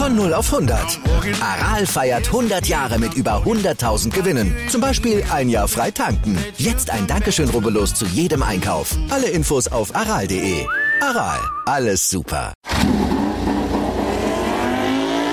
Von 0.00 0.16
0 0.16 0.32
auf 0.32 0.50
100. 0.50 0.98
Aral 1.42 1.84
feiert 1.84 2.28
100 2.28 2.66
Jahre 2.66 2.98
mit 2.98 3.12
über 3.12 3.42
100.000 3.44 4.08
Gewinnen. 4.08 4.56
Zum 4.70 4.80
Beispiel 4.80 5.22
ein 5.30 5.50
Jahr 5.50 5.68
frei 5.68 5.90
tanken. 5.90 6.38
Jetzt 6.56 6.88
ein 6.88 7.06
Dankeschön, 7.06 7.50
rubbellos 7.50 7.92
zu 7.92 8.06
jedem 8.06 8.42
Einkauf. 8.42 8.96
Alle 9.10 9.28
Infos 9.28 9.68
auf 9.68 9.94
aral.de. 9.94 10.64
Aral, 11.02 11.38
alles 11.66 12.08
super. 12.08 12.54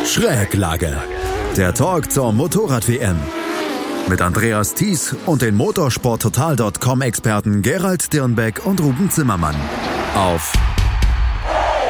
Schräglage. 0.05 0.97
Der 1.55 1.73
Talk 1.73 2.11
zur 2.11 2.33
Motorrad-WM. 2.33 3.15
Mit 4.09 4.21
Andreas 4.21 4.73
Thies 4.73 5.15
und 5.25 5.43
den 5.43 5.55
motorsporttotal.com-Experten 5.55 7.61
Gerald 7.61 8.11
Dirnbeck 8.11 8.65
und 8.65 8.81
Ruben 8.81 9.09
Zimmermann. 9.11 9.55
Auf 10.13 10.51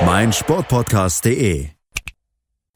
meinsportpodcast.de. 0.06 1.77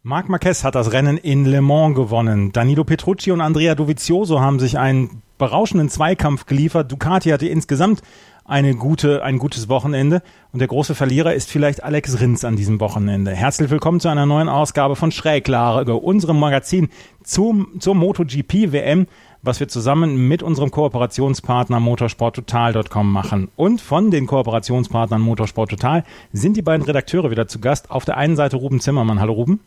Marc 0.04 0.30
Marquez 0.30 0.64
hat 0.64 0.74
das 0.74 0.94
Rennen 0.94 1.20
in 1.20 1.46
Le 1.46 1.62
Mans 1.62 1.96
gewonnen. 1.96 2.52
Danilo 2.52 2.84
Petrucci 2.84 3.32
und 3.32 3.40
Andrea 3.40 3.76
Dovizioso 3.76 4.42
haben 4.42 4.58
sich 4.58 4.80
einen 4.80 5.22
berauschenden 5.38 5.90
Zweikampf 5.90 6.48
geliefert. 6.48 6.92
Ducati 6.92 7.30
hatte 7.30 7.48
insgesamt 7.48 8.02
eine 8.44 8.74
gute, 8.74 9.22
ein 9.22 9.38
gutes 9.38 9.70
Wochenende. 9.70 10.24
Und 10.54 10.58
der 10.58 10.70
große 10.70 10.96
Verlierer 10.96 11.36
ist 11.36 11.52
vielleicht 11.52 11.84
Alex 11.84 12.20
Rins 12.20 12.44
an 12.44 12.56
diesem 12.56 12.80
Wochenende. 12.80 13.30
Herzlich 13.30 13.70
willkommen 13.70 14.00
zu 14.00 14.10
einer 14.10 14.26
neuen 14.26 14.50
Ausgabe 14.50 14.96
von 14.96 15.12
Schräglage, 15.12 15.94
unserem 15.94 16.40
Magazin 16.40 16.90
zum, 17.24 17.80
zur 17.80 17.94
MotoGP 17.94 18.72
WM, 18.72 19.06
was 19.44 19.60
wir 19.60 19.68
zusammen 19.68 20.28
mit 20.28 20.42
unserem 20.42 20.72
Kooperationspartner 20.72 21.80
motorsporttotal.com 21.80 23.12
machen. 23.12 23.50
Und 23.56 23.82
von 23.82 24.10
den 24.10 24.26
Kooperationspartnern 24.26 25.22
Motorsport 25.22 25.70
Total 25.70 26.04
sind 26.34 26.58
die 26.58 26.64
beiden 26.64 26.88
Redakteure 26.88 27.30
wieder 27.30 27.48
zu 27.48 27.60
Gast. 27.60 27.92
Auf 27.92 28.04
der 28.04 28.18
einen 28.18 28.36
Seite 28.36 28.58
Ruben 28.58 28.80
Zimmermann. 28.80 29.20
Hallo 29.20 29.34
Ruben. 29.34 29.60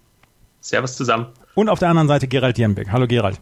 Servus 0.64 0.96
zusammen. 0.96 1.26
Und 1.54 1.68
auf 1.68 1.78
der 1.78 1.90
anderen 1.90 2.08
Seite 2.08 2.26
Gerald 2.26 2.56
Dierenbeck. 2.56 2.90
Hallo 2.90 3.06
Gerald. 3.06 3.38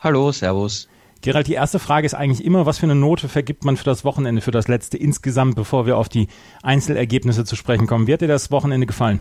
Hallo, 0.00 0.32
Servus. 0.32 0.88
Gerald, 1.20 1.46
die 1.46 1.54
erste 1.54 1.78
Frage 1.78 2.04
ist 2.04 2.14
eigentlich 2.14 2.44
immer, 2.44 2.66
was 2.66 2.78
für 2.78 2.86
eine 2.86 2.96
Note 2.96 3.28
vergibt 3.28 3.64
man 3.64 3.76
für 3.76 3.84
das 3.84 4.04
Wochenende, 4.04 4.42
für 4.42 4.50
das 4.50 4.66
letzte 4.66 4.98
insgesamt, 4.98 5.54
bevor 5.54 5.86
wir 5.86 5.96
auf 5.96 6.08
die 6.08 6.26
Einzelergebnisse 6.64 7.44
zu 7.44 7.54
sprechen 7.54 7.86
kommen. 7.86 8.08
Wie 8.08 8.12
hat 8.12 8.22
dir 8.22 8.28
das 8.28 8.50
Wochenende 8.50 8.88
gefallen? 8.88 9.20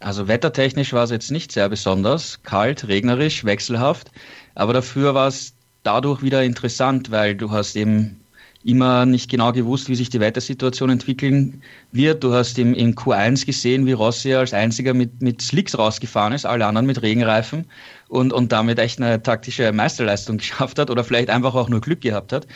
Also 0.00 0.26
wettertechnisch 0.26 0.92
war 0.92 1.04
es 1.04 1.10
jetzt 1.10 1.30
nicht 1.30 1.52
sehr 1.52 1.68
besonders. 1.68 2.42
Kalt, 2.42 2.88
regnerisch, 2.88 3.44
wechselhaft. 3.44 4.10
Aber 4.56 4.72
dafür 4.72 5.14
war 5.14 5.28
es 5.28 5.54
dadurch 5.84 6.22
wieder 6.22 6.42
interessant, 6.42 7.12
weil 7.12 7.36
du 7.36 7.52
hast 7.52 7.76
eben 7.76 8.20
immer 8.68 9.06
nicht 9.06 9.30
genau 9.30 9.52
gewusst, 9.52 9.88
wie 9.88 9.94
sich 9.94 10.10
die 10.10 10.20
Wettersituation 10.20 10.90
entwickeln 10.90 11.62
wird. 11.90 12.22
Du 12.22 12.34
hast 12.34 12.58
im, 12.58 12.74
im 12.74 12.94
Q1 12.94 13.46
gesehen, 13.46 13.86
wie 13.86 13.92
Rossi 13.92 14.34
als 14.34 14.52
einziger 14.52 14.92
mit, 14.92 15.22
mit 15.22 15.40
Slicks 15.40 15.78
rausgefahren 15.78 16.34
ist, 16.34 16.44
alle 16.44 16.66
anderen 16.66 16.86
mit 16.86 17.00
Regenreifen 17.00 17.64
und, 18.08 18.30
und 18.30 18.52
damit 18.52 18.78
echt 18.78 19.00
eine 19.00 19.22
taktische 19.22 19.72
Meisterleistung 19.72 20.36
geschafft 20.38 20.78
hat 20.78 20.90
oder 20.90 21.02
vielleicht 21.02 21.30
einfach 21.30 21.54
auch 21.54 21.70
nur 21.70 21.80
Glück 21.80 22.02
gehabt 22.02 22.30
hat. 22.32 22.46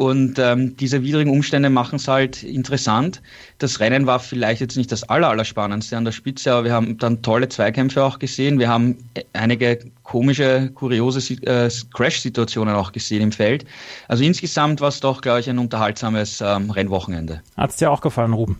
Und 0.00 0.38
ähm, 0.38 0.78
diese 0.78 1.02
widrigen 1.02 1.30
Umstände 1.30 1.68
machen 1.68 1.96
es 1.96 2.08
halt 2.08 2.42
interessant. 2.42 3.20
Das 3.58 3.80
Rennen 3.80 4.06
war 4.06 4.18
vielleicht 4.18 4.62
jetzt 4.62 4.78
nicht 4.78 4.90
das 4.90 5.02
aller, 5.02 5.28
aller 5.28 5.44
spannendste 5.44 5.94
an 5.98 6.06
der 6.06 6.12
Spitze, 6.12 6.54
aber 6.54 6.64
wir 6.64 6.72
haben 6.72 6.96
dann 6.96 7.20
tolle 7.20 7.50
Zweikämpfe 7.50 8.02
auch 8.02 8.18
gesehen. 8.18 8.58
Wir 8.58 8.70
haben 8.70 8.96
einige 9.34 9.78
komische, 10.02 10.70
kuriose 10.74 11.34
äh, 11.42 11.70
Crash-Situationen 11.92 12.76
auch 12.76 12.92
gesehen 12.92 13.20
im 13.20 13.30
Feld. 13.30 13.66
Also 14.08 14.24
insgesamt 14.24 14.80
war 14.80 14.88
es 14.88 15.00
doch, 15.00 15.20
glaube 15.20 15.40
ich, 15.40 15.50
ein 15.50 15.58
unterhaltsames 15.58 16.40
ähm, 16.40 16.70
Rennwochenende. 16.70 17.42
Hat 17.58 17.68
es 17.68 17.76
dir 17.76 17.90
auch 17.90 18.00
gefallen, 18.00 18.32
Ruben? 18.32 18.56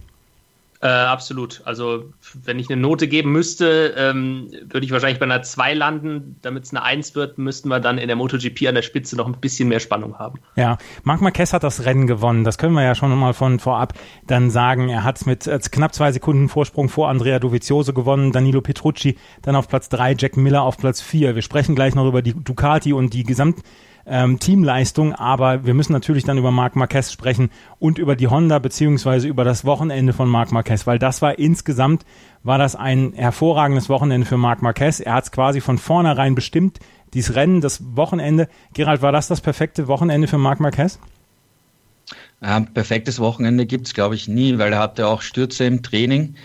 Äh, 0.82 0.88
absolut. 0.88 1.60
Also, 1.66 2.04
wenn 2.42 2.58
ich 2.58 2.70
eine 2.70 2.80
Note 2.80 3.06
geben 3.06 3.32
müsste, 3.32 3.94
ähm, 3.98 4.50
würde 4.62 4.86
ich 4.86 4.90
wahrscheinlich 4.90 5.18
bei 5.18 5.26
einer 5.26 5.42
2 5.42 5.74
landen. 5.74 6.36
Damit 6.41 6.64
es 6.64 6.70
eine 6.70 6.82
1 6.82 7.14
wird, 7.14 7.36
müssten 7.36 7.68
wir 7.68 7.80
dann 7.80 7.98
in 7.98 8.06
der 8.06 8.16
MotoGP 8.16 8.66
an 8.66 8.74
der 8.74 8.82
Spitze 8.82 9.14
noch 9.14 9.26
ein 9.26 9.38
bisschen 9.40 9.69
mehr 9.69 9.80
Spannung 9.80 10.19
haben. 10.19 10.40
Ja, 10.56 10.78
Marc 11.02 11.20
Marquez 11.20 11.52
hat 11.52 11.64
das 11.64 11.84
Rennen 11.84 12.06
gewonnen. 12.06 12.44
Das 12.44 12.56
können 12.56 12.72
wir 12.72 12.82
ja 12.82 12.94
schon 12.94 13.16
mal 13.19 13.34
von 13.34 13.58
vorab 13.58 13.92
dann 14.26 14.50
sagen. 14.50 14.88
Er 14.88 15.04
hat 15.04 15.26
mit 15.26 15.46
äh, 15.46 15.58
knapp 15.70 15.94
zwei 15.94 16.12
Sekunden 16.12 16.48
Vorsprung 16.48 16.88
vor 16.88 17.10
Andrea 17.10 17.38
Dovizioso 17.38 17.92
gewonnen, 17.92 18.32
Danilo 18.32 18.62
Petrucci 18.62 19.19
dann 19.42 19.56
auf 19.56 19.69
Platz 19.69 19.90
3, 19.90 20.16
Jack 20.19 20.38
Miller 20.38 20.62
auf 20.62 20.78
Platz 20.78 21.02
4. 21.02 21.34
Wir 21.34 21.42
sprechen 21.42 21.74
gleich 21.74 21.94
noch 21.94 22.08
über 22.08 22.22
die 22.22 22.32
Ducati 22.32 22.94
und 22.94 23.12
die 23.12 23.24
Gesamt 23.24 23.60
ähm, 24.06 24.38
Teamleistung, 24.38 25.15
aber 25.15 25.65
wir 25.65 25.75
müssen 25.75 25.93
natürlich 25.93 26.25
dann 26.25 26.38
über 26.38 26.50
Marc 26.50 26.77
Marquez 26.77 27.12
sprechen 27.12 27.50
und 27.78 27.99
über 27.99 28.16
die 28.16 28.28
Honda 28.28 28.59
beziehungsweise 28.59 29.28
über 29.28 29.44
das 29.44 29.65
Wochenende 29.65 30.12
von 30.12 30.28
Marc 30.28 30.53
Marquez, 30.53 30.87
weil 30.87 30.99
das 30.99 31.22
war 31.22 31.38
insgesamt 31.38 32.05
war 32.43 32.59
das 32.59 32.75
ein 32.75 33.12
hervorragendes 33.15 33.88
Wochenende 33.88 34.27
für 34.27 34.38
Marc 34.38 34.62
Marquez. 34.62 35.00
Er 35.00 35.15
hat 35.15 35.25
es 35.25 35.33
quasi 35.33 35.61
von 35.61 35.78
vornherein 35.78 36.34
bestimmt, 36.34 36.78
dieses 37.12 37.34
Rennen, 37.34 37.61
das 37.61 37.97
Wochenende. 37.97 38.49
Gerald, 38.72 39.03
war 39.03 39.12
das 39.12 39.28
das 39.28 39.41
perfekte 39.41 39.88
Wochenende 39.88 40.27
für 40.27 40.38
Marc 40.38 40.61
Marquez? 40.61 40.99
Ja, 42.43 42.61
perfektes 42.61 43.21
Wochenende 43.21 43.67
gibt 43.67 43.87
es, 43.87 43.94
glaube 43.94 44.15
ich, 44.15 44.27
nie, 44.27 44.59
weil 44.59 44.72
er 44.72 44.78
hatte 44.78 45.06
auch 45.06 45.21
Stürze 45.21 45.65
im 45.65 45.82
Training. 45.82 46.37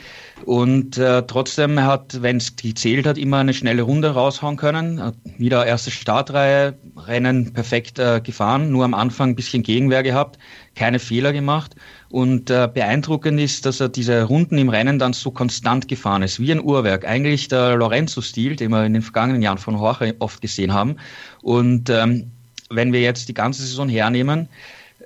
Und 0.44 0.97
äh, 0.97 1.23
trotzdem, 1.25 1.79
hat, 1.81 2.22
wenn 2.22 2.38
es 2.38 2.56
gezählt 2.57 3.07
hat, 3.07 3.18
immer 3.18 3.38
eine 3.38 3.53
schnelle 3.53 3.84
Runde 3.84 4.09
raushauen 4.09 4.57
können. 4.57 5.01
Hat 5.01 5.16
wieder 5.38 5.66
erste 5.66 5.91
Startreihe, 5.91 6.75
Rennen 6.97 7.53
perfekt 7.53 8.00
äh, 8.00 8.19
gefahren, 8.22 8.69
nur 8.69 8.84
am 8.84 8.94
Anfang 8.94 9.29
ein 9.29 9.35
bisschen 9.35 9.63
Gegenwehr 9.63 10.03
gehabt, 10.03 10.38
keine 10.75 11.00
Fehler 11.00 11.31
gemacht. 11.31 11.75
Und 12.09 12.50
äh, 12.50 12.69
beeindruckend 12.72 13.40
ist, 13.40 13.66
dass 13.66 13.79
er 13.79 13.90
diese 13.90 14.24
Runden 14.24 14.57
im 14.57 14.69
Rennen 14.69 15.00
dann 15.00 15.13
so 15.13 15.31
konstant 15.31 15.88
gefahren 15.88 16.22
ist, 16.22 16.40
wie 16.40 16.51
ein 16.51 16.62
Uhrwerk. 16.62 17.06
Eigentlich 17.06 17.47
der 17.47 17.75
Lorenzo-Stil, 17.78 18.57
den 18.57 18.72
wir 18.72 18.85
in 18.85 18.94
den 18.94 19.01
vergangenen 19.01 19.41
Jahren 19.41 19.57
von 19.57 19.75
Jorge 19.75 20.16
oft 20.19 20.41
gesehen 20.41 20.74
haben. 20.74 20.97
Und 21.41 21.90
ähm, 21.90 22.31
wenn 22.69 22.91
wir 22.94 23.01
jetzt 23.01 23.29
die 23.29 23.34
ganze 23.34 23.62
Saison 23.62 23.88
hernehmen, 23.88 24.50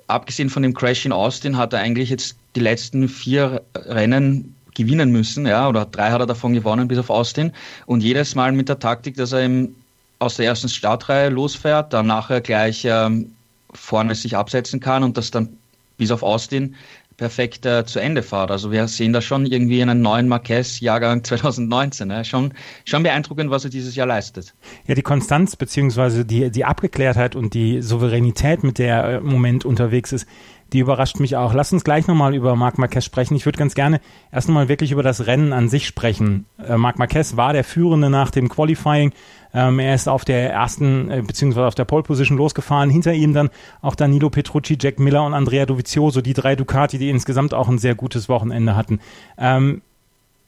abgesehen 0.06 0.50
von 0.50 0.62
dem 0.62 0.74
Crash 0.74 1.06
in 1.06 1.12
Austin, 1.12 1.56
hat 1.56 1.72
er 1.72 1.80
eigentlich 1.80 2.10
jetzt 2.10 2.36
die 2.56 2.60
letzten 2.60 3.08
vier 3.08 3.62
Rennen 3.76 4.54
gewinnen 4.74 5.10
müssen, 5.10 5.46
ja, 5.46 5.68
oder 5.68 5.84
drei 5.84 6.10
hat 6.10 6.20
er 6.20 6.26
davon 6.26 6.52
gewonnen 6.52 6.88
bis 6.88 6.98
auf 6.98 7.10
Austin 7.10 7.52
und 7.86 8.02
jedes 8.02 8.34
Mal 8.34 8.52
mit 8.52 8.68
der 8.68 8.78
Taktik, 8.78 9.16
dass 9.16 9.32
er 9.32 9.44
ihm 9.44 9.74
aus 10.18 10.36
der 10.36 10.46
ersten 10.46 10.68
Startreihe 10.68 11.30
losfährt, 11.30 11.92
dann 11.92 12.06
nachher 12.06 12.40
gleich 12.40 12.84
ähm, 12.84 13.32
vorne 13.72 14.14
sich 14.14 14.36
absetzen 14.36 14.80
kann 14.80 15.02
und 15.02 15.16
das 15.16 15.30
dann 15.30 15.48
bis 15.96 16.10
auf 16.10 16.22
Austin 16.22 16.76
perfekt 17.20 17.66
äh, 17.66 17.84
zu 17.84 18.00
Ende 18.00 18.22
fahrt. 18.22 18.50
Also 18.50 18.72
wir 18.72 18.88
sehen 18.88 19.12
da 19.12 19.20
schon 19.20 19.44
irgendwie 19.44 19.82
einen 19.82 20.00
neuen 20.00 20.26
Marquez-Jahrgang 20.26 21.22
2019. 21.24 22.08
Ne? 22.08 22.24
Schon, 22.24 22.54
schon 22.86 23.02
beeindruckend, 23.02 23.50
was 23.50 23.64
er 23.64 23.70
dieses 23.70 23.94
Jahr 23.94 24.06
leistet. 24.06 24.54
Ja, 24.86 24.94
die 24.94 25.02
Konstanz 25.02 25.54
beziehungsweise 25.54 26.24
die, 26.24 26.50
die 26.50 26.64
Abgeklärtheit 26.64 27.36
und 27.36 27.52
die 27.52 27.82
Souveränität, 27.82 28.64
mit 28.64 28.78
der 28.78 28.96
er 29.02 29.18
im 29.18 29.26
Moment 29.26 29.66
unterwegs 29.66 30.12
ist, 30.12 30.26
die 30.72 30.80
überrascht 30.80 31.20
mich 31.20 31.36
auch. 31.36 31.54
Lass 31.54 31.72
uns 31.72 31.84
gleich 31.84 32.06
nochmal 32.06 32.34
über 32.34 32.56
Marc 32.56 32.78
Marquez 32.78 33.04
sprechen. 33.04 33.34
Ich 33.34 33.46
würde 33.46 33.58
ganz 33.58 33.74
gerne 33.74 34.00
erst 34.32 34.48
nochmal 34.48 34.68
wirklich 34.68 34.92
über 34.92 35.02
das 35.02 35.26
Rennen 35.26 35.52
an 35.52 35.68
sich 35.68 35.86
sprechen. 35.86 36.46
Äh, 36.64 36.76
Marc 36.76 36.98
Marquez 36.98 37.36
war 37.36 37.52
der 37.52 37.64
Führende 37.64 38.10
nach 38.10 38.30
dem 38.30 38.48
Qualifying. 38.48 39.12
Ähm, 39.52 39.78
er 39.78 39.94
ist 39.94 40.08
auf 40.08 40.24
der 40.24 40.52
ersten, 40.52 41.10
äh, 41.10 41.22
beziehungsweise 41.26 41.66
auf 41.66 41.74
der 41.74 41.84
Pole 41.84 42.02
Position 42.02 42.38
losgefahren. 42.38 42.90
Hinter 42.90 43.12
ihm 43.12 43.34
dann 43.34 43.50
auch 43.82 43.94
Danilo 43.94 44.30
Petrucci, 44.30 44.78
Jack 44.80 44.98
Miller 44.98 45.24
und 45.24 45.34
Andrea 45.34 45.66
Dovizioso, 45.66 46.20
die 46.20 46.34
drei 46.34 46.56
Ducati, 46.56 46.98
die 46.98 47.10
insgesamt 47.10 47.52
auch 47.54 47.68
ein 47.68 47.78
sehr 47.78 47.94
gutes 47.94 48.28
Wochenende 48.28 48.76
hatten. 48.76 49.00
Ähm, 49.38 49.82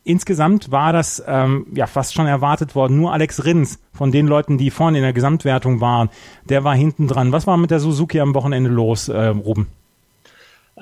insgesamt 0.04 0.71
war 0.71 0.93
das 0.93 1.22
ähm, 1.27 1.66
ja 1.75 1.87
fast 1.87 2.15
schon 2.15 2.27
erwartet 2.27 2.75
worden. 2.75 2.97
Nur 2.97 3.12
Alex 3.12 3.44
Rins 3.44 3.81
von 3.93 4.12
den 4.12 4.27
Leuten, 4.27 4.59
die 4.59 4.71
vorne 4.71 4.99
in 4.99 5.04
der 5.04 5.12
Gesamtwertung 5.12 5.81
waren, 5.81 6.09
der 6.49 6.65
war 6.65 6.75
hinten 6.75 7.09
dran. 7.09 7.33
Was 7.33 7.47
war 7.47 7.56
mit 7.56 7.71
der 7.71 7.81
Suzuki 7.81 8.21
am 8.21 8.34
Wochenende 8.34 8.71
los, 8.71 9.09
äh, 9.09 9.27
Ruben? 9.27 9.66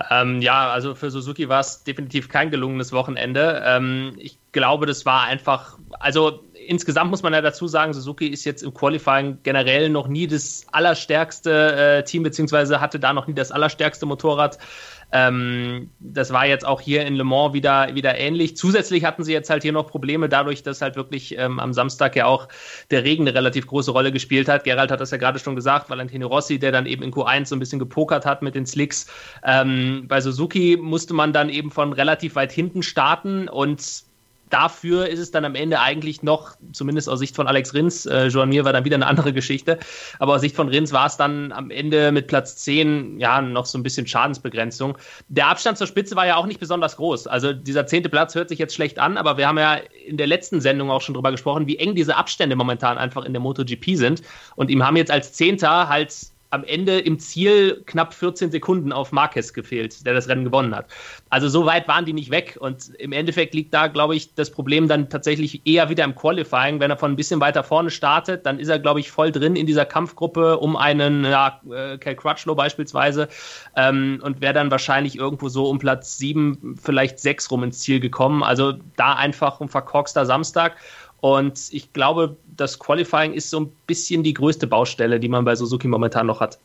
Ähm, 0.09 0.41
ja, 0.41 0.71
also 0.71 0.95
für 0.95 1.11
Suzuki 1.11 1.49
war 1.49 1.61
es 1.61 1.85
definitiv 1.85 2.29
kein 2.29 2.51
gelungenes 2.51 2.93
Wochenende. 2.93 3.63
Ähm, 3.65 4.15
ich 4.19 4.39
glaube, 4.53 4.87
das 4.87 5.05
war 5.05 5.25
einfach, 5.25 5.79
also 5.99 6.45
insgesamt 6.67 7.11
muss 7.11 7.23
man 7.23 7.33
ja 7.33 7.41
dazu 7.43 7.67
sagen, 7.67 7.93
Suzuki 7.93 8.29
ist 8.29 8.45
jetzt 8.45 8.63
im 8.63 8.73
Qualifying 8.73 9.39
generell 9.43 9.91
noch 9.91 10.09
nie 10.09 10.27
das 10.27 10.67
allerstärkste 10.73 11.99
äh, 11.99 12.05
Team, 12.05 12.23
beziehungsweise 12.23 12.81
hatte 12.81 12.99
da 12.99 13.13
noch 13.13 13.27
nie 13.27 13.35
das 13.35 13.53
allerstärkste 13.53 14.07
Motorrad. 14.07 14.59
Ähm, 15.13 15.91
das 15.99 16.33
war 16.33 16.47
jetzt 16.47 16.67
auch 16.67 16.81
hier 16.81 17.05
in 17.07 17.15
Le 17.15 17.25
Mans 17.25 17.53
wieder, 17.53 17.95
wieder 17.95 18.17
ähnlich. 18.19 18.57
Zusätzlich 18.57 19.05
hatten 19.05 19.25
sie 19.25 19.33
jetzt 19.33 19.51
halt 19.51 19.63
hier 19.63 19.73
noch 19.73 19.89
Probleme, 19.89 20.29
dadurch, 20.29 20.63
dass 20.63 20.83
halt 20.83 20.97
wirklich 20.97 21.37
ähm, 21.39 21.59
am 21.59 21.73
Samstag 21.73 22.17
ja 22.17 22.27
auch 22.27 22.49
der 22.91 23.05
Regen 23.05 23.27
eine 23.27 23.35
relativ 23.35 23.67
große 23.67 23.91
Rolle 23.91 24.13
gespielt 24.13 24.49
hat. 24.49 24.65
Gerald 24.65 24.91
hat 24.91 25.01
das 25.01 25.11
ja 25.11 25.17
gerade 25.17 25.39
schon 25.39 25.57
gesagt, 25.57 25.91
Valentino 25.91 26.29
Rossi, 26.29 26.59
der 26.59 26.73
dann 26.73 26.87
eben 26.87 27.03
in 27.03 27.13
Q1 27.13 27.47
so 27.47 27.57
ein 27.57 27.59
bisschen 27.59 27.79
gepokert 27.79 28.27
hat 28.27 28.43
mit 28.43 28.55
den 28.55 28.67
Slicks. 28.67 29.07
Ähm, 29.45 30.05
bei 30.09 30.21
Suzuki 30.21 30.79
musste 30.81 31.15
man 31.15 31.33
dann 31.33 31.49
eben 31.49 31.71
von 31.71 31.93
relativ 31.93 32.35
weit 32.37 32.53
hinten 32.53 32.83
starten 32.83 33.49
und 33.49 34.10
dafür 34.51 35.09
ist 35.09 35.19
es 35.19 35.31
dann 35.31 35.45
am 35.45 35.55
Ende 35.55 35.81
eigentlich 35.81 36.23
noch, 36.23 36.57
zumindest 36.73 37.09
aus 37.09 37.19
Sicht 37.19 37.37
von 37.37 37.47
Alex 37.47 37.73
Rins, 37.75 38.07
äh, 38.07 38.27
Joan 38.27 38.49
Mir 38.49 38.65
war 38.65 38.73
dann 38.73 38.85
wieder 38.85 38.97
eine 38.97 39.07
andere 39.07 39.33
Geschichte, 39.33 39.79
aber 40.19 40.35
aus 40.35 40.41
Sicht 40.41 40.57
von 40.57 40.69
Rins 40.69 40.93
war 40.93 41.07
es 41.07 41.17
dann 41.17 41.53
am 41.53 41.71
Ende 41.71 42.13
mit 42.13 42.27
Platz 42.27 42.57
10 42.57 43.19
ja 43.19 43.41
noch 43.41 43.67
so 43.67 43.79
ein 43.79 43.83
bisschen 43.83 44.07
Schadensbegrenzung. 44.07 44.99
Der 45.29 45.47
Abstand 45.49 45.79
zur 45.79 45.87
Spitze 45.87 46.17
war 46.17 46.27
ja 46.27 46.37
auch 46.37 46.47
nicht 46.47 46.61
besonders 46.61 46.97
groß. 46.97 47.27
Also 47.27 47.53
dieser 47.53 47.87
zehnte 47.87 48.09
Platz 48.09 48.35
hört 48.35 48.49
sich 48.49 48.59
jetzt 48.59 48.75
schlecht 48.75 48.99
an, 48.99 49.17
aber 49.17 49.37
wir 49.37 49.49
haben 49.49 49.59
ja 49.59 49.79
in 50.07 50.17
der 50.17 50.27
letzten 50.27 50.61
Sendung 50.61 50.91
auch 50.91 51.01
schon 51.01 51.15
drüber 51.15 51.31
gesprochen, 51.31 51.67
wie 51.67 51.79
eng 51.79 51.95
diese 51.95 52.17
Abstände 52.17 52.57
momentan 52.57 52.99
einfach 52.99 53.25
in 53.25 53.33
der 53.33 53.41
MotoGP 53.41 53.97
sind. 53.97 54.23
Und 54.57 54.71
ihm 54.71 54.85
haben 54.85 54.97
jetzt 54.97 55.11
als 55.11 55.33
Zehnter 55.33 55.89
halt 55.89 56.15
am 56.51 56.65
Ende 56.65 56.99
im 56.99 57.19
Ziel 57.19 57.83
knapp 57.87 58.13
14 58.13 58.51
Sekunden 58.51 58.93
auf 58.93 59.13
Marquez 59.13 59.53
gefehlt, 59.53 60.05
der 60.05 60.15
das 60.15 60.29
Rennen 60.29 60.45
gewonnen 60.45 60.75
hat. 60.75 60.87
Also 61.31 61.49
so 61.49 61.65
weit 61.65 61.87
waren 61.87 62.05
die 62.05 62.13
nicht 62.13 62.31
weg 62.31 62.59
und 62.61 62.91
im 62.99 63.13
Endeffekt 63.13 63.55
liegt 63.55 63.73
da, 63.73 63.87
glaube 63.87 64.17
ich, 64.17 64.35
das 64.35 64.51
Problem 64.51 64.89
dann 64.89 65.09
tatsächlich 65.09 65.63
eher 65.65 65.89
wieder 65.89 66.05
im 66.05 66.15
Qualifying. 66.15 66.81
Wenn 66.81 66.91
er 66.91 66.97
von 66.97 67.13
ein 67.13 67.17
bisschen 67.17 67.41
weiter 67.41 67.63
vorne 67.63 67.91
startet, 67.91 68.47
dann 68.47 68.59
ist 68.59 68.69
er, 68.69 68.81
glaube 68.81 68.99
ich, 68.99 69.11
voll 69.11 69.31
drin 69.31 69.55
in 69.55 69.67
dieser 69.67 69.85
Kampfgruppe 69.85 70.59
um 70.59 70.77
einen 70.77 71.25
ja, 71.25 71.61
äh, 71.71 71.99
Cal 71.99 72.17
Crutchlow 72.17 72.57
beispielsweise 72.57 73.29
ähm, 73.77 74.21
und 74.23 74.41
wäre 74.41 74.55
dann 74.55 74.71
wahrscheinlich 74.73 75.17
irgendwo 75.17 75.49
so 75.49 75.69
um 75.69 75.79
Platz 75.79 76.19
7, 76.19 76.77
vielleicht 76.83 77.21
6 77.21 77.51
rum 77.53 77.63
ins 77.63 77.79
Ziel 77.79 78.01
gekommen. 78.01 78.43
Also 78.43 78.75
da 78.97 79.15
einfach 79.15 79.61
ein 79.61 79.69
verkorkster 79.69 80.27
Samstag. 80.27 80.77
Und 81.21 81.69
ich 81.71 81.93
glaube, 81.93 82.37
das 82.57 82.79
Qualifying 82.79 83.33
ist 83.33 83.51
so 83.51 83.61
ein 83.61 83.73
bisschen 83.87 84.23
die 84.23 84.35
größte 84.35 84.67
Baustelle, 84.67 85.21
die 85.21 85.29
man 85.29 85.45
bei 85.45 85.55
Suzuki 85.55 85.89
momentan 85.89 86.27
noch 86.27 86.41
hat. 86.41 86.59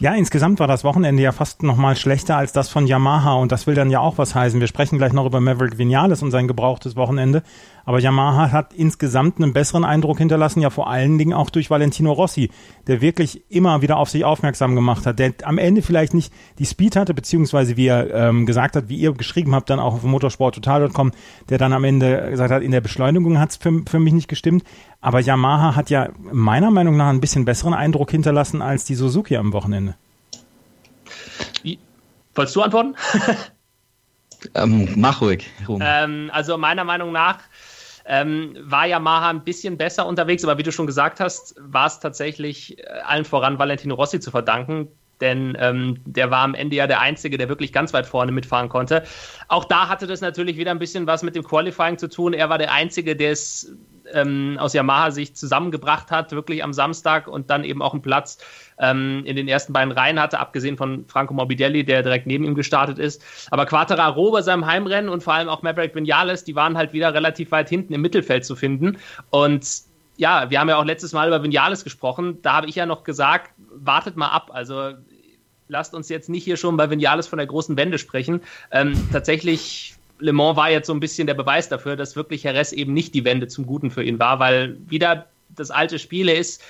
Ja, 0.00 0.14
insgesamt 0.14 0.60
war 0.60 0.66
das 0.66 0.82
Wochenende 0.82 1.22
ja 1.22 1.30
fast 1.30 1.62
noch 1.62 1.76
mal 1.76 1.94
schlechter 1.94 2.38
als 2.38 2.54
das 2.54 2.70
von 2.70 2.86
Yamaha 2.86 3.34
und 3.34 3.52
das 3.52 3.66
will 3.66 3.74
dann 3.74 3.90
ja 3.90 4.00
auch 4.00 4.16
was 4.16 4.34
heißen. 4.34 4.58
Wir 4.58 4.66
sprechen 4.66 4.96
gleich 4.96 5.12
noch 5.12 5.26
über 5.26 5.40
Maverick 5.40 5.76
Vinales 5.76 6.22
und 6.22 6.30
sein 6.30 6.48
gebrauchtes 6.48 6.96
Wochenende, 6.96 7.42
aber 7.84 8.00
Yamaha 8.00 8.50
hat 8.50 8.72
insgesamt 8.72 9.36
einen 9.36 9.52
besseren 9.52 9.84
Eindruck 9.84 10.16
hinterlassen, 10.16 10.62
ja 10.62 10.70
vor 10.70 10.88
allen 10.88 11.18
Dingen 11.18 11.34
auch 11.34 11.50
durch 11.50 11.68
Valentino 11.68 12.12
Rossi, 12.12 12.50
der 12.86 13.02
wirklich 13.02 13.42
immer 13.50 13.82
wieder 13.82 13.98
auf 13.98 14.08
sich 14.08 14.24
aufmerksam 14.24 14.74
gemacht 14.74 15.04
hat, 15.04 15.18
der 15.18 15.34
am 15.42 15.58
Ende 15.58 15.82
vielleicht 15.82 16.14
nicht 16.14 16.32
die 16.58 16.64
Speed 16.64 16.96
hatte, 16.96 17.12
beziehungsweise 17.12 17.76
wie 17.76 17.88
er 17.88 18.10
ähm, 18.14 18.46
gesagt 18.46 18.76
hat, 18.76 18.88
wie 18.88 18.96
ihr 18.96 19.12
geschrieben 19.12 19.54
habt, 19.54 19.68
dann 19.68 19.80
auch 19.80 19.92
auf 19.92 20.02
motorsporttotal.com, 20.02 21.12
der 21.50 21.58
dann 21.58 21.74
am 21.74 21.84
Ende 21.84 22.30
gesagt 22.30 22.50
hat, 22.50 22.62
in 22.62 22.70
der 22.70 22.80
Beschleunigung 22.80 23.38
hat 23.38 23.50
es 23.50 23.56
für, 23.58 23.82
für 23.86 23.98
mich 23.98 24.14
nicht 24.14 24.28
gestimmt, 24.28 24.64
aber 25.00 25.20
Yamaha 25.20 25.76
hat 25.76 25.90
ja 25.90 26.10
meiner 26.20 26.70
Meinung 26.70 26.96
nach 26.96 27.08
ein 27.08 27.20
bisschen 27.20 27.44
besseren 27.44 27.74
Eindruck 27.74 28.10
hinterlassen 28.10 28.62
als 28.62 28.84
die 28.84 28.94
Suzuki 28.94 29.36
am 29.36 29.52
Wochenende. 29.52 29.94
Wolltest 32.34 32.56
du 32.56 32.62
antworten? 32.62 32.94
ähm, 34.54 34.88
mach 34.96 35.20
ruhig. 35.20 35.50
Ähm, 35.80 36.30
also 36.32 36.56
meiner 36.56 36.84
Meinung 36.84 37.12
nach 37.12 37.40
ähm, 38.06 38.56
war 38.60 38.86
Yamaha 38.86 39.30
ein 39.30 39.44
bisschen 39.44 39.76
besser 39.76 40.06
unterwegs, 40.06 40.44
aber 40.44 40.58
wie 40.58 40.62
du 40.62 40.72
schon 40.72 40.86
gesagt 40.86 41.20
hast, 41.20 41.54
war 41.58 41.86
es 41.86 42.00
tatsächlich 42.00 42.78
äh, 42.78 42.82
allen 43.04 43.24
voran 43.24 43.58
Valentino 43.58 43.94
Rossi 43.94 44.20
zu 44.20 44.30
verdanken, 44.30 44.88
denn 45.20 45.56
ähm, 45.60 45.98
der 46.04 46.30
war 46.30 46.40
am 46.40 46.54
Ende 46.54 46.76
ja 46.76 46.86
der 46.86 47.00
Einzige, 47.00 47.36
der 47.36 47.48
wirklich 47.48 47.72
ganz 47.72 47.92
weit 47.92 48.06
vorne 48.06 48.32
mitfahren 48.32 48.68
konnte. 48.68 49.04
Auch 49.48 49.64
da 49.64 49.88
hatte 49.88 50.06
das 50.06 50.20
natürlich 50.20 50.56
wieder 50.56 50.70
ein 50.70 50.78
bisschen 50.78 51.06
was 51.06 51.22
mit 51.22 51.36
dem 51.36 51.44
Qualifying 51.44 51.98
zu 51.98 52.08
tun. 52.08 52.32
Er 52.32 52.48
war 52.48 52.58
der 52.58 52.72
Einzige, 52.72 53.16
der 53.16 53.32
es 53.32 53.72
ähm, 54.12 54.56
aus 54.58 54.74
Yamaha-Sicht 54.74 55.36
zusammengebracht 55.36 56.10
hat, 56.10 56.32
wirklich 56.32 56.62
am 56.64 56.72
Samstag 56.72 57.28
und 57.28 57.50
dann 57.50 57.64
eben 57.64 57.82
auch 57.82 57.92
einen 57.92 58.02
Platz 58.02 58.38
ähm, 58.78 59.22
in 59.24 59.36
den 59.36 59.48
ersten 59.48 59.72
beiden 59.72 59.92
Reihen 59.92 60.20
hatte, 60.20 60.38
abgesehen 60.38 60.76
von 60.76 61.04
Franco 61.06 61.34
Morbidelli, 61.34 61.84
der 61.84 62.02
direkt 62.02 62.26
neben 62.26 62.44
ihm 62.44 62.54
gestartet 62.54 62.98
ist. 62.98 63.22
Aber 63.50 63.66
Quattararo 63.66 64.30
bei 64.30 64.42
seinem 64.42 64.66
Heimrennen 64.66 65.10
und 65.10 65.22
vor 65.22 65.34
allem 65.34 65.48
auch 65.48 65.62
Maverick 65.62 65.94
Vinales, 65.94 66.44
die 66.44 66.54
waren 66.54 66.76
halt 66.76 66.92
wieder 66.92 67.14
relativ 67.14 67.50
weit 67.50 67.68
hinten 67.68 67.92
im 67.92 68.00
Mittelfeld 68.00 68.44
zu 68.44 68.56
finden. 68.56 68.98
Und 69.30 69.66
ja, 70.16 70.50
wir 70.50 70.60
haben 70.60 70.68
ja 70.68 70.76
auch 70.76 70.84
letztes 70.84 71.12
Mal 71.12 71.28
über 71.28 71.42
Vinales 71.42 71.84
gesprochen. 71.84 72.42
Da 72.42 72.52
habe 72.52 72.68
ich 72.68 72.74
ja 72.74 72.86
noch 72.86 73.04
gesagt, 73.04 73.52
wartet 73.72 74.16
mal 74.16 74.28
ab. 74.28 74.50
Also 74.52 74.92
lasst 75.68 75.94
uns 75.94 76.08
jetzt 76.08 76.28
nicht 76.28 76.44
hier 76.44 76.56
schon 76.56 76.76
bei 76.76 76.90
Vinales 76.90 77.26
von 77.26 77.38
der 77.38 77.46
großen 77.46 77.76
Wende 77.76 77.98
sprechen. 77.98 78.42
Ähm, 78.70 78.92
tatsächlich 79.12 79.94
Le 80.20 80.32
Mans 80.32 80.56
war 80.56 80.70
jetzt 80.70 80.86
so 80.86 80.94
ein 80.94 81.00
bisschen 81.00 81.26
der 81.26 81.34
Beweis 81.34 81.68
dafür, 81.68 81.96
dass 81.96 82.16
wirklich 82.16 82.44
Jerez 82.44 82.72
eben 82.72 82.92
nicht 82.92 83.14
die 83.14 83.24
Wende 83.24 83.48
zum 83.48 83.66
Guten 83.66 83.90
für 83.90 84.02
ihn 84.02 84.18
war, 84.18 84.38
weil 84.38 84.76
wieder 84.88 85.26
das 85.56 85.70
alte 85.70 85.98
Spiel, 85.98 86.28
ist 86.28 86.62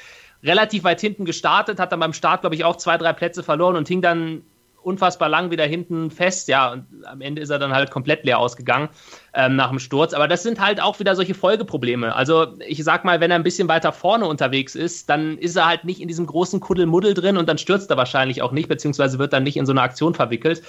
relativ 0.42 0.84
weit 0.84 1.00
hinten 1.00 1.24
gestartet, 1.24 1.78
hat 1.78 1.92
dann 1.92 2.00
beim 2.00 2.12
Start, 2.12 2.40
glaube 2.40 2.54
ich, 2.54 2.64
auch 2.64 2.76
zwei, 2.76 2.96
drei 2.96 3.12
Plätze 3.12 3.42
verloren 3.42 3.76
und 3.76 3.88
hing 3.88 4.00
dann 4.00 4.42
unfassbar 4.82 5.28
lang 5.28 5.50
wieder 5.50 5.66
hinten 5.66 6.10
fest, 6.10 6.48
ja, 6.48 6.72
und 6.72 6.86
am 7.04 7.20
Ende 7.20 7.42
ist 7.42 7.50
er 7.50 7.58
dann 7.58 7.72
halt 7.72 7.90
komplett 7.90 8.24
leer 8.24 8.38
ausgegangen 8.38 8.88
ähm, 9.34 9.56
nach 9.56 9.68
dem 9.68 9.78
Sturz. 9.78 10.14
Aber 10.14 10.26
das 10.26 10.42
sind 10.42 10.58
halt 10.58 10.80
auch 10.80 10.98
wieder 10.98 11.14
solche 11.14 11.34
Folgeprobleme. 11.34 12.14
Also 12.14 12.54
ich 12.66 12.82
sag 12.82 13.04
mal, 13.04 13.20
wenn 13.20 13.30
er 13.30 13.34
ein 13.34 13.42
bisschen 13.42 13.68
weiter 13.68 13.92
vorne 13.92 14.26
unterwegs 14.26 14.74
ist, 14.74 15.10
dann 15.10 15.36
ist 15.36 15.56
er 15.56 15.66
halt 15.66 15.84
nicht 15.84 16.00
in 16.00 16.08
diesem 16.08 16.26
großen 16.26 16.60
Kuddelmuddel 16.60 17.12
drin 17.12 17.36
und 17.36 17.48
dann 17.48 17.58
stürzt 17.58 17.90
er 17.90 17.98
wahrscheinlich 17.98 18.40
auch 18.42 18.52
nicht, 18.52 18.68
beziehungsweise 18.68 19.18
wird 19.18 19.32
dann 19.32 19.42
nicht 19.42 19.58
in 19.58 19.66
so 19.66 19.72
eine 19.72 19.82
Aktion 19.82 20.14
verwickelt 20.14 20.62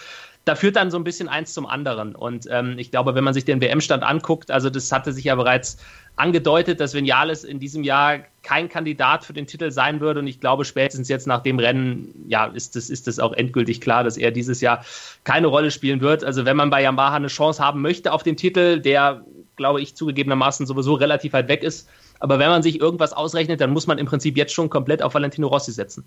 da 0.45 0.55
führt 0.55 0.75
dann 0.75 0.89
so 0.89 0.97
ein 0.97 1.03
bisschen 1.03 1.29
eins 1.29 1.53
zum 1.53 1.67
anderen. 1.67 2.15
Und 2.15 2.47
ähm, 2.49 2.79
ich 2.79 2.89
glaube, 2.89 3.13
wenn 3.13 3.23
man 3.23 3.33
sich 3.33 3.45
den 3.45 3.61
WM-Stand 3.61 4.03
anguckt, 4.03 4.49
also 4.49 4.69
das 4.69 4.91
hatte 4.91 5.13
sich 5.13 5.25
ja 5.25 5.35
bereits 5.35 5.77
angedeutet, 6.15 6.79
dass 6.79 6.95
Vinales 6.95 7.43
in 7.43 7.59
diesem 7.59 7.83
Jahr 7.83 8.19
kein 8.41 8.67
Kandidat 8.67 9.23
für 9.23 9.33
den 9.33 9.45
Titel 9.45 9.69
sein 9.69 9.99
würde. 10.01 10.19
Und 10.19 10.27
ich 10.27 10.39
glaube, 10.39 10.65
spätestens 10.65 11.09
jetzt 11.09 11.27
nach 11.27 11.43
dem 11.43 11.59
Rennen, 11.59 12.25
ja, 12.27 12.45
ist 12.45 12.75
es 12.75 12.89
ist 12.89 13.07
das 13.07 13.19
auch 13.19 13.33
endgültig 13.33 13.81
klar, 13.81 14.03
dass 14.03 14.17
er 14.17 14.31
dieses 14.31 14.61
Jahr 14.61 14.83
keine 15.23 15.47
Rolle 15.47 15.69
spielen 15.69 16.01
wird. 16.01 16.23
Also 16.23 16.43
wenn 16.43 16.57
man 16.57 16.71
bei 16.71 16.81
Yamaha 16.81 17.15
eine 17.15 17.27
Chance 17.27 17.63
haben 17.63 17.81
möchte 17.81 18.11
auf 18.11 18.23
den 18.23 18.35
Titel, 18.35 18.79
der, 18.79 19.23
glaube 19.57 19.81
ich, 19.81 19.95
zugegebenermaßen 19.95 20.65
sowieso 20.65 20.95
relativ 20.95 21.33
weit 21.33 21.49
weg 21.49 21.63
ist. 21.63 21.87
Aber 22.19 22.39
wenn 22.39 22.49
man 22.49 22.63
sich 22.63 22.79
irgendwas 22.79 23.13
ausrechnet, 23.13 23.61
dann 23.61 23.71
muss 23.71 23.85
man 23.85 23.99
im 23.99 24.07
Prinzip 24.07 24.37
jetzt 24.37 24.53
schon 24.53 24.69
komplett 24.69 25.03
auf 25.03 25.13
Valentino 25.13 25.47
Rossi 25.47 25.71
setzen. 25.71 26.03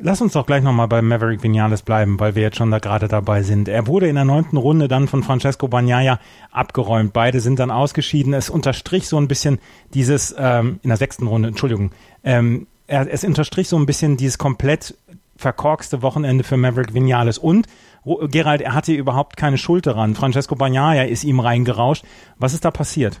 Lass 0.00 0.20
uns 0.20 0.34
doch 0.34 0.46
gleich 0.46 0.62
nochmal 0.62 0.86
bei 0.86 1.02
Maverick 1.02 1.42
Vinales 1.42 1.82
bleiben, 1.82 2.20
weil 2.20 2.36
wir 2.36 2.42
jetzt 2.42 2.56
schon 2.56 2.70
da 2.70 2.78
gerade 2.78 3.08
dabei 3.08 3.42
sind. 3.42 3.66
Er 3.66 3.88
wurde 3.88 4.06
in 4.06 4.14
der 4.14 4.24
neunten 4.24 4.56
Runde 4.56 4.86
dann 4.86 5.08
von 5.08 5.24
Francesco 5.24 5.66
Bagnaia 5.66 6.20
abgeräumt. 6.52 7.12
Beide 7.12 7.40
sind 7.40 7.58
dann 7.58 7.72
ausgeschieden. 7.72 8.32
Es 8.32 8.48
unterstrich 8.48 9.08
so 9.08 9.16
ein 9.16 9.26
bisschen 9.26 9.58
dieses, 9.94 10.32
ähm, 10.38 10.78
in 10.84 10.88
der 10.90 10.98
sechsten 10.98 11.26
Runde, 11.26 11.48
Entschuldigung, 11.48 11.90
ähm, 12.22 12.68
es 12.86 13.24
unterstrich 13.24 13.68
so 13.68 13.76
ein 13.76 13.86
bisschen 13.86 14.16
dieses 14.16 14.38
komplett 14.38 14.94
verkorkste 15.36 16.00
Wochenende 16.00 16.44
für 16.44 16.56
Maverick 16.56 16.94
Vinales. 16.94 17.36
Und 17.36 17.66
Gerald, 18.30 18.60
er 18.60 18.74
hatte 18.74 18.92
überhaupt 18.92 19.36
keine 19.36 19.58
Schuld 19.58 19.86
daran. 19.86 20.14
Francesco 20.14 20.54
Bagnaia 20.54 21.04
ist 21.04 21.24
ihm 21.24 21.40
reingerauscht. 21.40 22.04
Was 22.38 22.54
ist 22.54 22.64
da 22.64 22.70
passiert? 22.70 23.20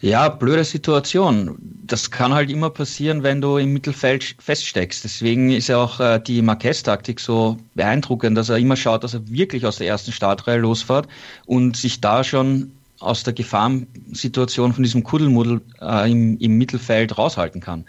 Ja, 0.00 0.28
blöde 0.28 0.62
Situation. 0.62 1.56
Das 1.84 2.10
kann 2.10 2.32
halt 2.32 2.50
immer 2.50 2.70
passieren, 2.70 3.24
wenn 3.24 3.40
du 3.40 3.56
im 3.56 3.72
Mittelfeld 3.72 4.36
feststeckst. 4.38 5.02
Deswegen 5.02 5.50
ist 5.50 5.68
ja 5.68 5.78
auch 5.78 5.98
äh, 5.98 6.20
die 6.20 6.40
Marquez-Taktik 6.40 7.18
so 7.18 7.56
beeindruckend, 7.74 8.36
dass 8.38 8.48
er 8.48 8.58
immer 8.58 8.76
schaut, 8.76 9.02
dass 9.02 9.14
er 9.14 9.28
wirklich 9.28 9.66
aus 9.66 9.78
der 9.78 9.88
ersten 9.88 10.12
Startreihe 10.12 10.58
losfährt 10.58 11.08
und 11.46 11.76
sich 11.76 12.00
da 12.00 12.22
schon 12.22 12.70
aus 13.00 13.24
der 13.24 13.32
Gefahrensituation 13.32 14.72
von 14.72 14.82
diesem 14.82 15.02
Kuddelmuddel 15.02 15.60
äh, 15.80 16.10
im, 16.10 16.38
im 16.38 16.58
Mittelfeld 16.58 17.16
raushalten 17.16 17.60
kann. 17.60 17.84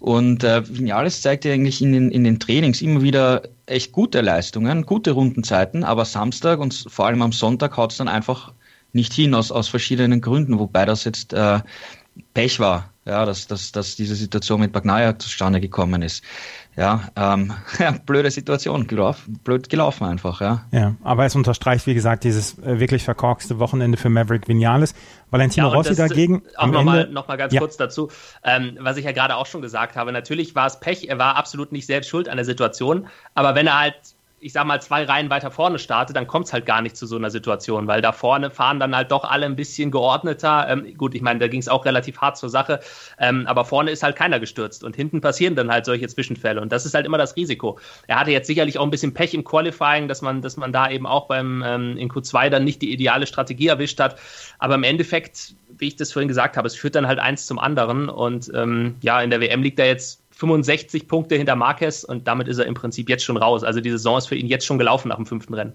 Und 0.00 0.44
äh, 0.44 0.62
zeigt 1.08 1.44
ja 1.44 1.52
eigentlich 1.52 1.80
in 1.80 1.92
den, 1.92 2.10
in 2.10 2.24
den 2.24 2.40
Trainings 2.40 2.82
immer 2.82 3.02
wieder 3.02 3.42
echt 3.66 3.92
gute 3.92 4.20
Leistungen, 4.20 4.84
gute 4.84 5.12
Rundenzeiten, 5.12 5.84
aber 5.84 6.04
Samstag 6.04 6.60
und 6.60 6.86
vor 6.88 7.06
allem 7.06 7.22
am 7.22 7.32
Sonntag 7.32 7.76
haut 7.76 7.92
es 7.92 7.98
dann 7.98 8.08
einfach 8.08 8.52
nicht 8.94 9.12
hin, 9.12 9.34
aus, 9.34 9.52
aus 9.52 9.68
verschiedenen 9.68 10.20
Gründen, 10.20 10.58
wobei 10.58 10.84
das 10.84 11.04
jetzt 11.04 11.32
äh, 11.32 11.60
Pech 12.32 12.60
war, 12.60 12.90
ja, 13.04 13.24
dass, 13.26 13.46
dass, 13.48 13.72
dass 13.72 13.96
diese 13.96 14.14
Situation 14.14 14.60
mit 14.60 14.72
Bagnaia 14.72 15.18
zustande 15.18 15.60
gekommen 15.60 16.02
ist. 16.02 16.24
Ja, 16.76 17.08
ähm, 17.16 17.52
ja, 17.78 17.92
blöde 17.92 18.30
Situation, 18.30 18.86
gelaufen, 18.86 19.40
blöd 19.44 19.68
gelaufen 19.68 20.04
einfach, 20.04 20.40
ja. 20.40 20.64
Ja, 20.70 20.94
aber 21.02 21.24
es 21.24 21.34
unterstreicht, 21.34 21.86
wie 21.86 21.94
gesagt, 21.94 22.24
dieses 22.24 22.58
äh, 22.58 22.80
wirklich 22.80 23.04
verkorkste 23.04 23.58
Wochenende 23.58 23.98
für 23.98 24.08
Maverick 24.08 24.48
Vinales. 24.48 24.94
Valentino 25.30 25.68
ja, 25.68 25.74
Rossi 25.74 25.96
dagegen. 25.96 26.42
Auch 26.56 26.66
nochmal 26.66 27.08
noch 27.08 27.26
mal 27.26 27.36
ganz 27.36 27.52
ja. 27.52 27.60
kurz 27.60 27.76
dazu, 27.76 28.10
ähm, 28.44 28.78
was 28.80 28.96
ich 28.96 29.04
ja 29.04 29.12
gerade 29.12 29.36
auch 29.36 29.46
schon 29.46 29.62
gesagt 29.62 29.96
habe. 29.96 30.12
Natürlich 30.12 30.54
war 30.54 30.66
es 30.66 30.78
Pech, 30.78 31.08
er 31.08 31.18
war 31.18 31.36
absolut 31.36 31.72
nicht 31.72 31.86
selbst 31.86 32.08
schuld 32.08 32.28
an 32.28 32.36
der 32.36 32.44
Situation, 32.44 33.08
aber 33.34 33.54
wenn 33.54 33.66
er 33.66 33.78
halt 33.80 33.96
ich 34.44 34.52
sag 34.52 34.66
mal, 34.66 34.80
zwei 34.82 35.04
Reihen 35.04 35.30
weiter 35.30 35.50
vorne 35.50 35.78
startet, 35.78 36.16
dann 36.16 36.26
kommt 36.26 36.44
es 36.46 36.52
halt 36.52 36.66
gar 36.66 36.82
nicht 36.82 36.98
zu 36.98 37.06
so 37.06 37.16
einer 37.16 37.30
Situation, 37.30 37.86
weil 37.86 38.02
da 38.02 38.12
vorne 38.12 38.50
fahren 38.50 38.78
dann 38.78 38.94
halt 38.94 39.10
doch 39.10 39.24
alle 39.24 39.46
ein 39.46 39.56
bisschen 39.56 39.90
geordneter. 39.90 40.66
Ähm, 40.68 40.94
gut, 40.98 41.14
ich 41.14 41.22
meine, 41.22 41.40
da 41.40 41.48
ging 41.48 41.60
es 41.60 41.68
auch 41.68 41.86
relativ 41.86 42.18
hart 42.18 42.36
zur 42.36 42.50
Sache, 42.50 42.80
ähm, 43.18 43.46
aber 43.46 43.64
vorne 43.64 43.90
ist 43.90 44.02
halt 44.02 44.16
keiner 44.16 44.38
gestürzt 44.40 44.84
und 44.84 44.96
hinten 44.96 45.22
passieren 45.22 45.54
dann 45.54 45.72
halt 45.72 45.86
solche 45.86 46.06
Zwischenfälle 46.08 46.60
und 46.60 46.72
das 46.72 46.84
ist 46.84 46.92
halt 46.92 47.06
immer 47.06 47.16
das 47.16 47.36
Risiko. 47.36 47.78
Er 48.06 48.20
hatte 48.20 48.32
jetzt 48.32 48.46
sicherlich 48.46 48.78
auch 48.78 48.84
ein 48.84 48.90
bisschen 48.90 49.14
Pech 49.14 49.32
im 49.32 49.44
Qualifying, 49.44 50.08
dass 50.08 50.20
man, 50.20 50.42
dass 50.42 50.58
man 50.58 50.74
da 50.74 50.90
eben 50.90 51.06
auch 51.06 51.26
beim 51.26 51.62
ähm, 51.66 51.96
in 51.96 52.10
Q2 52.10 52.50
dann 52.50 52.64
nicht 52.64 52.82
die 52.82 52.92
ideale 52.92 53.26
Strategie 53.26 53.68
erwischt 53.68 53.98
hat, 53.98 54.18
aber 54.58 54.74
im 54.74 54.82
Endeffekt, 54.82 55.54
wie 55.78 55.88
ich 55.88 55.96
das 55.96 56.12
vorhin 56.12 56.28
gesagt 56.28 56.58
habe, 56.58 56.66
es 56.66 56.76
führt 56.76 56.96
dann 56.96 57.06
halt 57.06 57.18
eins 57.18 57.46
zum 57.46 57.58
anderen 57.58 58.10
und 58.10 58.52
ähm, 58.54 58.96
ja, 59.00 59.22
in 59.22 59.30
der 59.30 59.40
WM 59.40 59.62
liegt 59.62 59.78
er 59.78 59.86
jetzt 59.86 60.20
65 60.44 61.08
Punkte 61.08 61.36
hinter 61.36 61.56
Marquez 61.56 62.04
und 62.04 62.28
damit 62.28 62.48
ist 62.48 62.58
er 62.58 62.66
im 62.66 62.74
Prinzip 62.74 63.08
jetzt 63.08 63.24
schon 63.24 63.36
raus. 63.36 63.64
Also 63.64 63.80
die 63.80 63.90
Saison 63.90 64.18
ist 64.18 64.26
für 64.26 64.36
ihn 64.36 64.46
jetzt 64.46 64.66
schon 64.66 64.78
gelaufen 64.78 65.08
nach 65.08 65.16
dem 65.16 65.26
fünften 65.26 65.54
Rennen. 65.54 65.72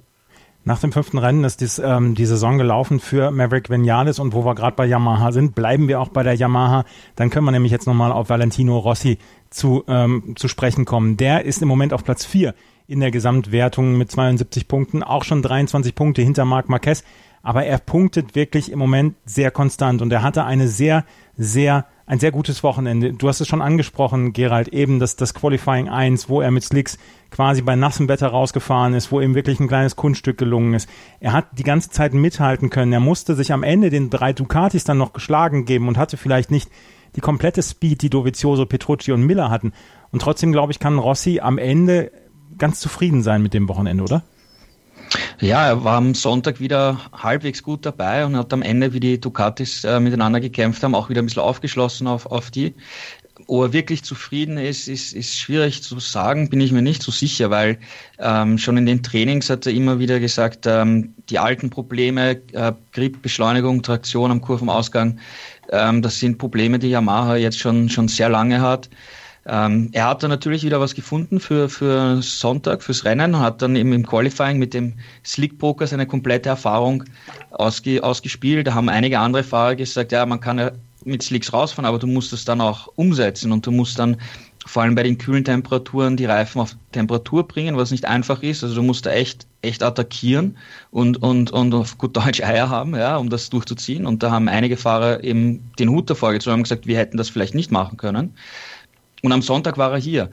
Nach 0.65 0.79
dem 0.79 0.91
fünften 0.91 1.17
Rennen 1.17 1.45
ist 1.45 1.61
dies, 1.61 1.79
ähm, 1.79 2.15
die 2.15 2.25
Saison 2.25 2.57
gelaufen 2.57 2.99
für 2.99 3.31
Maverick 3.31 3.69
Vinales 3.69 4.19
und 4.19 4.33
wo 4.33 4.45
wir 4.45 4.55
gerade 4.55 4.75
bei 4.75 4.85
Yamaha 4.85 5.31
sind, 5.31 5.55
bleiben 5.55 5.87
wir 5.87 6.01
auch 6.01 6.09
bei 6.09 6.21
der 6.21 6.35
Yamaha. 6.35 6.83
Dann 7.15 7.29
können 7.29 7.45
wir 7.45 7.51
nämlich 7.51 7.71
jetzt 7.71 7.87
nochmal 7.87 8.11
auf 8.11 8.29
Valentino 8.29 8.77
Rossi 8.77 9.17
zu, 9.49 9.83
ähm, 9.87 10.35
zu 10.35 10.47
sprechen 10.47 10.85
kommen. 10.85 11.15
Der 11.15 11.45
ist 11.45 11.61
im 11.61 11.67
Moment 11.67 11.93
auf 11.93 12.03
Platz 12.03 12.25
vier 12.25 12.53
in 12.87 12.99
der 12.99 13.11
Gesamtwertung 13.11 13.97
mit 13.97 14.11
72 14.11 14.67
Punkten, 14.67 15.01
auch 15.01 15.23
schon 15.23 15.41
23 15.41 15.95
Punkte 15.95 16.21
hinter 16.23 16.43
Marc 16.43 16.69
Marquez, 16.69 17.03
aber 17.41 17.63
er 17.63 17.77
punktet 17.77 18.35
wirklich 18.35 18.71
im 18.71 18.79
Moment 18.79 19.15
sehr 19.25 19.51
konstant 19.51 20.01
und 20.01 20.11
er 20.11 20.23
hatte 20.23 20.43
eine 20.43 20.67
sehr, 20.67 21.05
sehr 21.37 21.85
ein 22.09 22.19
sehr 22.19 22.31
gutes 22.31 22.63
Wochenende. 22.63 23.13
Du 23.13 23.27
hast 23.27 23.39
es 23.39 23.47
schon 23.47 23.61
angesprochen, 23.61 24.33
Gerald, 24.33 24.69
eben 24.69 24.97
das, 24.97 25.15
das 25.15 25.35
Qualifying 25.35 25.89
1, 25.89 26.27
wo 26.27 26.41
er 26.41 26.49
mit 26.49 26.63
Slicks 26.63 26.97
quasi 27.29 27.61
bei 27.61 27.75
nassem 27.75 28.09
Wetter 28.09 28.29
rausgefahren 28.29 28.95
ist, 28.95 29.11
wo 29.11 29.21
ihm 29.21 29.35
wirklich 29.35 29.59
ein 29.59 29.67
kleines 29.67 29.95
Kunststück 29.95 30.39
gelungen 30.39 30.73
ist. 30.73 30.89
Er 31.19 31.33
hat 31.33 31.59
die 31.59 31.63
ganze 31.63 31.91
Zeit 31.91 32.15
mithalten 32.15 32.71
können. 32.71 32.91
Er 32.93 32.99
musste 32.99 33.35
sich 33.35 33.53
am 33.53 33.61
Ende 33.61 33.91
den 33.91 34.09
drei 34.09 34.33
Ducatis 34.33 34.83
dann 34.85 34.97
noch 34.97 35.13
geschlagen 35.13 35.65
geben 35.65 35.87
und 35.87 35.99
hatte 35.99 36.17
vielleicht 36.17 36.49
nicht 36.49 36.71
die 37.15 37.21
komplette 37.21 37.61
Speed, 37.61 38.01
die 38.01 38.09
Dovizioso, 38.09 38.65
Petrucci 38.65 39.11
und 39.11 39.21
Miller 39.21 39.51
hatten. 39.51 39.71
Und 40.09 40.23
trotzdem, 40.23 40.51
glaube 40.51 40.71
ich, 40.71 40.79
kann 40.79 40.97
Rossi 40.97 41.41
am 41.41 41.59
Ende 41.59 42.11
ganz 42.57 42.79
zufrieden 42.79 43.21
sein 43.21 43.43
mit 43.43 43.53
dem 43.53 43.69
Wochenende, 43.69 44.03
oder? 44.03 44.23
Ja, 45.39 45.67
er 45.67 45.83
war 45.83 45.97
am 45.97 46.13
Sonntag 46.13 46.59
wieder 46.59 46.99
halbwegs 47.13 47.63
gut 47.63 47.85
dabei 47.85 48.25
und 48.25 48.35
hat 48.35 48.53
am 48.53 48.61
Ende, 48.61 48.93
wie 48.93 48.99
die 48.99 49.19
Ducatis 49.19 49.83
äh, 49.83 49.99
miteinander 49.99 50.39
gekämpft 50.39 50.83
haben, 50.83 50.95
auch 50.95 51.09
wieder 51.09 51.21
ein 51.21 51.25
bisschen 51.25 51.41
aufgeschlossen 51.41 52.07
auf, 52.07 52.25
auf 52.25 52.51
die. 52.51 52.75
Ob 53.47 53.63
er 53.63 53.73
wirklich 53.73 54.03
zufrieden 54.03 54.57
ist, 54.57 54.87
ist, 54.87 55.13
ist 55.13 55.37
schwierig 55.37 55.81
zu 55.81 55.99
sagen, 55.99 56.49
bin 56.49 56.59
ich 56.59 56.73
mir 56.73 56.81
nicht 56.81 57.01
so 57.01 57.11
sicher, 57.11 57.49
weil 57.49 57.79
ähm, 58.19 58.57
schon 58.57 58.77
in 58.77 58.85
den 58.85 59.01
Trainings 59.01 59.49
hat 59.49 59.65
er 59.65 59.73
immer 59.73 59.97
wieder 59.97 60.19
gesagt, 60.19 60.65
ähm, 60.67 61.13
die 61.29 61.39
alten 61.39 61.69
Probleme, 61.69 62.41
äh, 62.51 62.73
Grip, 62.91 63.21
Beschleunigung, 63.21 63.81
Traktion 63.81 64.29
am 64.29 64.41
Kurvenausgang, 64.41 65.19
ähm, 65.71 66.01
das 66.01 66.19
sind 66.19 66.37
Probleme, 66.37 66.79
die 66.79 66.89
Yamaha 66.89 67.37
jetzt 67.37 67.59
schon, 67.59 67.89
schon 67.89 68.09
sehr 68.09 68.29
lange 68.29 68.61
hat. 68.61 68.89
Ähm, 69.45 69.89
er 69.93 70.07
hat 70.07 70.21
dann 70.21 70.29
natürlich 70.29 70.63
wieder 70.63 70.79
was 70.79 70.95
gefunden 70.95 71.39
für, 71.39 71.69
für 71.69 72.21
Sonntag, 72.21 72.83
fürs 72.83 73.05
Rennen 73.05 73.35
und 73.35 73.41
hat 73.41 73.61
dann 73.61 73.75
eben 73.75 73.93
im 73.93 74.05
Qualifying 74.05 74.59
mit 74.59 74.73
dem 74.73 74.93
Slick 75.25 75.57
Poker 75.57 75.87
seine 75.87 76.05
komplette 76.05 76.49
Erfahrung 76.49 77.03
ausge, 77.51 78.03
ausgespielt. 78.03 78.67
Da 78.67 78.73
haben 78.73 78.89
einige 78.89 79.19
andere 79.19 79.43
Fahrer 79.43 79.75
gesagt, 79.75 80.11
ja, 80.11 80.25
man 80.25 80.39
kann 80.39 80.59
ja 80.59 80.71
mit 81.05 81.23
Slicks 81.23 81.53
rausfahren, 81.53 81.85
aber 81.85 81.99
du 81.99 82.07
musst 82.07 82.33
das 82.33 82.45
dann 82.45 82.61
auch 82.61 82.89
umsetzen 82.95 83.51
und 83.51 83.65
du 83.65 83.71
musst 83.71 83.97
dann 83.97 84.17
vor 84.65 84.83
allem 84.83 84.93
bei 84.93 85.03
den 85.03 85.17
kühlen 85.17 85.43
Temperaturen 85.43 86.17
die 86.17 86.25
Reifen 86.25 86.61
auf 86.61 86.75
Temperatur 86.91 87.47
bringen, 87.47 87.77
was 87.77 87.91
nicht 87.91 88.05
einfach 88.05 88.43
ist. 88.43 88.63
Also 88.63 88.75
du 88.75 88.83
musst 88.83 89.05
da 89.05 89.11
echt, 89.11 89.47
echt 89.61 89.81
attackieren 89.81 90.57
und, 90.91 91.21
und, 91.23 91.51
und 91.51 91.73
auf 91.73 91.97
gut 91.97 92.15
Deutsch 92.15 92.41
Eier 92.41 92.69
haben, 92.69 92.95
ja, 92.95 93.17
um 93.17 93.29
das 93.29 93.49
durchzuziehen. 93.49 94.05
Und 94.05 94.21
da 94.21 94.31
haben 94.31 94.49
einige 94.49 94.77
Fahrer 94.77 95.23
eben 95.23 95.71
den 95.79 95.89
Hut 95.89 96.09
davor 96.09 96.33
gezogen 96.33 96.57
und 96.57 96.63
gesagt, 96.63 96.87
wir 96.87 96.97
hätten 96.97 97.17
das 97.17 97.29
vielleicht 97.29 97.55
nicht 97.55 97.71
machen 97.71 97.97
können. 97.97 98.35
Und 99.21 99.31
am 99.31 99.41
Sonntag 99.41 99.77
war 99.77 99.91
er 99.91 99.99
hier. 99.99 100.29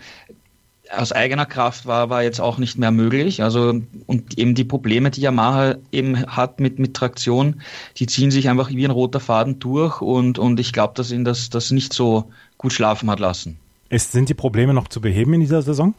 Aus 0.94 1.10
eigener 1.10 1.46
Kraft 1.46 1.86
war, 1.86 2.10
war 2.10 2.22
jetzt 2.22 2.40
auch 2.40 2.58
nicht 2.58 2.78
mehr 2.78 2.92
möglich. 2.92 3.42
Also, 3.42 3.80
und 4.06 4.38
eben 4.38 4.54
die 4.54 4.64
Probleme, 4.64 5.10
die 5.10 5.20
Yamaha 5.20 5.76
eben 5.90 6.26
hat 6.26 6.60
mit, 6.60 6.78
mit 6.78 6.94
Traktion, 6.94 7.60
die 7.96 8.06
ziehen 8.06 8.30
sich 8.30 8.48
einfach 8.48 8.70
wie 8.70 8.84
ein 8.84 8.92
roter 8.92 9.18
Faden 9.18 9.58
durch 9.58 10.00
und, 10.00 10.38
und 10.38 10.60
ich 10.60 10.72
glaube, 10.72 10.94
dass 10.94 11.10
ihn 11.10 11.24
das, 11.24 11.50
das 11.50 11.72
nicht 11.72 11.92
so 11.92 12.30
gut 12.56 12.72
schlafen 12.72 13.10
hat 13.10 13.18
lassen. 13.18 13.58
Ist, 13.88 14.12
sind 14.12 14.28
die 14.28 14.34
Probleme 14.34 14.74
noch 14.74 14.86
zu 14.86 15.00
beheben 15.00 15.34
in 15.34 15.40
dieser 15.40 15.62
Saison? 15.62 15.94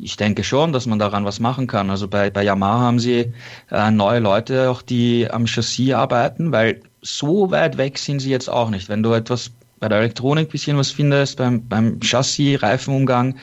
Ich 0.00 0.16
denke 0.16 0.44
schon, 0.44 0.72
dass 0.72 0.86
man 0.86 0.98
daran 0.98 1.24
was 1.24 1.40
machen 1.40 1.66
kann. 1.66 1.90
Also 1.90 2.08
bei, 2.08 2.30
bei 2.30 2.44
Yamaha 2.44 2.80
haben 2.80 2.98
sie 3.00 3.32
äh, 3.70 3.90
neue 3.90 4.20
Leute, 4.20 4.70
auch 4.70 4.82
die 4.82 5.28
am 5.30 5.46
Chassis 5.46 5.92
arbeiten, 5.92 6.52
weil 6.52 6.82
so 7.02 7.50
weit 7.50 7.78
weg 7.78 7.98
sind 7.98 8.20
sie 8.20 8.30
jetzt 8.30 8.48
auch 8.48 8.70
nicht. 8.70 8.88
Wenn 8.88 9.02
du 9.02 9.12
etwas 9.12 9.50
bei 9.80 9.88
der 9.88 9.98
Elektronik 9.98 10.50
bisschen 10.50 10.76
was 10.76 10.90
findest, 10.90 11.38
beim, 11.38 11.66
beim 11.68 12.00
Chassis, 12.00 12.62
Reifenumgang, 12.62 13.36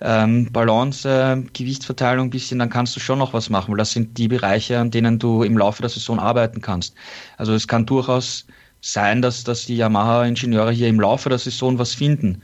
ähm, 0.00 0.50
Balance, 0.52 1.08
äh, 1.08 1.42
Gewichtsverteilung 1.52 2.26
ein 2.26 2.30
bisschen, 2.30 2.58
dann 2.58 2.70
kannst 2.70 2.94
du 2.96 3.00
schon 3.00 3.18
noch 3.18 3.32
was 3.32 3.50
machen, 3.50 3.72
weil 3.72 3.78
das 3.78 3.92
sind 3.92 4.18
die 4.18 4.28
Bereiche, 4.28 4.78
an 4.78 4.90
denen 4.90 5.18
du 5.18 5.42
im 5.42 5.56
Laufe 5.56 5.82
der 5.82 5.88
Saison 5.90 6.18
arbeiten 6.18 6.60
kannst. 6.60 6.94
Also 7.36 7.54
es 7.54 7.66
kann 7.66 7.86
durchaus 7.86 8.46
sein, 8.80 9.22
dass, 9.22 9.44
dass 9.44 9.66
die 9.66 9.76
Yamaha-Ingenieure 9.76 10.72
hier 10.72 10.88
im 10.88 11.00
Laufe 11.00 11.28
der 11.28 11.38
Saison 11.38 11.78
was 11.78 11.94
finden. 11.94 12.42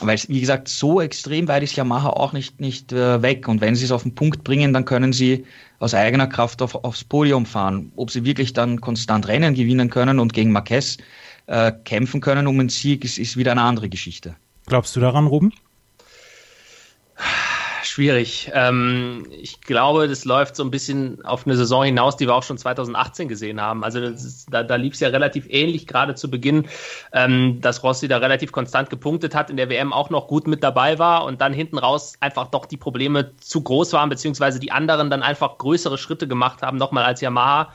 Weil, 0.00 0.18
wie 0.28 0.40
gesagt, 0.40 0.68
so 0.68 1.00
extrem 1.00 1.48
weit 1.48 1.62
ist 1.62 1.76
Yamaha 1.76 2.10
auch 2.10 2.32
nicht, 2.32 2.60
nicht 2.60 2.92
äh, 2.92 3.22
weg. 3.22 3.48
Und 3.48 3.60
wenn 3.60 3.74
sie 3.74 3.86
es 3.86 3.92
auf 3.92 4.02
den 4.02 4.14
Punkt 4.14 4.44
bringen, 4.44 4.74
dann 4.74 4.84
können 4.84 5.12
sie 5.12 5.46
aus 5.78 5.94
eigener 5.94 6.26
Kraft 6.26 6.60
auf, 6.60 6.74
aufs 6.74 7.04
Podium 7.04 7.46
fahren. 7.46 7.92
Ob 7.96 8.10
sie 8.10 8.24
wirklich 8.24 8.52
dann 8.52 8.80
konstant 8.80 9.26
Rennen 9.26 9.54
gewinnen 9.54 9.88
können 9.88 10.18
und 10.18 10.34
gegen 10.34 10.52
Marquez 10.52 10.98
äh, 11.46 11.72
kämpfen 11.84 12.20
können 12.20 12.46
um 12.46 12.58
einen 12.58 12.68
Sieg, 12.68 13.04
ist, 13.04 13.18
ist 13.18 13.36
wieder 13.36 13.52
eine 13.52 13.62
andere 13.62 13.88
Geschichte. 13.88 14.36
Glaubst 14.66 14.96
du 14.96 15.00
daran, 15.00 15.26
Ruben? 15.26 15.52
Schwierig. 17.82 18.50
Ähm, 18.52 19.26
ich 19.30 19.60
glaube, 19.60 20.08
das 20.08 20.24
läuft 20.24 20.56
so 20.56 20.64
ein 20.64 20.70
bisschen 20.70 21.24
auf 21.24 21.46
eine 21.46 21.56
Saison 21.56 21.84
hinaus, 21.84 22.16
die 22.16 22.26
wir 22.26 22.34
auch 22.34 22.42
schon 22.42 22.58
2018 22.58 23.28
gesehen 23.28 23.60
haben. 23.60 23.84
Also 23.84 24.00
ist, 24.00 24.48
da, 24.50 24.64
da 24.64 24.74
lief 24.74 24.94
es 24.94 25.00
ja 25.00 25.08
relativ 25.08 25.46
ähnlich, 25.48 25.86
gerade 25.86 26.14
zu 26.14 26.28
Beginn, 26.28 26.66
ähm, 27.12 27.60
dass 27.60 27.82
Rossi 27.82 28.08
da 28.08 28.18
relativ 28.18 28.52
konstant 28.52 28.90
gepunktet 28.90 29.34
hat, 29.34 29.48
in 29.48 29.56
der 29.56 29.70
WM 29.70 29.92
auch 29.92 30.10
noch 30.10 30.26
gut 30.26 30.46
mit 30.46 30.62
dabei 30.62 30.98
war 30.98 31.24
und 31.24 31.40
dann 31.40 31.52
hinten 31.52 31.78
raus 31.78 32.14
einfach 32.20 32.48
doch 32.48 32.66
die 32.66 32.76
Probleme 32.76 33.34
zu 33.38 33.62
groß 33.62 33.92
waren, 33.92 34.08
beziehungsweise 34.08 34.58
die 34.58 34.72
anderen 34.72 35.08
dann 35.08 35.22
einfach 35.22 35.56
größere 35.56 35.96
Schritte 35.96 36.28
gemacht 36.28 36.62
haben, 36.62 36.76
nochmal 36.76 37.04
als 37.04 37.20
Yamaha 37.20 37.72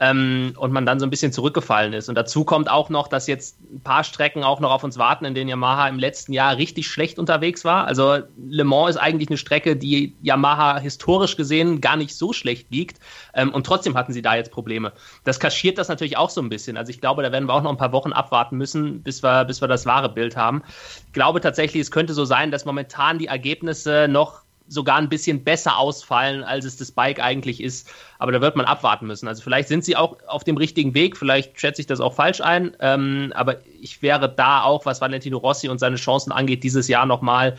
ähm, 0.00 0.54
und 0.56 0.72
man 0.72 0.86
dann 0.86 0.98
so 0.98 1.06
ein 1.06 1.10
bisschen 1.10 1.32
zurückgefallen 1.32 1.92
ist. 1.92 2.08
Und 2.08 2.16
dazu 2.16 2.44
kommt 2.44 2.70
auch 2.70 2.88
noch, 2.90 3.06
dass 3.06 3.26
jetzt 3.26 3.60
ein 3.72 3.80
paar 3.80 4.02
Strecken 4.02 4.42
auch 4.42 4.60
noch 4.60 4.72
auf 4.72 4.82
uns 4.82 4.98
warten, 4.98 5.24
in 5.24 5.34
denen 5.34 5.48
Yamaha 5.48 5.88
im 5.88 5.98
letzten 5.98 6.32
Jahr 6.32 6.56
richtig 6.56 6.88
schlecht 6.88 7.18
unterwegs 7.18 7.64
war. 7.64 7.86
Also 7.86 8.18
Le 8.36 8.64
Mans 8.64 8.90
ist 8.90 8.96
eigentlich 8.96 9.28
eine 9.28 9.38
Strecke, 9.38 9.76
die 9.76 10.16
Yamaha 10.22 10.78
historisch 10.78 11.36
gesehen 11.36 11.80
gar 11.80 11.96
nicht 11.96 12.16
so 12.16 12.32
schlecht 12.32 12.70
liegt. 12.70 12.98
Ähm, 13.34 13.52
und 13.54 13.66
trotzdem 13.66 13.96
hatten 13.96 14.12
sie 14.12 14.22
da 14.22 14.34
jetzt 14.34 14.50
Probleme. 14.50 14.92
Das 15.22 15.38
kaschiert 15.38 15.78
das 15.78 15.88
natürlich 15.88 16.16
auch 16.16 16.30
so 16.30 16.40
ein 16.40 16.48
bisschen. 16.48 16.76
Also 16.76 16.90
ich 16.90 17.00
glaube, 17.00 17.22
da 17.22 17.30
werden 17.30 17.48
wir 17.48 17.54
auch 17.54 17.62
noch 17.62 17.70
ein 17.70 17.76
paar 17.76 17.92
Wochen 17.92 18.12
abwarten 18.12 18.56
müssen, 18.56 19.02
bis 19.02 19.22
wir, 19.22 19.44
bis 19.44 19.60
wir 19.60 19.68
das 19.68 19.86
wahre 19.86 20.08
Bild 20.08 20.36
haben. 20.36 20.62
Ich 21.06 21.12
glaube 21.12 21.40
tatsächlich, 21.40 21.80
es 21.80 21.90
könnte 21.90 22.14
so 22.14 22.24
sein, 22.24 22.50
dass 22.50 22.64
momentan 22.64 23.18
die 23.18 23.26
Ergebnisse 23.26 24.08
noch 24.08 24.43
sogar 24.66 24.96
ein 24.96 25.08
bisschen 25.08 25.44
besser 25.44 25.78
ausfallen, 25.78 26.42
als 26.42 26.64
es 26.64 26.76
das 26.76 26.90
Bike 26.90 27.20
eigentlich 27.20 27.62
ist. 27.62 27.90
Aber 28.18 28.32
da 28.32 28.40
wird 28.40 28.56
man 28.56 28.66
abwarten 28.66 29.06
müssen. 29.06 29.28
Also 29.28 29.42
vielleicht 29.42 29.68
sind 29.68 29.84
sie 29.84 29.96
auch 29.96 30.16
auf 30.26 30.44
dem 30.44 30.56
richtigen 30.56 30.94
Weg, 30.94 31.16
vielleicht 31.16 31.60
schätze 31.60 31.80
ich 31.80 31.86
das 31.86 32.00
auch 32.00 32.14
falsch 32.14 32.40
ein. 32.40 32.76
Ähm, 32.80 33.32
aber 33.34 33.58
ich 33.80 34.02
wäre 34.02 34.28
da 34.28 34.62
auch, 34.62 34.86
was 34.86 35.00
Valentino 35.00 35.38
Rossi 35.38 35.68
und 35.68 35.78
seine 35.78 35.96
Chancen 35.96 36.32
angeht, 36.32 36.64
dieses 36.64 36.88
Jahr 36.88 37.06
nochmal, 37.06 37.56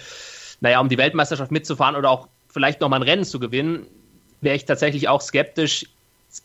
naja, 0.61 0.79
um 0.79 0.89
die 0.89 0.97
Weltmeisterschaft 0.97 1.51
mitzufahren 1.51 1.95
oder 1.95 2.09
auch 2.09 2.27
vielleicht 2.47 2.81
nochmal 2.81 2.99
ein 2.99 3.03
Rennen 3.03 3.25
zu 3.25 3.39
gewinnen, 3.39 3.85
wäre 4.41 4.55
ich 4.55 4.65
tatsächlich 4.65 5.07
auch 5.07 5.21
skeptisch 5.21 5.85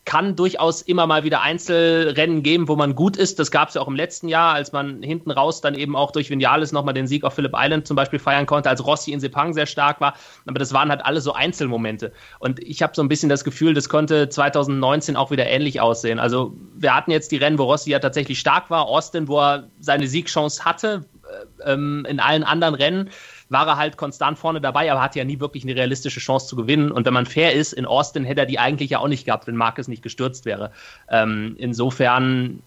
kann 0.05 0.35
durchaus 0.35 0.81
immer 0.81 1.07
mal 1.07 1.23
wieder 1.23 1.41
Einzelrennen 1.41 2.43
geben, 2.43 2.67
wo 2.67 2.75
man 2.75 2.95
gut 2.95 3.17
ist. 3.17 3.39
Das 3.39 3.51
gab 3.51 3.69
es 3.69 3.75
ja 3.75 3.81
auch 3.81 3.87
im 3.87 3.95
letzten 3.95 4.27
Jahr, 4.27 4.53
als 4.53 4.71
man 4.71 5.03
hinten 5.03 5.31
raus 5.31 5.61
dann 5.61 5.75
eben 5.75 5.95
auch 5.95 6.11
durch 6.11 6.29
Vinales 6.29 6.71
nochmal 6.71 6.93
den 6.93 7.07
Sieg 7.07 7.23
auf 7.23 7.33
Phillip 7.33 7.53
Island 7.55 7.87
zum 7.87 7.95
Beispiel 7.95 8.19
feiern 8.19 8.45
konnte, 8.45 8.69
als 8.69 8.85
Rossi 8.85 9.11
in 9.11 9.19
Sepang 9.19 9.53
sehr 9.53 9.65
stark 9.65 10.01
war. 10.01 10.15
Aber 10.45 10.59
das 10.59 10.73
waren 10.73 10.89
halt 10.89 11.05
alle 11.05 11.21
so 11.21 11.33
Einzelmomente. 11.33 12.11
Und 12.39 12.59
ich 12.59 12.81
habe 12.81 12.93
so 12.95 13.01
ein 13.01 13.09
bisschen 13.09 13.29
das 13.29 13.43
Gefühl, 13.43 13.73
das 13.73 13.89
konnte 13.89 14.29
2019 14.29 15.15
auch 15.15 15.31
wieder 15.31 15.45
ähnlich 15.45 15.81
aussehen. 15.81 16.19
Also 16.19 16.53
wir 16.75 16.95
hatten 16.95 17.11
jetzt 17.11 17.31
die 17.31 17.37
Rennen, 17.37 17.57
wo 17.57 17.63
Rossi 17.63 17.91
ja 17.91 17.99
tatsächlich 17.99 18.39
stark 18.39 18.69
war. 18.69 18.85
Austin, 18.85 19.27
wo 19.27 19.39
er 19.39 19.69
seine 19.79 20.07
Siegchance 20.07 20.65
hatte. 20.65 21.05
Äh, 21.31 21.73
ähm, 21.73 22.05
in 22.09 22.19
allen 22.19 22.43
anderen 22.43 22.75
Rennen 22.75 23.09
war 23.51 23.67
er 23.67 23.77
halt 23.77 23.97
konstant 23.97 24.39
vorne 24.39 24.61
dabei, 24.61 24.91
aber 24.91 25.01
hatte 25.01 25.19
ja 25.19 25.25
nie 25.25 25.39
wirklich 25.39 25.63
eine 25.63 25.75
realistische 25.75 26.21
Chance 26.21 26.47
zu 26.47 26.55
gewinnen. 26.55 26.91
Und 26.91 27.05
wenn 27.05 27.13
man 27.13 27.25
fair 27.25 27.53
ist, 27.53 27.73
in 27.73 27.85
Austin 27.85 28.23
hätte 28.23 28.41
er 28.41 28.45
die 28.45 28.59
eigentlich 28.59 28.91
ja 28.91 28.99
auch 28.99 29.09
nicht 29.09 29.25
gehabt, 29.25 29.45
wenn 29.45 29.57
Marcus 29.57 29.89
nicht 29.89 30.01
gestürzt 30.01 30.45
wäre. 30.45 30.71
Ähm, 31.09 31.55
insofern, 31.57 32.61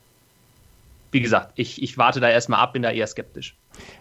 wie 1.11 1.23
gesagt, 1.23 1.53
ich, 1.57 1.83
ich 1.83 1.97
warte 1.97 2.21
da 2.21 2.29
erstmal 2.29 2.61
ab, 2.61 2.75
bin 2.75 2.83
da 2.83 2.91
eher 2.91 3.07
skeptisch. 3.07 3.57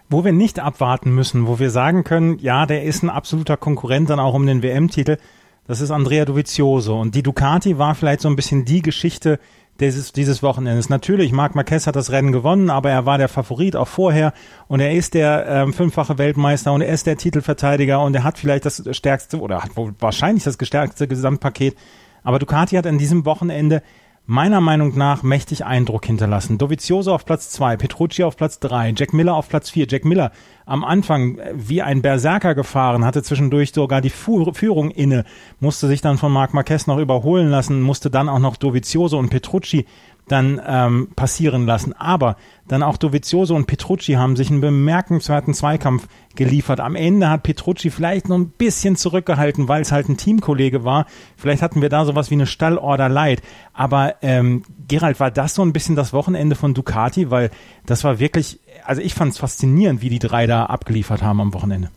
Wo 0.10 0.26
wir 0.26 0.34
nicht 0.34 0.60
abwarten 0.60 1.16
müssen, 1.16 1.48
wo 1.48 1.58
wir 1.58 1.70
sagen 1.70 2.04
können, 2.04 2.38
ja, 2.40 2.66
der 2.66 2.84
ist 2.84 3.02
ein 3.02 3.10
absoluter 3.10 3.56
Konkurrent 3.56 4.10
dann 4.10 4.20
auch 4.20 4.34
um 4.34 4.46
den 4.46 4.62
WM-Titel, 4.62 5.18
das 5.66 5.80
ist 5.80 5.92
Andrea 5.92 6.26
Dovizioso. 6.26 7.00
Und 7.00 7.16
die 7.16 7.24
Ducati 7.24 7.78
war 7.78 7.96
vielleicht 7.96 8.20
so 8.20 8.28
ein 8.28 8.36
bisschen 8.36 8.66
die 8.66 8.82
Geschichte, 8.82 9.40
dieses, 9.80 10.14
dieses 10.14 10.44
Wochenendes. 10.44 10.90
Natürlich, 10.90 11.32
Marc 11.32 11.56
Marquez 11.56 11.88
hat 11.88 11.96
das 11.96 12.12
Rennen 12.12 12.32
gewonnen, 12.32 12.70
aber 12.70 12.92
er 12.92 13.06
war 13.06 13.18
der 13.18 13.28
Favorit 13.28 13.76
auch 13.76 13.88
vorher 13.88 14.34
und 14.68 14.80
er 14.80 14.94
ist 14.94 15.14
der 15.14 15.46
ähm, 15.48 15.74
fünffache 15.74 16.18
Weltmeister 16.18 16.72
und 16.72 16.82
er 16.82 16.94
ist 16.94 17.08
der 17.08 17.18
Titelverteidiger 17.18 18.02
und 18.02 18.16
er 18.16 18.24
hat 18.24 18.38
vielleicht 18.38 18.66
das 18.66 18.84
stärkste 18.92 19.40
oder 19.40 19.64
hat 19.64 19.72
wahrscheinlich 20.00 20.44
das 20.44 20.58
gestärkte 20.58 21.08
Gesamtpaket. 21.08 21.76
Aber 22.24 22.40
Ducati 22.40 22.76
hat 22.76 22.88
an 22.88 22.98
diesem 22.98 23.26
Wochenende 23.26 23.82
meiner 24.26 24.62
Meinung 24.62 24.98
nach 24.98 25.22
mächtig 25.22 25.66
Eindruck 25.66 26.06
hinterlassen. 26.06 26.58
Dovizioso 26.58 27.14
auf 27.14 27.26
Platz 27.26 27.50
zwei, 27.50 27.76
Petrucci 27.76 28.24
auf 28.24 28.38
Platz 28.38 28.60
drei, 28.60 28.94
Jack 28.96 29.14
Miller 29.14 29.36
auf 29.36 29.50
Platz 29.50 29.70
vier. 29.70 29.86
Jack 29.90 30.06
Miller 30.06 30.32
am 30.66 30.84
Anfang 30.84 31.38
äh, 31.40 31.54
wie 31.56 31.82
ein 31.82 32.02
Berserker 32.02 32.56
gefahren, 32.56 33.06
hatte 33.06 33.24
zwischendurch 33.24 33.74
sogar 33.74 34.00
die 34.02 34.10
Führung 34.10 34.92
inne, 34.92 35.26
musste 35.60 35.88
sich 35.88 36.02
dann 36.02 36.18
von 36.18 36.32
Marc 36.32 36.54
Marquez 36.54 36.88
noch 36.88 37.00
überholen 37.00 37.50
lassen, 37.50 37.82
musste 37.82 38.10
dann 38.10 38.30
auch 38.30 38.40
noch 38.40 38.56
Dovizioso 38.56 39.18
und 39.18 39.30
Petrucci 39.30 39.86
dann 40.28 40.62
ähm, 40.66 41.10
passieren 41.16 41.66
lassen. 41.66 41.94
Aber 41.94 42.38
dann 42.68 42.84
auch 42.84 42.98
Dovizioso 42.98 43.56
und 43.56 43.68
Petrucci 43.68 44.14
haben 44.14 44.36
sich 44.36 44.50
einen 44.50 44.62
bemerkenswerten 44.62 45.54
Zweikampf 45.54 46.08
geliefert. 46.36 46.80
Am 46.80 46.96
Ende 46.96 47.30
hat 47.30 47.44
Petrucci 47.44 47.90
vielleicht 47.90 48.30
noch 48.30 48.38
ein 48.38 48.50
bisschen 48.50 48.96
zurückgehalten, 48.96 49.68
weil 49.68 49.82
es 49.82 49.92
halt 49.92 50.10
ein 50.10 50.18
Teamkollege 50.18 50.84
war. 50.84 51.06
Vielleicht 51.36 51.62
hatten 51.62 51.82
wir 51.82 51.90
da 51.90 52.06
sowas 52.06 52.30
wie 52.30 52.36
eine 52.36 52.48
Stallorder 52.48 53.10
Light. 53.10 53.42
Aber 53.74 54.16
ähm, 54.22 54.64
Gerald, 54.88 55.20
war 55.20 55.32
das 55.32 55.56
so 55.56 55.62
ein 55.62 55.74
bisschen 55.74 55.96
das 55.96 56.14
Wochenende 56.14 56.56
von 56.56 56.74
Ducati? 56.74 57.30
Weil 57.30 57.50
das 57.86 58.04
war 58.04 58.20
wirklich, 58.20 58.60
also 58.86 59.02
ich 59.02 59.14
fand 59.14 59.34
es 59.34 59.38
faszinierend, 59.38 60.02
wie 60.02 60.10
die 60.10 60.20
drei 60.20 60.48
da 60.48 60.66
abgeliefert 60.66 61.22
haben 61.22 61.42
am 61.42 61.54
Wochenende. 61.54 61.90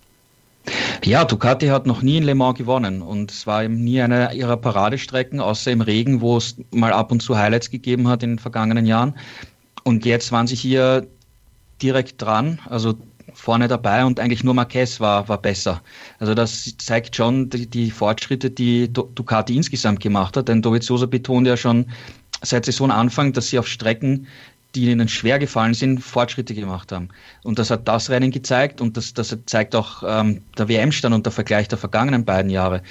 Ja, 1.04 1.24
Ducati 1.24 1.68
hat 1.68 1.86
noch 1.86 2.02
nie 2.02 2.16
in 2.16 2.24
Le 2.24 2.34
Mans 2.34 2.58
gewonnen 2.58 3.02
und 3.02 3.30
es 3.30 3.46
war 3.46 3.62
eben 3.64 3.82
nie 3.84 4.00
eine 4.00 4.34
ihrer 4.34 4.56
Paradestrecken, 4.56 5.40
außer 5.40 5.70
im 5.70 5.80
Regen, 5.80 6.20
wo 6.20 6.36
es 6.36 6.56
mal 6.70 6.92
ab 6.92 7.12
und 7.12 7.22
zu 7.22 7.36
Highlights 7.38 7.70
gegeben 7.70 8.08
hat 8.08 8.22
in 8.22 8.30
den 8.30 8.38
vergangenen 8.38 8.86
Jahren. 8.86 9.14
Und 9.84 10.04
jetzt 10.04 10.32
waren 10.32 10.46
sie 10.46 10.56
hier 10.56 11.06
direkt 11.80 12.20
dran, 12.20 12.58
also 12.68 12.94
vorne 13.34 13.68
dabei 13.68 14.04
und 14.04 14.18
eigentlich 14.18 14.42
nur 14.42 14.54
Marquez 14.54 14.98
war, 14.98 15.28
war 15.28 15.38
besser. 15.38 15.82
Also 16.18 16.34
das 16.34 16.76
zeigt 16.78 17.14
schon 17.14 17.50
die, 17.50 17.66
die 17.66 17.90
Fortschritte, 17.90 18.50
die 18.50 18.92
Ducati 18.92 19.54
insgesamt 19.54 20.00
gemacht 20.00 20.36
hat, 20.36 20.48
denn 20.48 20.62
Dovizioso 20.62 21.06
betont 21.06 21.46
ja 21.46 21.56
schon 21.56 21.86
seit 22.42 22.64
Saisonanfang, 22.64 23.32
dass 23.32 23.48
sie 23.48 23.58
auf 23.58 23.68
Strecken 23.68 24.26
die 24.80 24.90
ihnen 24.90 25.08
schwer 25.08 25.38
gefallen 25.38 25.74
sind, 25.74 26.00
Fortschritte 26.00 26.54
gemacht 26.54 26.92
haben. 26.92 27.08
Und 27.42 27.58
das 27.58 27.70
hat 27.70 27.88
das 27.88 28.10
Rennen 28.10 28.30
gezeigt 28.30 28.80
und 28.80 28.96
das, 28.96 29.14
das 29.14 29.36
zeigt 29.46 29.74
auch 29.74 30.02
ähm, 30.06 30.42
der 30.58 30.68
WM-Stand 30.68 31.14
und 31.14 31.26
der 31.26 31.32
Vergleich 31.32 31.68
der 31.68 31.78
vergangenen 31.78 32.24
beiden 32.24 32.50
Jahre. 32.50 32.82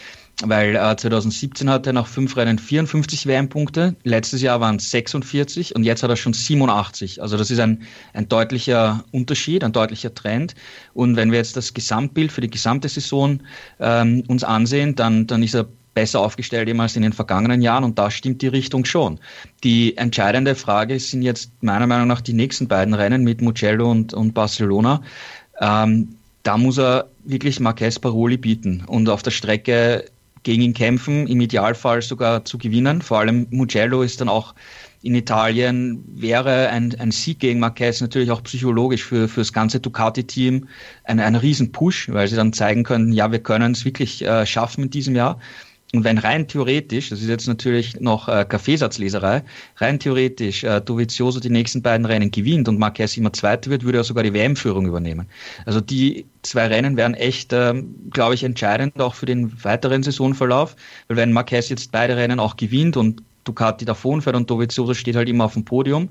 Weil 0.44 0.76
äh, 0.76 0.96
2017 0.98 1.70
hatte 1.70 1.92
er 1.92 1.94
nach 1.94 2.08
fünf 2.08 2.36
Rennen 2.36 2.60
54 2.60 3.26
WM-Punkte, 3.26 3.96
letztes 4.04 4.42
Jahr 4.42 4.60
waren 4.60 4.76
es 4.76 4.92
46 4.92 5.76
und 5.76 5.84
jetzt 5.84 6.04
hat 6.04 6.10
er 6.10 6.18
schon 6.18 6.34
87. 6.34 7.22
Also 7.22 7.38
das 7.38 7.52
ist 7.52 7.60
ein, 7.60 7.84
ein 8.14 8.28
deutlicher 8.28 9.06
Unterschied, 9.12 9.64
ein 9.64 9.72
deutlicher 9.72 10.14
Trend. 10.14 10.56
Und 10.94 11.16
wenn 11.16 11.32
wir 11.32 11.38
jetzt 11.38 11.56
das 11.56 11.74
Gesamtbild 11.74 12.34
für 12.34 12.42
die 12.42 12.50
gesamte 12.50 12.90
Saison 12.90 13.40
ähm, 13.80 14.24
uns 14.28 14.44
ansehen, 14.44 14.96
dann, 14.96 15.26
dann 15.26 15.42
ist 15.42 15.56
er 15.56 15.68
besser 15.96 16.20
aufgestellt 16.20 16.70
eben 16.70 16.80
als 16.80 16.96
in 16.96 17.02
den 17.02 17.14
vergangenen 17.14 17.64
Jahren 17.64 17.84
und 17.84 17.98
da 17.98 18.12
stimmt 18.12 18.44
die 18.44 18.48
Richtung 18.48 18.86
schon. 18.86 19.20
Die 19.64 19.98
entscheidende 19.98 20.54
Frage 20.54 21.00
sind 21.00 21.24
jetzt 21.24 21.52
meiner 21.62 21.88
Meinung 21.88 22.08
nach 22.08 22.22
die 22.22 22.34
nächsten 22.34 22.68
beiden 22.68 22.94
Rennen 22.94 23.24
mit 23.24 23.42
Mugello 23.42 23.90
und, 23.90 24.14
und 24.14 24.34
Barcelona. 24.34 25.02
Ähm, 25.60 26.16
da 26.44 26.58
muss 26.58 26.78
er 26.78 27.08
wirklich 27.24 27.60
Marquez 27.60 27.98
Paroli 27.98 28.38
bieten 28.38 28.84
und 28.86 29.10
auf 29.10 29.24
der 29.24 29.32
Strecke 29.32 30.06
gegen 30.44 30.62
ihn 30.62 30.74
kämpfen, 30.76 31.26
im 31.26 31.42
Idealfall 31.42 32.04
sogar 32.04 32.46
zu 32.46 32.60
gewinnen. 32.60 33.02
Vor 33.02 33.20
allem 33.20 33.48
Mugello 33.50 34.04
ist 34.04 34.22
dann 34.22 34.30
auch 34.30 34.54
in 35.02 35.16
Italien, 35.16 36.04
wäre 36.08 36.70
ein, 36.70 36.96
ein 37.00 37.12
Sieg 37.12 37.40
gegen 37.40 37.60
Marquez 37.60 38.02
natürlich 38.02 38.32
auch 38.32 38.44
psychologisch 38.44 39.04
für, 39.04 39.28
für 39.28 39.42
das 39.42 39.54
ganze 39.54 39.80
Ducati-Team 39.80 40.68
ein, 41.04 41.20
ein 41.20 41.36
Riesen-Push, 41.36 42.10
weil 42.12 42.28
sie 42.28 42.36
dann 42.36 42.54
zeigen 42.54 42.84
können, 42.84 43.12
ja, 43.12 43.32
wir 43.32 43.40
können 43.40 43.72
es 43.72 43.86
wirklich 43.86 44.24
äh, 44.24 44.46
schaffen 44.46 44.84
in 44.86 44.90
diesem 44.90 45.16
Jahr. 45.16 45.40
Und 45.96 46.04
wenn 46.04 46.18
rein 46.18 46.48
theoretisch, 46.48 47.10
das 47.10 47.22
ist 47.22 47.30
jetzt 47.30 47.48
natürlich 47.48 48.00
noch 48.02 48.28
äh, 48.28 48.46
Kaffeesatzleserei, 48.48 49.44
rein 49.78 50.00
theoretisch 50.00 50.64
äh, 50.64 50.82
Dovizioso 50.82 51.40
die 51.40 51.50
nächsten 51.50 51.82
beiden 51.82 52.06
Rennen 52.06 52.32
gewinnt 52.32 52.68
und 52.68 52.78
Marquez 52.78 53.16
immer 53.16 53.32
Zweiter 53.32 53.70
wird, 53.70 53.84
würde 53.84 54.00
er 54.00 54.04
sogar 54.04 54.24
die 54.24 54.34
WM-Führung 54.34 54.86
übernehmen. 54.86 55.28
Also 55.66 55.80
die 55.80 56.26
zwei 56.42 56.68
Rennen 56.68 56.98
wären 56.98 57.14
echt, 57.14 57.54
äh, 57.54 57.82
glaube 58.12 58.34
ich, 58.36 58.44
entscheidend 58.44 59.00
auch 59.00 59.16
für 59.16 59.26
den 59.26 59.64
weiteren 59.64 60.04
Saisonverlauf, 60.04 60.76
weil 61.08 61.18
wenn 61.18 61.32
Marquez 61.32 61.70
jetzt 61.70 61.92
beide 61.94 62.18
Rennen 62.18 62.40
auch 62.40 62.58
gewinnt 62.58 62.98
und 62.98 63.24
Ducati 63.46 63.86
davon 63.86 64.22
fährt 64.22 64.36
und 64.36 64.50
Dovizioso 64.50 64.94
steht 64.94 65.16
halt 65.16 65.30
immer 65.30 65.46
auf 65.46 65.54
dem 65.54 65.64
Podium, 65.64 66.10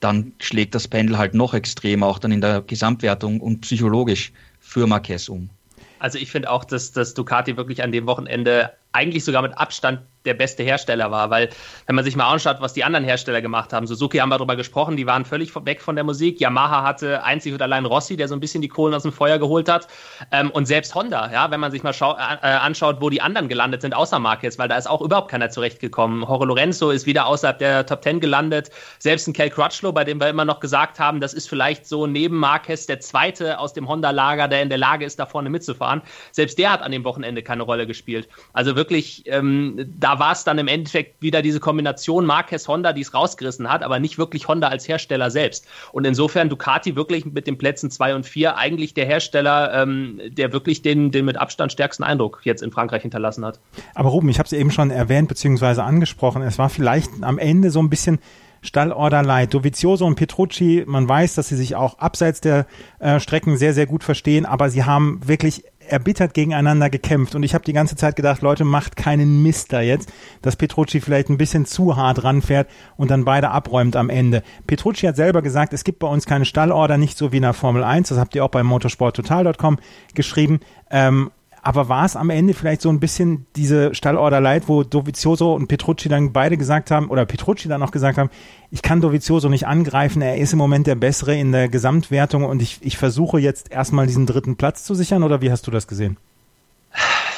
dann 0.00 0.32
schlägt 0.38 0.74
das 0.74 0.88
Pendel 0.88 1.18
halt 1.18 1.34
noch 1.34 1.52
extremer, 1.52 2.06
auch 2.06 2.18
dann 2.18 2.32
in 2.32 2.40
der 2.40 2.62
Gesamtwertung 2.62 3.40
und 3.40 3.60
psychologisch 3.60 4.32
für 4.58 4.86
Marquez 4.86 5.28
um. 5.28 5.50
Also 5.98 6.18
ich 6.18 6.30
finde 6.32 6.50
auch, 6.50 6.64
dass, 6.64 6.92
dass 6.92 7.14
Ducati 7.14 7.56
wirklich 7.56 7.82
an 7.82 7.92
dem 7.92 8.06
Wochenende 8.06 8.72
eigentlich 8.92 9.24
sogar 9.24 9.42
mit 9.42 9.56
Abstand 9.56 10.00
der 10.24 10.34
beste 10.34 10.62
Hersteller 10.62 11.10
war, 11.10 11.30
weil 11.30 11.48
wenn 11.86 11.96
man 11.96 12.04
sich 12.04 12.16
mal 12.16 12.30
anschaut, 12.30 12.58
was 12.60 12.72
die 12.72 12.84
anderen 12.84 13.04
Hersteller 13.04 13.42
gemacht 13.42 13.72
haben, 13.72 13.86
Suzuki 13.86 14.18
haben 14.18 14.28
wir 14.28 14.38
darüber 14.38 14.56
gesprochen, 14.56 14.96
die 14.96 15.06
waren 15.06 15.24
völlig 15.24 15.52
weg 15.64 15.82
von 15.82 15.96
der 15.96 16.04
Musik. 16.04 16.40
Yamaha 16.40 16.82
hatte 16.82 17.24
einzig 17.24 17.52
und 17.52 17.62
allein 17.62 17.84
Rossi, 17.84 18.16
der 18.16 18.28
so 18.28 18.34
ein 18.34 18.40
bisschen 18.40 18.62
die 18.62 18.68
Kohlen 18.68 18.94
aus 18.94 19.02
dem 19.02 19.12
Feuer 19.12 19.38
geholt 19.38 19.68
hat. 19.68 19.88
Ähm, 20.30 20.50
und 20.50 20.66
selbst 20.66 20.94
Honda, 20.94 21.32
ja, 21.32 21.50
wenn 21.50 21.60
man 21.60 21.72
sich 21.72 21.82
mal 21.82 21.92
äh, 21.92 22.46
anschaut, 22.46 22.98
wo 23.00 23.10
die 23.10 23.20
anderen 23.20 23.48
gelandet 23.48 23.82
sind, 23.82 23.94
außer 23.94 24.18
Marquez, 24.18 24.58
weil 24.58 24.68
da 24.68 24.76
ist 24.76 24.88
auch 24.88 25.00
überhaupt 25.00 25.30
keiner 25.30 25.50
zurechtgekommen. 25.50 26.22
Jorge 26.22 26.46
Lorenzo 26.46 26.90
ist 26.90 27.06
wieder 27.06 27.26
außerhalb 27.26 27.58
der 27.58 27.86
Top 27.86 28.02
Ten 28.02 28.20
gelandet. 28.20 28.70
Selbst 28.98 29.26
ein 29.26 29.32
Kel 29.32 29.50
Crutchlow, 29.50 29.92
bei 29.92 30.04
dem 30.04 30.20
wir 30.20 30.28
immer 30.28 30.44
noch 30.44 30.60
gesagt 30.60 31.00
haben, 31.00 31.20
das 31.20 31.34
ist 31.34 31.48
vielleicht 31.48 31.86
so 31.86 32.06
neben 32.06 32.36
Marquez 32.36 32.86
der 32.86 33.00
zweite 33.00 33.58
aus 33.58 33.72
dem 33.72 33.88
Honda-Lager, 33.88 34.48
der 34.48 34.62
in 34.62 34.68
der 34.68 34.78
Lage 34.78 35.04
ist, 35.04 35.18
da 35.18 35.26
vorne 35.26 35.50
mitzufahren. 35.50 36.02
Selbst 36.30 36.58
der 36.58 36.72
hat 36.72 36.82
an 36.82 36.92
dem 36.92 37.04
Wochenende 37.04 37.42
keine 37.42 37.64
Rolle 37.64 37.86
gespielt. 37.86 38.28
Also 38.52 38.76
wirklich, 38.76 38.81
ähm, 39.26 39.92
da 39.98 40.18
war 40.18 40.32
es 40.32 40.44
dann 40.44 40.58
im 40.58 40.68
Endeffekt 40.68 41.22
wieder 41.22 41.42
diese 41.42 41.60
Kombination 41.60 42.26
Marquez-Honda, 42.26 42.92
die 42.92 43.02
es 43.02 43.14
rausgerissen 43.14 43.70
hat, 43.70 43.82
aber 43.82 43.98
nicht 43.98 44.18
wirklich 44.18 44.48
Honda 44.48 44.68
als 44.68 44.88
Hersteller 44.88 45.30
selbst. 45.30 45.66
Und 45.92 46.06
insofern 46.06 46.48
Ducati 46.48 46.96
wirklich 46.96 47.24
mit 47.24 47.46
den 47.46 47.58
Plätzen 47.58 47.90
2 47.90 48.14
und 48.14 48.26
4 48.26 48.56
eigentlich 48.56 48.94
der 48.94 49.06
Hersteller, 49.06 49.82
ähm, 49.82 50.20
der 50.28 50.52
wirklich 50.52 50.82
den, 50.82 51.10
den 51.10 51.24
mit 51.24 51.36
Abstand 51.36 51.72
stärksten 51.72 52.02
Eindruck 52.02 52.40
jetzt 52.44 52.62
in 52.62 52.72
Frankreich 52.72 53.02
hinterlassen 53.02 53.44
hat. 53.44 53.60
Aber 53.94 54.10
Ruben, 54.10 54.28
ich 54.28 54.38
habe 54.38 54.46
es 54.46 54.52
eben 54.52 54.70
schon 54.70 54.90
erwähnt 54.90 55.28
bzw. 55.28 55.80
angesprochen, 55.80 56.42
es 56.42 56.58
war 56.58 56.68
vielleicht 56.68 57.10
am 57.22 57.38
Ende 57.38 57.70
so 57.70 57.80
ein 57.80 57.90
bisschen 57.90 58.18
Stallorder 58.62 59.22
Light. 59.22 59.52
Dovizioso 59.52 60.06
und 60.06 60.14
Petrucci, 60.14 60.84
man 60.86 61.08
weiß, 61.08 61.34
dass 61.34 61.48
sie 61.48 61.56
sich 61.56 61.74
auch 61.74 61.98
abseits 61.98 62.40
der 62.40 62.66
äh, 63.00 63.18
Strecken 63.18 63.56
sehr, 63.56 63.74
sehr 63.74 63.86
gut 63.86 64.04
verstehen, 64.04 64.46
aber 64.46 64.70
sie 64.70 64.84
haben 64.84 65.20
wirklich 65.26 65.64
erbittert 65.88 66.34
gegeneinander 66.34 66.90
gekämpft 66.90 67.34
und 67.34 67.42
ich 67.42 67.54
habe 67.54 67.64
die 67.64 67.72
ganze 67.72 67.96
Zeit 67.96 68.16
gedacht, 68.16 68.42
Leute, 68.42 68.64
macht 68.64 68.96
keinen 68.96 69.42
Mist 69.42 69.72
da 69.72 69.80
jetzt, 69.80 70.12
dass 70.42 70.56
Petrucci 70.56 71.00
vielleicht 71.00 71.28
ein 71.28 71.38
bisschen 71.38 71.66
zu 71.66 71.96
hart 71.96 72.24
ranfährt 72.24 72.68
und 72.96 73.10
dann 73.10 73.24
beide 73.24 73.50
abräumt 73.50 73.96
am 73.96 74.10
Ende. 74.10 74.42
Petrucci 74.66 75.06
hat 75.06 75.16
selber 75.16 75.42
gesagt, 75.42 75.72
es 75.72 75.84
gibt 75.84 75.98
bei 75.98 76.08
uns 76.08 76.26
keine 76.26 76.44
Stallorder, 76.44 76.98
nicht 76.98 77.18
so 77.18 77.32
wie 77.32 77.36
in 77.36 77.42
der 77.42 77.52
Formel 77.52 77.84
1, 77.84 78.08
das 78.08 78.18
habt 78.18 78.34
ihr 78.34 78.44
auch 78.44 78.50
bei 78.50 78.62
motorsporttotal.com 78.62 79.78
geschrieben. 80.14 80.60
Ähm, 80.90 81.30
aber 81.62 81.88
war 81.88 82.04
es 82.04 82.16
am 82.16 82.28
Ende 82.28 82.54
vielleicht 82.54 82.82
so 82.82 82.90
ein 82.90 82.98
bisschen 82.98 83.46
diese 83.54 83.94
Stallorder 83.94 84.40
Light, 84.40 84.68
wo 84.68 84.82
Dovizioso 84.82 85.54
und 85.54 85.68
Petrucci 85.68 86.08
dann 86.08 86.32
beide 86.32 86.56
gesagt 86.56 86.90
haben, 86.90 87.08
oder 87.08 87.24
Petrucci 87.24 87.68
dann 87.68 87.82
auch 87.82 87.92
gesagt 87.92 88.18
haben, 88.18 88.30
ich 88.72 88.82
kann 88.82 89.00
Dovizioso 89.00 89.48
nicht 89.48 89.66
angreifen, 89.66 90.22
er 90.22 90.36
ist 90.38 90.52
im 90.52 90.58
Moment 90.58 90.88
der 90.88 90.96
Bessere 90.96 91.36
in 91.36 91.52
der 91.52 91.68
Gesamtwertung 91.68 92.44
und 92.44 92.60
ich, 92.60 92.78
ich 92.82 92.98
versuche 92.98 93.38
jetzt 93.38 93.70
erstmal 93.70 94.06
diesen 94.06 94.26
dritten 94.26 94.56
Platz 94.56 94.82
zu 94.82 94.94
sichern, 94.94 95.22
oder 95.22 95.40
wie 95.40 95.52
hast 95.52 95.66
du 95.66 95.70
das 95.70 95.86
gesehen? 95.86 96.16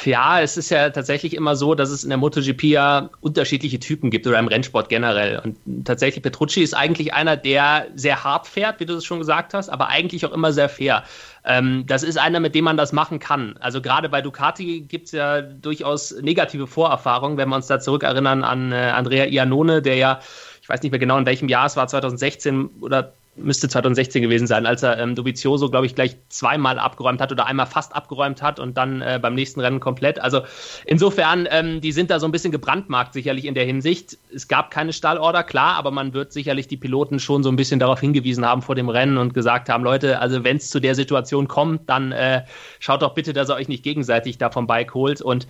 Ja, 0.05 0.39
es 0.41 0.57
ist 0.57 0.69
ja 0.69 0.89
tatsächlich 0.89 1.33
immer 1.33 1.55
so, 1.55 1.73
dass 1.73 1.89
es 1.89 2.03
in 2.03 2.09
der 2.09 2.17
MotoGP 2.17 2.63
ja 2.65 3.09
unterschiedliche 3.21 3.79
Typen 3.79 4.11
gibt 4.11 4.27
oder 4.27 4.37
im 4.37 4.47
Rennsport 4.47 4.89
generell. 4.89 5.39
Und 5.39 5.57
tatsächlich 5.85 6.21
Petrucci 6.21 6.61
ist 6.61 6.75
eigentlich 6.75 7.13
einer, 7.13 7.37
der 7.37 7.87
sehr 7.95 8.23
hart 8.23 8.47
fährt, 8.47 8.79
wie 8.79 8.85
du 8.85 8.93
es 8.93 9.05
schon 9.05 9.19
gesagt 9.19 9.53
hast, 9.53 9.69
aber 9.69 9.87
eigentlich 9.87 10.25
auch 10.25 10.31
immer 10.31 10.53
sehr 10.53 10.69
fair. 10.69 11.03
Ähm, 11.45 11.85
das 11.87 12.03
ist 12.03 12.17
einer, 12.17 12.39
mit 12.39 12.55
dem 12.55 12.65
man 12.65 12.77
das 12.77 12.91
machen 12.91 13.19
kann. 13.19 13.55
Also 13.59 13.81
gerade 13.81 14.09
bei 14.09 14.21
Ducati 14.21 14.81
gibt 14.81 15.05
es 15.05 15.11
ja 15.11 15.41
durchaus 15.41 16.15
negative 16.21 16.67
Vorerfahrungen, 16.67 17.37
wenn 17.37 17.49
wir 17.49 17.55
uns 17.55 17.67
da 17.67 17.79
zurückerinnern 17.79 18.43
an 18.43 18.71
äh, 18.71 18.91
Andrea 18.93 19.25
Iannone, 19.25 19.81
der 19.81 19.95
ja 19.95 20.19
ich 20.65 20.69
weiß 20.69 20.81
nicht 20.81 20.91
mehr 20.91 20.99
genau 20.99 21.19
in 21.19 21.27
welchem 21.27 21.47
Jahr 21.47 21.67
es 21.67 21.77
war, 21.77 21.87
2016 21.87 22.69
oder 22.81 23.13
müsste 23.35 23.67
2016 23.67 24.21
gewesen 24.21 24.47
sein, 24.47 24.65
als 24.65 24.83
er 24.83 24.97
ähm, 24.97 25.15
Dovizioso, 25.15 25.69
glaube 25.69 25.85
ich, 25.85 25.95
gleich 25.95 26.15
zweimal 26.29 26.79
abgeräumt 26.79 27.21
hat 27.21 27.31
oder 27.31 27.45
einmal 27.45 27.65
fast 27.65 27.95
abgeräumt 27.95 28.41
hat 28.41 28.59
und 28.59 28.77
dann 28.77 29.01
äh, 29.01 29.19
beim 29.21 29.35
nächsten 29.35 29.59
Rennen 29.59 29.79
komplett. 29.79 30.19
Also 30.19 30.41
insofern, 30.85 31.47
ähm, 31.51 31.81
die 31.81 31.91
sind 31.91 32.11
da 32.11 32.19
so 32.19 32.27
ein 32.27 32.31
bisschen 32.31 32.51
gebrandmarkt 32.51 33.13
sicherlich 33.13 33.45
in 33.45 33.53
der 33.53 33.65
Hinsicht. 33.65 34.17
Es 34.33 34.47
gab 34.47 34.71
keine 34.71 34.93
Stallorder, 34.93 35.43
klar, 35.43 35.75
aber 35.75 35.91
man 35.91 36.13
wird 36.13 36.31
sicherlich 36.31 36.67
die 36.67 36.77
Piloten 36.77 37.19
schon 37.19 37.43
so 37.43 37.49
ein 37.49 37.55
bisschen 37.55 37.79
darauf 37.79 37.99
hingewiesen 37.99 38.45
haben 38.45 38.61
vor 38.61 38.75
dem 38.75 38.89
Rennen 38.89 39.17
und 39.17 39.33
gesagt 39.33 39.69
haben, 39.69 39.83
Leute, 39.83 40.19
also 40.19 40.43
wenn 40.43 40.57
es 40.57 40.69
zu 40.69 40.79
der 40.79 40.95
Situation 40.95 41.47
kommt, 41.47 41.89
dann 41.89 42.11
äh, 42.11 42.43
schaut 42.79 43.01
doch 43.01 43.13
bitte, 43.13 43.33
dass 43.33 43.49
ihr 43.49 43.55
euch 43.55 43.67
nicht 43.67 43.83
gegenseitig 43.83 44.37
da 44.37 44.49
vom 44.49 44.67
Bike 44.67 44.93
holt 44.93 45.21
und 45.21 45.47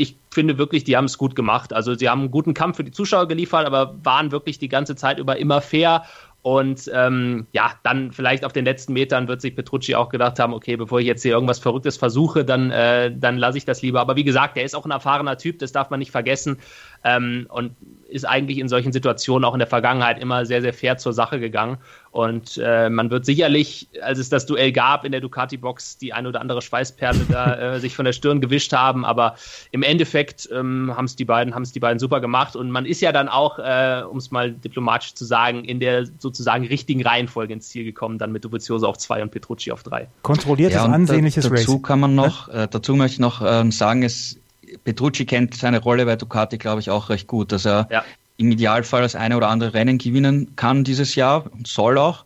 ich 0.00 0.16
finde 0.30 0.58
wirklich, 0.58 0.84
die 0.84 0.96
haben 0.96 1.06
es 1.06 1.18
gut 1.18 1.34
gemacht. 1.34 1.72
Also 1.72 1.92
sie 1.94 2.08
haben 2.08 2.20
einen 2.20 2.30
guten 2.30 2.54
Kampf 2.54 2.76
für 2.76 2.84
die 2.84 2.92
Zuschauer 2.92 3.26
geliefert, 3.26 3.66
aber 3.66 3.96
waren 4.04 4.30
wirklich 4.30 4.60
die 4.60 4.68
ganze 4.68 4.94
Zeit 4.94 5.18
über 5.18 5.38
immer 5.38 5.60
fair 5.60 6.04
Und 6.42 6.88
ähm, 6.94 7.46
ja, 7.52 7.72
dann 7.82 8.12
vielleicht 8.12 8.44
auf 8.44 8.52
den 8.52 8.64
letzten 8.64 8.92
Metern 8.92 9.26
wird 9.26 9.40
sich 9.40 9.56
Petrucci 9.56 9.94
auch 9.96 10.08
gedacht 10.08 10.38
haben, 10.38 10.54
okay, 10.54 10.76
bevor 10.76 11.00
ich 11.00 11.06
jetzt 11.06 11.22
hier 11.22 11.32
irgendwas 11.32 11.58
Verrücktes 11.58 11.96
versuche, 11.96 12.44
dann, 12.44 12.70
äh, 12.70 13.12
dann 13.14 13.38
lasse 13.38 13.58
ich 13.58 13.64
das 13.64 13.82
lieber. 13.82 14.00
Aber 14.00 14.16
wie 14.16 14.24
gesagt, 14.24 14.56
er 14.56 14.64
ist 14.64 14.74
auch 14.74 14.84
ein 14.84 14.90
erfahrener 14.92 15.36
Typ, 15.36 15.58
das 15.58 15.72
darf 15.72 15.90
man 15.90 15.98
nicht 15.98 16.12
vergessen. 16.12 16.58
Ähm, 17.04 17.46
und 17.50 17.72
ist 18.08 18.26
eigentlich 18.26 18.58
in 18.58 18.68
solchen 18.68 18.92
Situationen 18.92 19.44
auch 19.44 19.54
in 19.54 19.58
der 19.58 19.68
Vergangenheit 19.68 20.20
immer 20.20 20.46
sehr, 20.46 20.62
sehr 20.62 20.72
fair 20.72 20.98
zur 20.98 21.12
Sache 21.12 21.38
gegangen. 21.40 21.78
Und 22.10 22.58
äh, 22.62 22.88
man 22.88 23.10
wird 23.10 23.26
sicherlich, 23.26 23.88
als 24.02 24.18
es 24.18 24.30
das 24.30 24.46
Duell 24.46 24.72
gab 24.72 25.04
in 25.04 25.12
der 25.12 25.20
Ducati-Box, 25.20 25.98
die 25.98 26.14
eine 26.14 26.28
oder 26.28 26.40
andere 26.40 26.62
Schweißperle 26.62 27.26
da 27.28 27.54
äh, 27.74 27.80
sich 27.80 27.94
von 27.94 28.04
der 28.06 28.12
Stirn 28.12 28.40
gewischt 28.40 28.72
haben. 28.72 29.04
Aber 29.04 29.36
im 29.70 29.82
Endeffekt 29.82 30.48
ähm, 30.52 30.92
haben 30.96 31.04
es 31.04 31.16
die 31.16 31.26
beiden, 31.26 31.54
haben 31.54 31.62
es 31.62 31.72
die 31.72 31.80
beiden 31.80 31.98
super 31.98 32.20
gemacht. 32.20 32.56
Und 32.56 32.70
man 32.70 32.86
ist 32.86 33.02
ja 33.02 33.12
dann 33.12 33.28
auch, 33.28 33.58
äh, 33.58 34.02
um 34.10 34.16
es 34.16 34.30
mal 34.30 34.52
diplomatisch 34.52 35.14
zu 35.14 35.24
sagen, 35.24 35.64
in 35.64 35.80
der 35.80 36.06
sozusagen 36.18 36.66
richtigen 36.66 37.02
Reihenfolge 37.02 37.52
ins 37.52 37.68
Ziel 37.68 37.84
gekommen, 37.84 38.18
dann 38.18 38.32
mit 38.32 38.44
Dovizioso 38.44 38.86
auf 38.86 38.96
zwei 38.96 39.22
und 39.22 39.30
Petrucci 39.30 39.70
auf 39.70 39.82
drei. 39.82 40.08
Kontrolliertes, 40.22 40.76
ja, 40.76 40.84
ansehnliches 40.86 41.44
da, 41.44 41.50
dazu 41.50 41.72
Racing. 41.72 41.82
kann 41.82 42.00
man 42.00 42.14
noch, 42.14 42.48
äh, 42.48 42.68
dazu 42.70 42.96
möchte 42.96 43.14
ich 43.14 43.20
noch 43.20 43.42
ähm, 43.44 43.70
sagen, 43.70 44.02
es 44.02 44.38
Petrucci 44.84 45.24
kennt 45.24 45.54
seine 45.54 45.80
Rolle 45.80 46.04
bei 46.06 46.16
Ducati, 46.16 46.58
glaube 46.58 46.80
ich, 46.80 46.90
auch 46.90 47.08
recht 47.08 47.26
gut, 47.26 47.52
dass 47.52 47.66
er 47.66 47.88
ja. 47.90 48.04
im 48.36 48.50
Idealfall 48.50 49.02
das 49.02 49.14
eine 49.14 49.36
oder 49.36 49.48
andere 49.48 49.74
Rennen 49.74 49.98
gewinnen 49.98 50.54
kann 50.56 50.84
dieses 50.84 51.14
Jahr 51.14 51.44
und 51.52 51.66
soll 51.66 51.98
auch. 51.98 52.24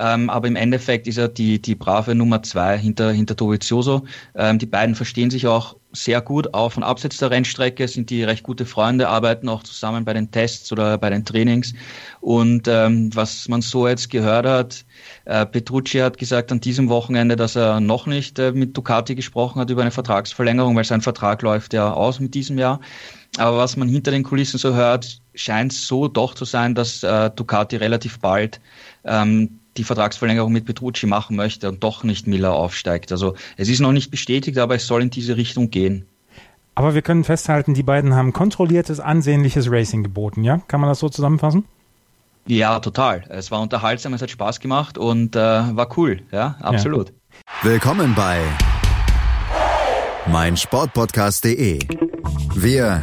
Ähm, 0.00 0.30
aber 0.30 0.48
im 0.48 0.56
Endeffekt 0.56 1.06
ist 1.06 1.18
er 1.18 1.28
die, 1.28 1.60
die 1.60 1.74
brave 1.74 2.14
Nummer 2.14 2.42
zwei 2.42 2.78
hinter, 2.78 3.12
hinter 3.12 3.34
Dovizioso. 3.34 4.04
Ähm, 4.34 4.58
die 4.58 4.66
beiden 4.66 4.94
verstehen 4.94 5.30
sich 5.30 5.46
auch 5.46 5.76
sehr 5.92 6.22
gut 6.22 6.54
auf 6.54 6.78
und 6.78 6.84
abseits 6.84 7.18
der 7.18 7.30
Rennstrecke, 7.30 7.86
sind 7.86 8.08
die 8.08 8.24
recht 8.24 8.42
gute 8.42 8.64
Freunde, 8.64 9.08
arbeiten 9.08 9.48
auch 9.48 9.62
zusammen 9.62 10.06
bei 10.06 10.14
den 10.14 10.30
Tests 10.30 10.72
oder 10.72 10.96
bei 10.96 11.10
den 11.10 11.26
Trainings. 11.26 11.74
Und 12.20 12.66
ähm, 12.66 13.14
was 13.14 13.46
man 13.48 13.60
so 13.60 13.86
jetzt 13.88 14.08
gehört 14.08 14.46
hat, 14.46 14.84
äh, 15.26 15.44
Petrucci 15.44 15.98
hat 15.98 16.16
gesagt 16.16 16.50
an 16.50 16.60
diesem 16.60 16.88
Wochenende, 16.88 17.36
dass 17.36 17.54
er 17.54 17.80
noch 17.80 18.06
nicht 18.06 18.38
äh, 18.38 18.52
mit 18.52 18.74
Ducati 18.74 19.14
gesprochen 19.14 19.60
hat 19.60 19.68
über 19.68 19.82
eine 19.82 19.90
Vertragsverlängerung, 19.90 20.76
weil 20.76 20.84
sein 20.84 21.02
Vertrag 21.02 21.42
läuft 21.42 21.74
ja 21.74 21.92
aus 21.92 22.20
mit 22.20 22.34
diesem 22.34 22.56
Jahr. 22.56 22.80
Aber 23.36 23.58
was 23.58 23.76
man 23.76 23.88
hinter 23.88 24.12
den 24.12 24.22
Kulissen 24.22 24.58
so 24.58 24.74
hört, 24.74 25.20
scheint 25.34 25.72
so 25.72 26.08
doch 26.08 26.34
zu 26.34 26.44
sein, 26.44 26.74
dass 26.74 27.02
äh, 27.02 27.30
Ducati 27.30 27.76
relativ 27.76 28.18
bald 28.18 28.60
ähm, 29.04 29.59
die 29.76 29.84
Vertragsverlängerung 29.84 30.52
mit 30.52 30.64
Petrucci 30.64 31.06
machen 31.06 31.36
möchte 31.36 31.68
und 31.68 31.82
doch 31.82 32.04
nicht 32.04 32.26
Miller 32.26 32.52
aufsteigt. 32.52 33.12
Also 33.12 33.34
es 33.56 33.68
ist 33.68 33.80
noch 33.80 33.92
nicht 33.92 34.10
bestätigt, 34.10 34.58
aber 34.58 34.74
es 34.74 34.86
soll 34.86 35.02
in 35.02 35.10
diese 35.10 35.36
Richtung 35.36 35.70
gehen. 35.70 36.06
Aber 36.74 36.94
wir 36.94 37.02
können 37.02 37.24
festhalten, 37.24 37.74
die 37.74 37.82
beiden 37.82 38.14
haben 38.14 38.32
kontrolliertes, 38.32 39.00
ansehnliches 39.00 39.70
Racing 39.70 40.02
geboten, 40.02 40.44
ja? 40.44 40.60
Kann 40.68 40.80
man 40.80 40.88
das 40.88 41.00
so 41.00 41.08
zusammenfassen? 41.08 41.64
Ja, 42.46 42.80
total. 42.80 43.24
Es 43.28 43.50
war 43.50 43.60
unterhaltsam, 43.60 44.14
es 44.14 44.22
hat 44.22 44.30
Spaß 44.30 44.60
gemacht 44.60 44.96
und 44.96 45.36
äh, 45.36 45.38
war 45.38 45.98
cool, 45.98 46.22
ja, 46.32 46.56
absolut. 46.60 47.08
Ja. 47.10 47.70
Willkommen 47.70 48.14
bei 48.14 48.40
meinsportpodcast.de. 50.26 51.80
Wir 52.54 53.02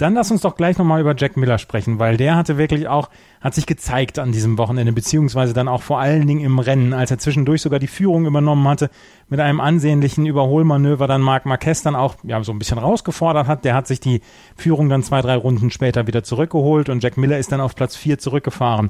Dann 0.00 0.14
lass 0.14 0.30
uns 0.30 0.40
doch 0.40 0.56
gleich 0.56 0.78
nochmal 0.78 1.02
über 1.02 1.14
Jack 1.14 1.36
Miller 1.36 1.58
sprechen, 1.58 1.98
weil 1.98 2.16
der 2.16 2.34
hatte 2.34 2.56
wirklich 2.56 2.88
auch, 2.88 3.10
hat 3.42 3.54
sich 3.54 3.66
gezeigt 3.66 4.18
an 4.18 4.32
diesem 4.32 4.56
Wochenende, 4.56 4.94
beziehungsweise 4.94 5.52
dann 5.52 5.68
auch 5.68 5.82
vor 5.82 6.00
allen 6.00 6.26
Dingen 6.26 6.40
im 6.40 6.58
Rennen, 6.58 6.94
als 6.94 7.10
er 7.10 7.18
zwischendurch 7.18 7.60
sogar 7.60 7.78
die 7.78 7.86
Führung 7.86 8.24
übernommen 8.24 8.66
hatte, 8.66 8.88
mit 9.28 9.40
einem 9.40 9.60
ansehnlichen 9.60 10.24
Überholmanöver 10.24 11.06
dann 11.06 11.20
Marc 11.20 11.44
Marquez 11.44 11.82
dann 11.82 11.96
auch, 11.96 12.14
ja, 12.22 12.42
so 12.42 12.52
ein 12.52 12.58
bisschen 12.58 12.78
rausgefordert 12.78 13.46
hat. 13.46 13.66
Der 13.66 13.74
hat 13.74 13.86
sich 13.86 14.00
die 14.00 14.22
Führung 14.56 14.88
dann 14.88 15.02
zwei, 15.02 15.20
drei 15.20 15.34
Runden 15.34 15.70
später 15.70 16.06
wieder 16.06 16.24
zurückgeholt 16.24 16.88
und 16.88 17.02
Jack 17.02 17.18
Miller 17.18 17.36
ist 17.36 17.52
dann 17.52 17.60
auf 17.60 17.74
Platz 17.74 17.94
vier 17.94 18.18
zurückgefahren. 18.18 18.88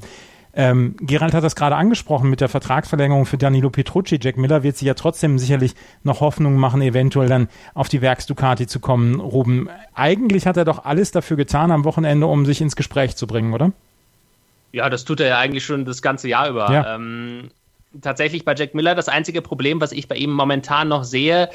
Ähm, 0.53 0.95
Gerald 0.99 1.33
hat 1.33 1.43
das 1.43 1.55
gerade 1.55 1.75
angesprochen 1.75 2.29
mit 2.29 2.41
der 2.41 2.49
Vertragsverlängerung 2.49 3.25
für 3.25 3.37
Danilo 3.37 3.69
Petrucci. 3.69 4.19
Jack 4.21 4.37
Miller 4.37 4.63
wird 4.63 4.75
sich 4.75 4.87
ja 4.87 4.93
trotzdem 4.93 5.39
sicherlich 5.39 5.73
noch 6.03 6.19
Hoffnung 6.19 6.55
machen, 6.55 6.81
eventuell 6.81 7.29
dann 7.29 7.47
auf 7.73 7.87
die 7.87 8.01
Werks 8.01 8.25
Ducati 8.25 8.67
zu 8.67 8.79
kommen. 8.79 9.19
Ruben, 9.19 9.69
eigentlich 9.93 10.45
hat 10.47 10.57
er 10.57 10.65
doch 10.65 10.83
alles 10.83 11.11
dafür 11.11 11.37
getan 11.37 11.71
am 11.71 11.85
Wochenende, 11.85 12.27
um 12.27 12.45
sich 12.45 12.59
ins 12.59 12.75
Gespräch 12.75 13.15
zu 13.15 13.27
bringen, 13.27 13.53
oder? 13.53 13.71
Ja, 14.73 14.89
das 14.89 15.05
tut 15.05 15.19
er 15.19 15.27
ja 15.27 15.37
eigentlich 15.37 15.65
schon 15.65 15.85
das 15.85 16.01
ganze 16.01 16.27
Jahr 16.27 16.49
über. 16.49 16.71
Ja. 16.71 16.95
Ähm, 16.95 17.51
tatsächlich 18.01 18.45
bei 18.45 18.55
Jack 18.55 18.73
Miller 18.73 18.95
das 18.95 19.09
einzige 19.09 19.41
Problem, 19.41 19.81
was 19.81 19.91
ich 19.91 20.07
bei 20.07 20.15
ihm 20.15 20.31
momentan 20.31 20.87
noch 20.87 21.03
sehe, 21.03 21.49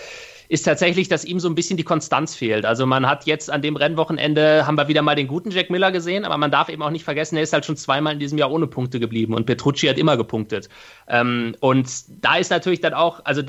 ist 0.49 0.63
tatsächlich, 0.63 1.09
dass 1.09 1.25
ihm 1.25 1.41
so 1.41 1.49
ein 1.49 1.55
bisschen 1.55 1.77
die 1.77 1.85
Konstanz 1.85 2.35
fehlt. 2.35 2.65
Also 2.65 2.87
man 2.87 3.07
hat 3.09 3.27
jetzt 3.27 3.51
an 3.51 3.63
dem 3.63 3.77
Rennwochenende, 3.77 4.67
haben 4.67 4.77
wir 4.77 4.89
wieder 4.89 5.03
mal 5.03 5.15
den 5.15 5.27
guten 5.27 5.51
Jack 5.51 5.71
Miller 5.71 5.93
gesehen, 5.93 6.25
aber 6.25 6.37
man 6.37 6.51
darf 6.51 6.69
eben 6.69 6.83
auch 6.83 6.91
nicht 6.91 7.05
vergessen, 7.05 7.37
er 7.37 7.43
ist 7.43 7.53
halt 7.53 7.65
schon 7.65 7.77
zweimal 7.77 8.15
in 8.15 8.19
diesem 8.19 8.39
Jahr 8.39 8.51
ohne 8.51 8.67
Punkte 8.67 9.01
geblieben 9.01 9.35
und 9.35 9.47
Petrucci 9.47 9.87
hat 9.87 9.99
immer 9.99 10.17
gepunktet. 10.17 10.69
Ähm, 11.09 11.57
und 11.61 11.89
da 12.23 12.37
ist 12.37 12.51
natürlich 12.51 12.81
dann 12.81 12.95
auch, 12.95 13.21
also 13.25 13.43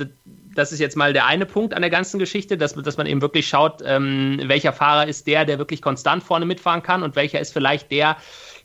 das 0.57 0.71
ist 0.71 0.79
jetzt 0.79 0.97
mal 0.97 1.13
der 1.13 1.27
eine 1.27 1.45
Punkt 1.45 1.73
an 1.73 1.81
der 1.81 1.91
ganzen 1.91 2.19
Geschichte, 2.19 2.57
dass, 2.57 2.73
dass 2.73 2.97
man 2.97 3.05
eben 3.05 3.21
wirklich 3.21 3.47
schaut, 3.47 3.81
ähm, 3.85 4.41
welcher 4.45 4.73
Fahrer 4.73 5.07
ist 5.07 5.27
der, 5.27 5.45
der 5.45 5.59
wirklich 5.59 5.81
konstant 5.81 6.23
vorne 6.23 6.45
mitfahren 6.45 6.81
kann 6.81 7.03
und 7.03 7.15
welcher 7.15 7.39
ist 7.39 7.53
vielleicht 7.53 7.91
der, 7.91 8.17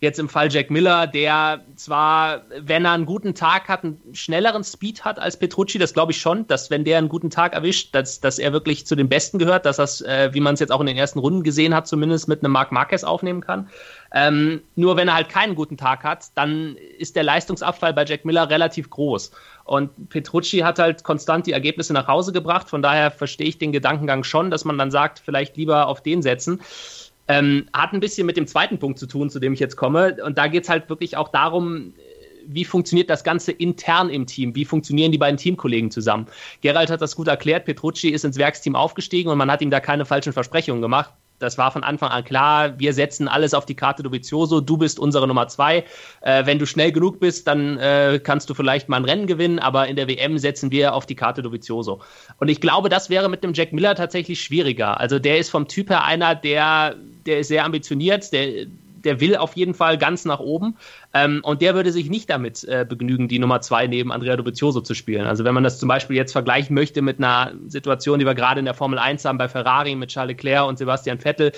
Jetzt 0.02 0.18
im 0.18 0.28
Fall 0.28 0.52
Jack 0.52 0.68
Miller, 0.68 1.06
der 1.06 1.60
zwar, 1.76 2.42
wenn 2.58 2.84
er 2.84 2.90
einen 2.90 3.06
guten 3.06 3.36
Tag 3.36 3.68
hat, 3.68 3.84
einen 3.84 4.00
schnelleren 4.14 4.64
Speed 4.64 5.04
hat 5.04 5.20
als 5.20 5.36
Petrucci, 5.38 5.78
das 5.78 5.94
glaube 5.94 6.10
ich 6.10 6.20
schon, 6.20 6.44
dass 6.48 6.70
wenn 6.70 6.82
der 6.82 6.98
einen 6.98 7.08
guten 7.08 7.30
Tag 7.30 7.52
erwischt, 7.52 7.94
dass, 7.94 8.18
dass 8.18 8.40
er 8.40 8.52
wirklich 8.52 8.84
zu 8.84 8.96
den 8.96 9.08
Besten 9.08 9.38
gehört, 9.38 9.64
dass 9.64 9.76
das, 9.76 10.00
äh, 10.00 10.30
wie 10.32 10.40
man 10.40 10.54
es 10.54 10.60
jetzt 10.60 10.72
auch 10.72 10.80
in 10.80 10.88
den 10.88 10.96
ersten 10.96 11.20
Runden 11.20 11.44
gesehen 11.44 11.72
hat, 11.72 11.86
zumindest 11.86 12.26
mit 12.26 12.42
einem 12.42 12.52
Marc 12.52 12.72
Marquez 12.72 13.04
aufnehmen 13.04 13.42
kann. 13.42 13.68
Ähm, 14.12 14.62
nur 14.74 14.96
wenn 14.96 15.06
er 15.06 15.14
halt 15.14 15.28
keinen 15.28 15.54
guten 15.54 15.76
Tag 15.76 16.02
hat, 16.02 16.32
dann 16.34 16.74
ist 16.98 17.14
der 17.14 17.22
Leistungsabfall 17.22 17.94
bei 17.94 18.04
Jack 18.04 18.24
Miller 18.24 18.50
relativ 18.50 18.90
groß. 18.90 19.30
Und 19.62 20.08
Petrucci 20.08 20.58
hat 20.58 20.80
halt 20.80 21.04
konstant 21.04 21.46
die 21.46 21.52
Ergebnisse 21.52 21.92
nach 21.92 22.08
Hause 22.08 22.32
gebracht. 22.32 22.68
Von 22.68 22.82
daher 22.82 23.12
verstehe 23.12 23.46
ich 23.46 23.58
den 23.58 23.70
Gedankengang 23.70 24.24
schon, 24.24 24.50
dass 24.50 24.64
man 24.64 24.76
dann 24.78 24.90
sagt, 24.90 25.20
vielleicht 25.24 25.56
lieber 25.56 25.86
auf 25.86 26.02
den 26.02 26.22
setzen. 26.22 26.60
Ähm, 27.28 27.66
hat 27.72 27.92
ein 27.92 28.00
bisschen 28.00 28.26
mit 28.26 28.36
dem 28.36 28.46
zweiten 28.46 28.78
Punkt 28.78 28.98
zu 28.98 29.06
tun, 29.06 29.30
zu 29.30 29.38
dem 29.38 29.52
ich 29.52 29.60
jetzt 29.60 29.76
komme. 29.76 30.16
Und 30.24 30.38
da 30.38 30.48
geht 30.48 30.64
es 30.64 30.68
halt 30.68 30.88
wirklich 30.88 31.16
auch 31.16 31.28
darum, 31.28 31.94
wie 32.46 32.64
funktioniert 32.64 33.08
das 33.08 33.22
Ganze 33.24 33.52
intern 33.52 34.10
im 34.10 34.26
Team? 34.26 34.54
Wie 34.54 34.64
funktionieren 34.64 35.12
die 35.12 35.18
beiden 35.18 35.36
Teamkollegen 35.36 35.90
zusammen? 35.90 36.26
Gerald 36.60 36.90
hat 36.90 37.00
das 37.00 37.14
gut 37.14 37.28
erklärt. 37.28 37.64
Petrucci 37.64 38.08
ist 38.08 38.24
ins 38.24 38.38
Werksteam 38.38 38.74
aufgestiegen 38.74 39.30
und 39.30 39.38
man 39.38 39.50
hat 39.50 39.62
ihm 39.62 39.70
da 39.70 39.80
keine 39.80 40.04
falschen 40.04 40.32
Versprechungen 40.32 40.82
gemacht 40.82 41.12
das 41.38 41.58
war 41.58 41.70
von 41.70 41.82
Anfang 41.82 42.10
an 42.10 42.24
klar, 42.24 42.78
wir 42.78 42.92
setzen 42.94 43.28
alles 43.28 43.52
auf 43.54 43.66
die 43.66 43.74
Karte 43.74 44.02
Dovizioso, 44.02 44.60
du 44.60 44.76
bist 44.76 44.98
unsere 44.98 45.26
Nummer 45.26 45.48
zwei. 45.48 45.84
Äh, 46.20 46.46
wenn 46.46 46.58
du 46.58 46.66
schnell 46.66 46.92
genug 46.92 47.20
bist, 47.20 47.46
dann 47.46 47.78
äh, 47.78 48.20
kannst 48.22 48.48
du 48.48 48.54
vielleicht 48.54 48.88
mal 48.88 48.98
ein 48.98 49.04
Rennen 49.04 49.26
gewinnen, 49.26 49.58
aber 49.58 49.88
in 49.88 49.96
der 49.96 50.08
WM 50.08 50.38
setzen 50.38 50.70
wir 50.70 50.94
auf 50.94 51.06
die 51.06 51.16
Karte 51.16 51.42
Dovizioso. 51.42 52.00
Und 52.38 52.48
ich 52.48 52.60
glaube, 52.60 52.88
das 52.88 53.10
wäre 53.10 53.28
mit 53.28 53.42
dem 53.42 53.54
Jack 53.54 53.72
Miller 53.72 53.94
tatsächlich 53.94 54.40
schwieriger. 54.40 55.00
Also 55.00 55.18
der 55.18 55.38
ist 55.38 55.50
vom 55.50 55.66
Typ 55.68 55.90
her 55.90 56.04
einer, 56.04 56.34
der, 56.34 56.96
der 57.26 57.40
ist 57.40 57.48
sehr 57.48 57.64
ambitioniert, 57.64 58.32
der, 58.32 58.66
der 59.04 59.20
will 59.20 59.36
auf 59.36 59.56
jeden 59.56 59.74
Fall 59.74 59.98
ganz 59.98 60.24
nach 60.24 60.40
oben. 60.40 60.76
Ähm, 61.14 61.40
und 61.42 61.62
der 61.62 61.74
würde 61.74 61.92
sich 61.92 62.10
nicht 62.10 62.30
damit 62.30 62.64
äh, 62.64 62.86
begnügen, 62.88 63.28
die 63.28 63.38
Nummer 63.38 63.60
zwei 63.60 63.86
neben 63.86 64.12
Andrea 64.12 64.36
Dovizioso 64.36 64.80
zu 64.80 64.94
spielen. 64.94 65.26
Also 65.26 65.44
wenn 65.44 65.54
man 65.54 65.64
das 65.64 65.78
zum 65.78 65.88
Beispiel 65.88 66.16
jetzt 66.16 66.32
vergleichen 66.32 66.74
möchte 66.74 67.02
mit 67.02 67.18
einer 67.18 67.52
Situation, 67.66 68.18
die 68.18 68.26
wir 68.26 68.34
gerade 68.34 68.60
in 68.60 68.64
der 68.64 68.74
Formel 68.74 68.98
1 68.98 69.24
haben 69.24 69.38
bei 69.38 69.48
Ferrari 69.48 69.94
mit 69.94 70.10
Charles 70.10 70.36
Leclerc 70.36 70.66
und 70.66 70.78
Sebastian 70.78 71.18
Vettel, 71.18 71.52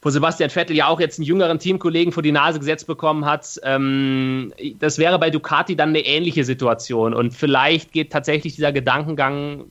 wo 0.00 0.10
Sebastian 0.10 0.50
Vettel 0.50 0.76
ja 0.76 0.86
auch 0.86 1.00
jetzt 1.00 1.18
einen 1.18 1.26
jüngeren 1.26 1.58
Teamkollegen 1.58 2.12
vor 2.12 2.22
die 2.22 2.32
Nase 2.32 2.58
gesetzt 2.58 2.86
bekommen 2.86 3.24
hat. 3.24 3.60
Ähm, 3.64 4.52
das 4.78 4.98
wäre 4.98 5.18
bei 5.18 5.30
Ducati 5.30 5.76
dann 5.76 5.90
eine 5.90 6.00
ähnliche 6.00 6.44
Situation. 6.44 7.14
Und 7.14 7.34
vielleicht 7.34 7.92
geht 7.92 8.12
tatsächlich 8.12 8.54
dieser 8.54 8.72
Gedankengang 8.72 9.64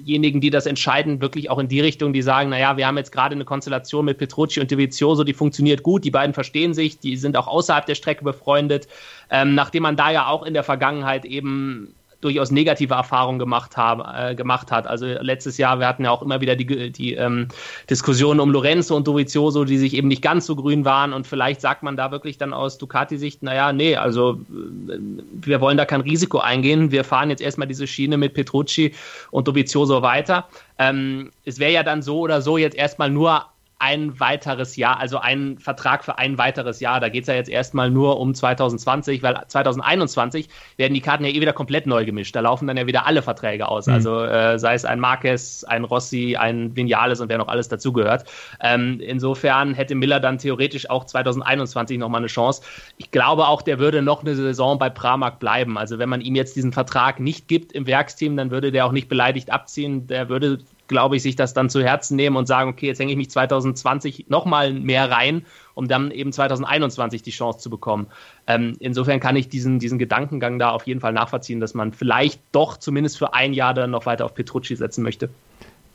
derjenigen, 0.00 0.40
die 0.40 0.50
das 0.50 0.66
entscheiden, 0.66 1.20
wirklich 1.20 1.50
auch 1.50 1.58
in 1.58 1.68
die 1.68 1.80
Richtung, 1.80 2.12
die 2.12 2.22
sagen, 2.22 2.50
naja, 2.50 2.76
wir 2.76 2.86
haben 2.86 2.96
jetzt 2.96 3.12
gerade 3.12 3.34
eine 3.34 3.44
Konstellation 3.44 4.04
mit 4.04 4.18
Petrucci 4.18 4.60
und 4.60 4.70
Divizioso, 4.70 5.24
die 5.24 5.34
funktioniert 5.34 5.82
gut, 5.82 6.04
die 6.04 6.10
beiden 6.10 6.34
verstehen 6.34 6.74
sich, 6.74 6.98
die 6.98 7.16
sind 7.16 7.36
auch 7.36 7.46
außerhalb 7.46 7.86
der 7.86 7.94
Strecke 7.94 8.24
befreundet, 8.24 8.88
ähm, 9.30 9.54
nachdem 9.54 9.84
man 9.84 9.96
da 9.96 10.10
ja 10.10 10.26
auch 10.26 10.44
in 10.44 10.54
der 10.54 10.64
Vergangenheit 10.64 11.24
eben 11.24 11.94
durchaus 12.20 12.50
negative 12.50 12.94
Erfahrungen 12.94 13.38
gemacht, 13.38 13.76
haben, 13.76 14.02
äh, 14.02 14.34
gemacht 14.34 14.70
hat. 14.70 14.86
Also 14.86 15.06
letztes 15.06 15.58
Jahr, 15.58 15.78
wir 15.78 15.86
hatten 15.86 16.04
ja 16.04 16.10
auch 16.10 16.22
immer 16.22 16.40
wieder 16.40 16.56
die, 16.56 16.90
die 16.90 17.14
ähm, 17.14 17.48
Diskussionen 17.88 18.40
um 18.40 18.50
Lorenzo 18.50 18.96
und 18.96 19.06
Dovizioso, 19.06 19.64
die 19.64 19.78
sich 19.78 19.94
eben 19.94 20.08
nicht 20.08 20.22
ganz 20.22 20.46
so 20.46 20.56
grün 20.56 20.84
waren 20.84 21.12
und 21.12 21.26
vielleicht 21.26 21.60
sagt 21.60 21.82
man 21.82 21.96
da 21.96 22.10
wirklich 22.10 22.38
dann 22.38 22.52
aus 22.52 22.78
Ducati-Sicht, 22.78 23.42
naja, 23.42 23.72
nee, 23.72 23.96
also 23.96 24.40
äh, 24.88 24.98
wir 25.32 25.60
wollen 25.60 25.76
da 25.76 25.84
kein 25.84 26.02
Risiko 26.02 26.38
eingehen, 26.38 26.90
wir 26.90 27.04
fahren 27.04 27.30
jetzt 27.30 27.42
erstmal 27.42 27.68
diese 27.68 27.86
Schiene 27.86 28.16
mit 28.16 28.34
Petrucci 28.34 28.94
und 29.30 29.48
Dovizioso 29.48 30.02
weiter. 30.02 30.46
Ähm, 30.78 31.30
es 31.44 31.58
wäre 31.58 31.72
ja 31.72 31.82
dann 31.82 32.02
so 32.02 32.20
oder 32.20 32.42
so 32.42 32.58
jetzt 32.58 32.76
erstmal 32.76 33.10
nur 33.10 33.44
ein 33.80 34.20
weiteres 34.20 34.76
Jahr, 34.76 35.00
also 35.00 35.18
ein 35.18 35.58
Vertrag 35.58 36.04
für 36.04 36.18
ein 36.18 36.36
weiteres 36.36 36.80
Jahr. 36.80 37.00
Da 37.00 37.08
geht 37.08 37.22
es 37.22 37.28
ja 37.28 37.34
jetzt 37.34 37.48
erstmal 37.48 37.90
nur 37.90 38.20
um 38.20 38.34
2020, 38.34 39.22
weil 39.22 39.40
2021 39.48 40.50
werden 40.76 40.92
die 40.92 41.00
Karten 41.00 41.24
ja 41.24 41.30
eh 41.30 41.40
wieder 41.40 41.54
komplett 41.54 41.86
neu 41.86 42.04
gemischt. 42.04 42.36
Da 42.36 42.40
laufen 42.40 42.66
dann 42.66 42.76
ja 42.76 42.86
wieder 42.86 43.06
alle 43.06 43.22
Verträge 43.22 43.66
aus. 43.66 43.86
Mhm. 43.86 43.94
Also 43.94 44.22
äh, 44.22 44.58
sei 44.58 44.74
es 44.74 44.84
ein 44.84 45.00
Marquez, 45.00 45.64
ein 45.64 45.84
Rossi, 45.84 46.36
ein 46.36 46.76
Vinales 46.76 47.22
und 47.22 47.30
wer 47.30 47.38
noch 47.38 47.48
alles 47.48 47.68
dazugehört. 47.68 48.24
Ähm, 48.60 49.00
insofern 49.00 49.72
hätte 49.72 49.94
Miller 49.94 50.20
dann 50.20 50.36
theoretisch 50.36 50.90
auch 50.90 51.06
2021 51.06 51.96
nochmal 51.98 52.20
eine 52.20 52.26
Chance. 52.26 52.60
Ich 52.98 53.10
glaube 53.10 53.48
auch, 53.48 53.62
der 53.62 53.78
würde 53.78 54.02
noch 54.02 54.20
eine 54.20 54.36
Saison 54.36 54.78
bei 54.78 54.90
Pramac 54.90 55.38
bleiben. 55.38 55.78
Also 55.78 55.98
wenn 55.98 56.10
man 56.10 56.20
ihm 56.20 56.34
jetzt 56.34 56.54
diesen 56.54 56.74
Vertrag 56.74 57.18
nicht 57.18 57.48
gibt 57.48 57.72
im 57.72 57.86
Werksteam, 57.86 58.36
dann 58.36 58.50
würde 58.50 58.72
der 58.72 58.84
auch 58.84 58.92
nicht 58.92 59.08
beleidigt 59.08 59.50
abziehen. 59.50 60.06
Der 60.06 60.28
würde 60.28 60.58
glaube 60.90 61.16
ich, 61.16 61.22
sich 61.22 61.36
das 61.36 61.54
dann 61.54 61.70
zu 61.70 61.82
Herzen 61.82 62.16
nehmen 62.16 62.36
und 62.36 62.46
sagen, 62.46 62.68
okay, 62.68 62.86
jetzt 62.86 62.98
hänge 62.98 63.12
ich 63.12 63.16
mich 63.16 63.30
2020 63.30 64.26
nochmal 64.28 64.72
mehr 64.72 65.08
rein, 65.08 65.46
um 65.74 65.86
dann 65.86 66.10
eben 66.10 66.32
2021 66.32 67.22
die 67.22 67.30
Chance 67.30 67.60
zu 67.60 67.70
bekommen. 67.70 68.08
Ähm, 68.48 68.76
insofern 68.80 69.20
kann 69.20 69.36
ich 69.36 69.48
diesen, 69.48 69.78
diesen 69.78 70.00
Gedankengang 70.00 70.58
da 70.58 70.70
auf 70.70 70.88
jeden 70.88 71.00
Fall 71.00 71.12
nachvollziehen, 71.12 71.60
dass 71.60 71.74
man 71.74 71.92
vielleicht 71.92 72.42
doch 72.50 72.76
zumindest 72.76 73.18
für 73.18 73.34
ein 73.34 73.52
Jahr 73.52 73.72
dann 73.72 73.92
noch 73.92 74.04
weiter 74.04 74.24
auf 74.24 74.34
Petrucci 74.34 74.74
setzen 74.74 75.02
möchte. 75.04 75.30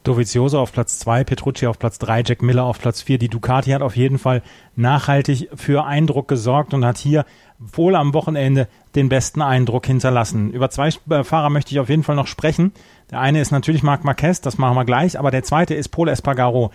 Dovizioso 0.05 0.59
auf 0.59 0.71
Platz 0.71 0.99
2, 0.99 1.23
Petrucci 1.23 1.65
auf 1.65 1.79
Platz 1.79 1.97
3, 1.97 2.23
Jack 2.25 2.41
Miller 2.43 2.63
auf 2.63 2.79
Platz 2.79 3.01
4. 3.01 3.17
Die 3.17 3.27
Ducati 3.27 3.71
hat 3.71 3.81
auf 3.81 3.97
jeden 3.97 4.19
Fall 4.19 4.43
nachhaltig 4.75 5.49
für 5.55 5.85
Eindruck 5.85 6.27
gesorgt 6.27 6.75
und 6.75 6.85
hat 6.85 6.97
hier 6.97 7.25
wohl 7.57 7.95
am 7.95 8.13
Wochenende 8.13 8.67
den 8.93 9.09
besten 9.09 9.41
Eindruck 9.41 9.87
hinterlassen. 9.87 10.51
Über 10.51 10.69
zwei 10.69 10.89
äh, 11.09 11.23
Fahrer 11.23 11.49
möchte 11.49 11.71
ich 11.71 11.79
auf 11.79 11.89
jeden 11.89 12.03
Fall 12.03 12.15
noch 12.15 12.27
sprechen. 12.27 12.71
Der 13.09 13.19
eine 13.19 13.41
ist 13.41 13.51
natürlich 13.51 13.81
Marc 13.81 14.03
Marquez, 14.03 14.41
das 14.41 14.57
machen 14.57 14.75
wir 14.75 14.85
gleich, 14.85 15.17
aber 15.17 15.31
der 15.31 15.43
zweite 15.43 15.73
ist 15.73 15.89
Paul 15.89 16.09
Espargaro. 16.09 16.71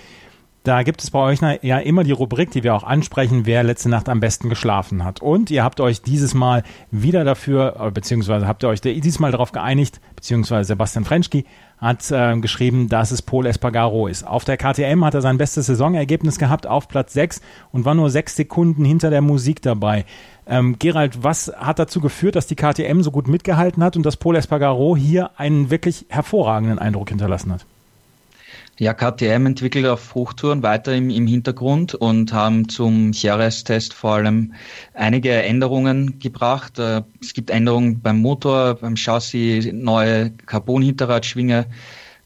Da 0.63 0.83
gibt 0.83 1.03
es 1.03 1.11
bei 1.11 1.19
euch 1.21 1.39
ja 1.63 1.79
immer 1.79 2.05
die 2.05 2.13
Rubrik, 2.13 2.51
die 2.51 2.63
wir 2.63 2.75
auch 2.75 2.85
ansprechen, 2.85 3.47
wer 3.47 3.63
letzte 3.63 3.89
Nacht 3.89 4.11
am 4.11 4.21
besten 4.21 4.51
geschlafen 4.51 5.05
hat. 5.05 5.23
Und 5.23 5.51
ihr 5.51 5.65
habt 5.65 5.81
euch 5.81 6.03
dieses 6.03 6.35
Mal 6.35 6.65
wieder 6.91 7.25
dafür, 7.25 7.77
äh, 7.81 7.91
beziehungsweise 7.91 8.47
habt 8.47 8.63
ihr 8.63 8.69
euch 8.69 8.83
dieses 8.83 9.19
Mal 9.21 9.33
darauf 9.33 9.53
geeinigt, 9.53 10.03
beziehungsweise 10.17 10.69
Sebastian 10.69 11.07
Frenschki 11.07 11.47
hat 11.79 12.11
äh, 12.11 12.39
geschrieben, 12.41 12.91
dass 12.91 13.11
es 13.11 13.23
Paul 13.23 13.47
Espargaro 13.47 14.07
ist. 14.07 14.27
Auf 14.27 14.45
der 14.45 14.59
KTM 14.59 15.03
hat 15.03 15.15
er 15.15 15.23
sein 15.23 15.39
bestes 15.39 15.65
Saisonergebnis 15.65 16.39
gehabt 16.39 16.67
auf 16.67 16.89
Platz 16.89 17.15
6 17.15 17.41
und 17.73 17.87
war 17.87 17.95
nur 17.95 18.11
sechs 18.11 18.37
Sekunden 18.37 18.85
hinter 18.85 19.09
der 19.09 19.23
Musik 19.23 19.63
dabei. 19.63 20.05
Ähm, 20.47 20.77
Gerald, 20.79 21.25
was 21.25 21.51
hat 21.57 21.79
dazu 21.79 22.03
geführt, 22.03 22.37
dass 22.37 22.47
die 22.47 22.57
KTM 22.57 23.01
so 23.01 23.11
gut 23.11 23.29
mitgehalten 23.29 23.83
hat 23.83 23.97
und 23.97 24.05
dass 24.05 24.19
Paul 24.19 24.37
Espargaro 24.37 24.95
hier 24.95 25.31
einen 25.39 25.71
wirklich 25.71 26.05
hervorragenden 26.11 26.79
Eindruck 26.79 27.09
hinterlassen 27.09 27.51
hat? 27.51 27.65
Ja, 28.81 28.95
KTM 28.95 29.45
entwickelt 29.45 29.85
auf 29.85 30.15
Hochtouren 30.15 30.63
weiter 30.63 30.95
im, 30.95 31.11
im 31.11 31.27
Hintergrund 31.27 31.95
und 31.95 32.33
haben 32.33 32.67
zum 32.71 33.13
Jerez-Test 33.13 33.93
vor 33.93 34.15
allem 34.15 34.55
einige 34.95 35.33
Änderungen 35.33 36.19
gebracht. 36.19 36.79
Äh, 36.79 37.03
es 37.21 37.35
gibt 37.35 37.51
Änderungen 37.51 38.01
beim 38.01 38.23
Motor, 38.23 38.77
beim 38.77 38.97
Chassis, 38.97 39.69
neue 39.71 40.31
Carbon-Hinterradschwinge. 40.31 41.67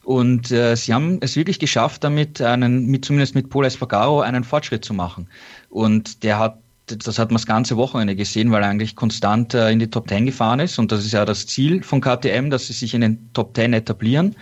Und 0.05 0.49
äh, 0.51 0.77
sie 0.77 0.93
haben 0.93 1.17
es 1.19 1.35
wirklich 1.35 1.59
geschafft, 1.59 2.05
damit 2.05 2.41
einen, 2.41 2.85
mit, 2.85 3.03
zumindest 3.03 3.35
mit 3.35 3.49
Paul 3.49 3.65
Espargaro 3.65 4.21
einen 4.21 4.45
Fortschritt 4.45 4.85
zu 4.85 4.93
machen. 4.93 5.27
Und 5.69 6.23
der 6.23 6.39
hat 6.39 6.59
das 6.87 7.17
hat 7.17 7.29
man 7.31 7.37
das 7.37 7.47
ganze 7.47 7.77
Wochenende 7.77 8.15
gesehen, 8.15 8.51
weil 8.51 8.61
er 8.61 8.69
eigentlich 8.69 8.95
konstant 8.95 9.55
äh, 9.55 9.71
in 9.71 9.79
die 9.79 9.89
Top 9.89 10.07
10 10.07 10.27
gefahren 10.27 10.59
ist. 10.59 10.77
Und 10.77 10.91
das 10.91 11.03
ist 11.03 11.13
ja 11.13 11.25
das 11.25 11.47
Ziel 11.47 11.81
von 11.81 11.99
KTM, 11.99 12.49
dass 12.49 12.67
sie 12.67 12.73
sich 12.73 12.93
in 12.93 13.01
den 13.01 13.33
Top 13.33 13.55
10 13.55 13.73
etablieren. 13.73 14.35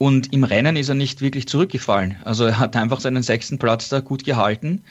Und 0.00 0.32
im 0.32 0.44
Rennen 0.44 0.76
ist 0.76 0.88
er 0.88 0.94
nicht 0.94 1.20
wirklich 1.20 1.46
zurückgefallen. 1.46 2.16
Also 2.24 2.46
er 2.46 2.58
hat 2.58 2.74
einfach 2.74 3.00
seinen 3.00 3.22
sechsten 3.22 3.58
Platz 3.58 3.90
da 3.90 4.00
gut 4.00 4.24
gehalten. 4.24 4.82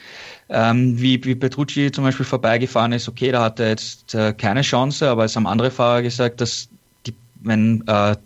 Ähm, 0.49 1.01
wie, 1.01 1.25
wie 1.25 1.33
Petrucci 1.33 1.91
zum 1.91 2.03
Beispiel 2.03 2.27
vorbeigefahren 2.27 2.91
ist, 2.91 3.09
okay, 3.09 3.31
da 3.31 3.41
hat 3.41 3.59
er 3.59 3.69
jetzt 3.69 4.13
äh, 4.13 4.33
keine 4.33 4.61
Chance, 4.61 5.09
aber 5.09 5.25
es 5.25 5.35
haben 5.35 5.47
andere 5.47 5.71
Fahrer 5.71 6.03
gesagt, 6.03 6.41
dass 6.41 6.69
die, 7.07 7.15
wenn 7.41 7.83
äh, 7.87 8.17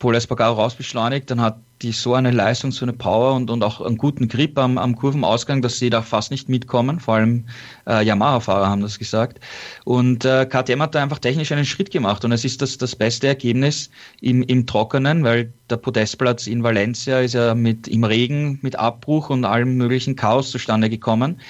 Paul 0.00 0.16
Espargaro 0.16 0.54
rausbeschleunigt, 0.54 1.30
dann 1.30 1.40
hat 1.40 1.58
die 1.82 1.92
so 1.92 2.14
eine 2.14 2.30
Leistung, 2.30 2.72
so 2.72 2.84
eine 2.84 2.92
Power 2.92 3.34
und, 3.34 3.50
und 3.50 3.62
auch 3.62 3.80
einen 3.80 3.96
guten 3.96 4.28
Grip 4.28 4.58
am, 4.58 4.76
am 4.76 4.96
Kurvenausgang, 4.96 5.62
dass 5.62 5.78
sie 5.78 5.88
da 5.88 6.02
fast 6.02 6.30
nicht 6.30 6.48
mitkommen. 6.48 7.00
Vor 7.00 7.14
allem 7.14 7.46
äh, 7.86 8.04
Yamaha-Fahrer 8.04 8.68
haben 8.68 8.82
das 8.82 8.98
gesagt. 8.98 9.40
Und 9.84 10.24
äh, 10.24 10.46
KTM 10.46 10.82
hat 10.82 10.94
da 10.94 11.02
einfach 11.02 11.18
technisch 11.18 11.52
einen 11.52 11.64
Schritt 11.64 11.90
gemacht 11.90 12.24
und 12.24 12.32
es 12.32 12.44
ist 12.44 12.60
das, 12.60 12.76
das 12.76 12.94
beste 12.94 13.28
Ergebnis 13.28 13.90
im, 14.20 14.42
im 14.42 14.66
Trockenen, 14.66 15.24
weil 15.24 15.52
der 15.70 15.78
Podestplatz 15.78 16.46
in 16.46 16.62
Valencia 16.62 17.20
ist 17.20 17.34
ja 17.34 17.54
mit 17.54 17.88
im 17.88 18.04
Regen, 18.04 18.58
mit 18.62 18.76
Abbruch 18.76 19.30
und 19.30 19.44
allem 19.44 19.76
möglichen 19.76 20.16
Chaos 20.16 20.50
zustande 20.50 20.90
gekommen. 20.90 21.40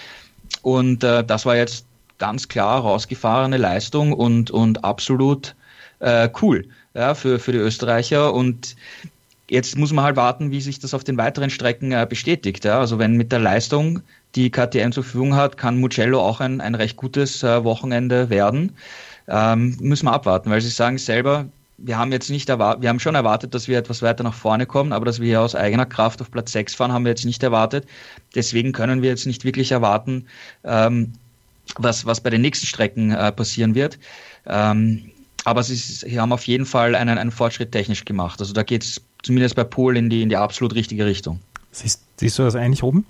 Und 0.62 1.02
äh, 1.02 1.24
das 1.24 1.44
war 1.44 1.56
jetzt 1.56 1.86
ganz 2.18 2.46
klar 2.46 2.82
rausgefahrene 2.82 3.56
Leistung 3.56 4.12
und, 4.12 4.50
und 4.50 4.84
absolut 4.84 5.56
äh, 5.98 6.28
cool 6.40 6.66
ja, 6.94 7.14
für, 7.14 7.38
für 7.38 7.52
die 7.52 7.58
Österreicher. 7.58 8.32
Und 8.32 8.76
Jetzt 9.50 9.76
muss 9.76 9.92
man 9.92 10.04
halt 10.04 10.14
warten, 10.14 10.52
wie 10.52 10.60
sich 10.60 10.78
das 10.78 10.94
auf 10.94 11.02
den 11.02 11.16
weiteren 11.18 11.50
Strecken 11.50 11.90
äh, 11.90 12.06
bestätigt. 12.08 12.64
Ja? 12.64 12.78
Also 12.78 13.00
wenn 13.00 13.16
mit 13.16 13.32
der 13.32 13.40
Leistung, 13.40 14.00
die 14.36 14.48
KTM 14.48 14.92
zur 14.92 15.02
Verfügung 15.02 15.34
hat, 15.34 15.56
kann 15.56 15.80
Mugello 15.80 16.20
auch 16.20 16.38
ein, 16.38 16.60
ein 16.60 16.76
recht 16.76 16.96
gutes 16.96 17.42
äh, 17.42 17.64
Wochenende 17.64 18.30
werden. 18.30 18.76
Ähm, 19.26 19.76
müssen 19.80 20.06
wir 20.06 20.12
abwarten, 20.12 20.50
weil 20.50 20.60
sie 20.60 20.68
sagen 20.68 20.98
selber, 20.98 21.46
wir 21.78 21.98
haben 21.98 22.12
jetzt 22.12 22.30
nicht 22.30 22.48
erwartet, 22.48 22.82
wir 22.82 22.90
haben 22.90 23.00
schon 23.00 23.16
erwartet, 23.16 23.52
dass 23.52 23.66
wir 23.66 23.76
etwas 23.76 24.02
weiter 24.02 24.22
nach 24.22 24.34
vorne 24.34 24.66
kommen, 24.66 24.92
aber 24.92 25.04
dass 25.04 25.18
wir 25.18 25.26
hier 25.26 25.40
aus 25.40 25.56
eigener 25.56 25.86
Kraft 25.86 26.20
auf 26.20 26.30
Platz 26.30 26.52
6 26.52 26.76
fahren, 26.76 26.92
haben 26.92 27.04
wir 27.04 27.10
jetzt 27.10 27.24
nicht 27.24 27.42
erwartet. 27.42 27.88
Deswegen 28.36 28.70
können 28.70 29.02
wir 29.02 29.10
jetzt 29.10 29.26
nicht 29.26 29.44
wirklich 29.44 29.72
erwarten, 29.72 30.26
ähm, 30.62 31.14
was, 31.76 32.06
was 32.06 32.20
bei 32.20 32.30
den 32.30 32.42
nächsten 32.42 32.66
Strecken 32.66 33.10
äh, 33.10 33.32
passieren 33.32 33.74
wird. 33.74 33.98
Ähm, 34.46 35.10
aber 35.44 35.64
sie, 35.64 35.74
sie, 35.74 36.20
haben 36.20 36.32
auf 36.32 36.46
jeden 36.46 36.66
Fall 36.66 36.94
einen, 36.94 37.18
einen 37.18 37.32
Fortschritt 37.32 37.72
technisch 37.72 38.04
gemacht. 38.04 38.40
Also 38.40 38.52
da 38.52 38.62
geht 38.62 38.84
es 38.84 39.00
zumindest 39.22 39.56
bei 39.56 39.64
Pool 39.64 39.96
in 39.96 40.11
die, 40.11 40.22
in 40.22 40.28
die 40.28 40.37
absolut 40.37 40.74
richtige 40.74 41.06
Richtung. 41.06 41.40
Siehst, 41.72 42.02
siehst 42.18 42.38
du 42.38 42.42
das 42.42 42.54
ähnlich 42.54 42.83
oben? 42.83 43.06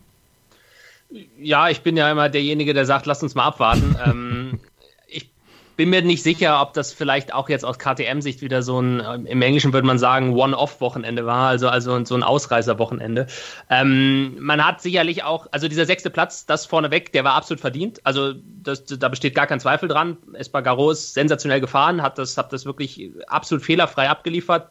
Ja, 1.38 1.68
ich 1.68 1.81
bin 1.81 1.96
ja 1.96 2.11
immer 2.11 2.29
derjenige, 2.29 2.75
der 2.75 2.87
sagt, 2.87 3.07
lass 3.07 3.23
uns 3.23 3.35
mal 3.35 3.44
abwarten. 3.44 3.96
ähm, 4.05 4.61
ich 5.09 5.31
bin 5.77 5.90
mir 5.90 6.03
nicht 6.03 6.23
sicher, 6.23 6.61
ob 6.61 6.75
das 6.75 6.92
vielleicht 6.92 7.35
auch 7.35 7.49
jetzt 7.49 7.64
aus 7.64 7.79
KTM-Sicht 7.79 8.42
wieder 8.42 8.62
so 8.62 8.81
ein, 8.81 9.03
ähm, 9.05 9.27
im 9.27 9.42
Englischen 9.42 9.73
würde 9.73 9.87
man 9.87 9.99
sagen, 9.99 10.35
One-Off-Wochenende 10.35 11.27
war, 11.27 11.49
also, 11.49 11.68
also 11.68 12.05
so 12.05 12.14
ein 12.14 12.23
Ausreißer-Wochenende. 12.23 13.27
Ähm, 13.70 14.37
man 14.38 14.64
hat 14.64 14.83
sicherlich 14.83 15.25
auch, 15.25 15.46
also 15.51 15.66
dieser 15.66 15.87
sechste 15.87 16.11
Platz, 16.11 16.46
das 16.46 16.66
vorneweg, 16.66 17.12
der 17.12 17.25
war 17.25 17.35
absolut 17.35 17.61
verdient. 17.61 18.01
Also 18.05 18.35
das, 18.62 18.85
da 18.85 19.09
besteht 19.09 19.35
gar 19.35 19.49
kein 19.49 19.59
Zweifel 19.59 19.88
dran. 19.88 20.18
Espargaro 20.35 20.90
ist 20.92 21.14
sensationell 21.14 21.61
gefahren, 21.61 22.03
hat 22.03 22.18
das, 22.18 22.37
hat 22.37 22.53
das 22.53 22.66
wirklich 22.66 23.11
absolut 23.27 23.64
fehlerfrei 23.64 24.09
abgeliefert 24.09 24.70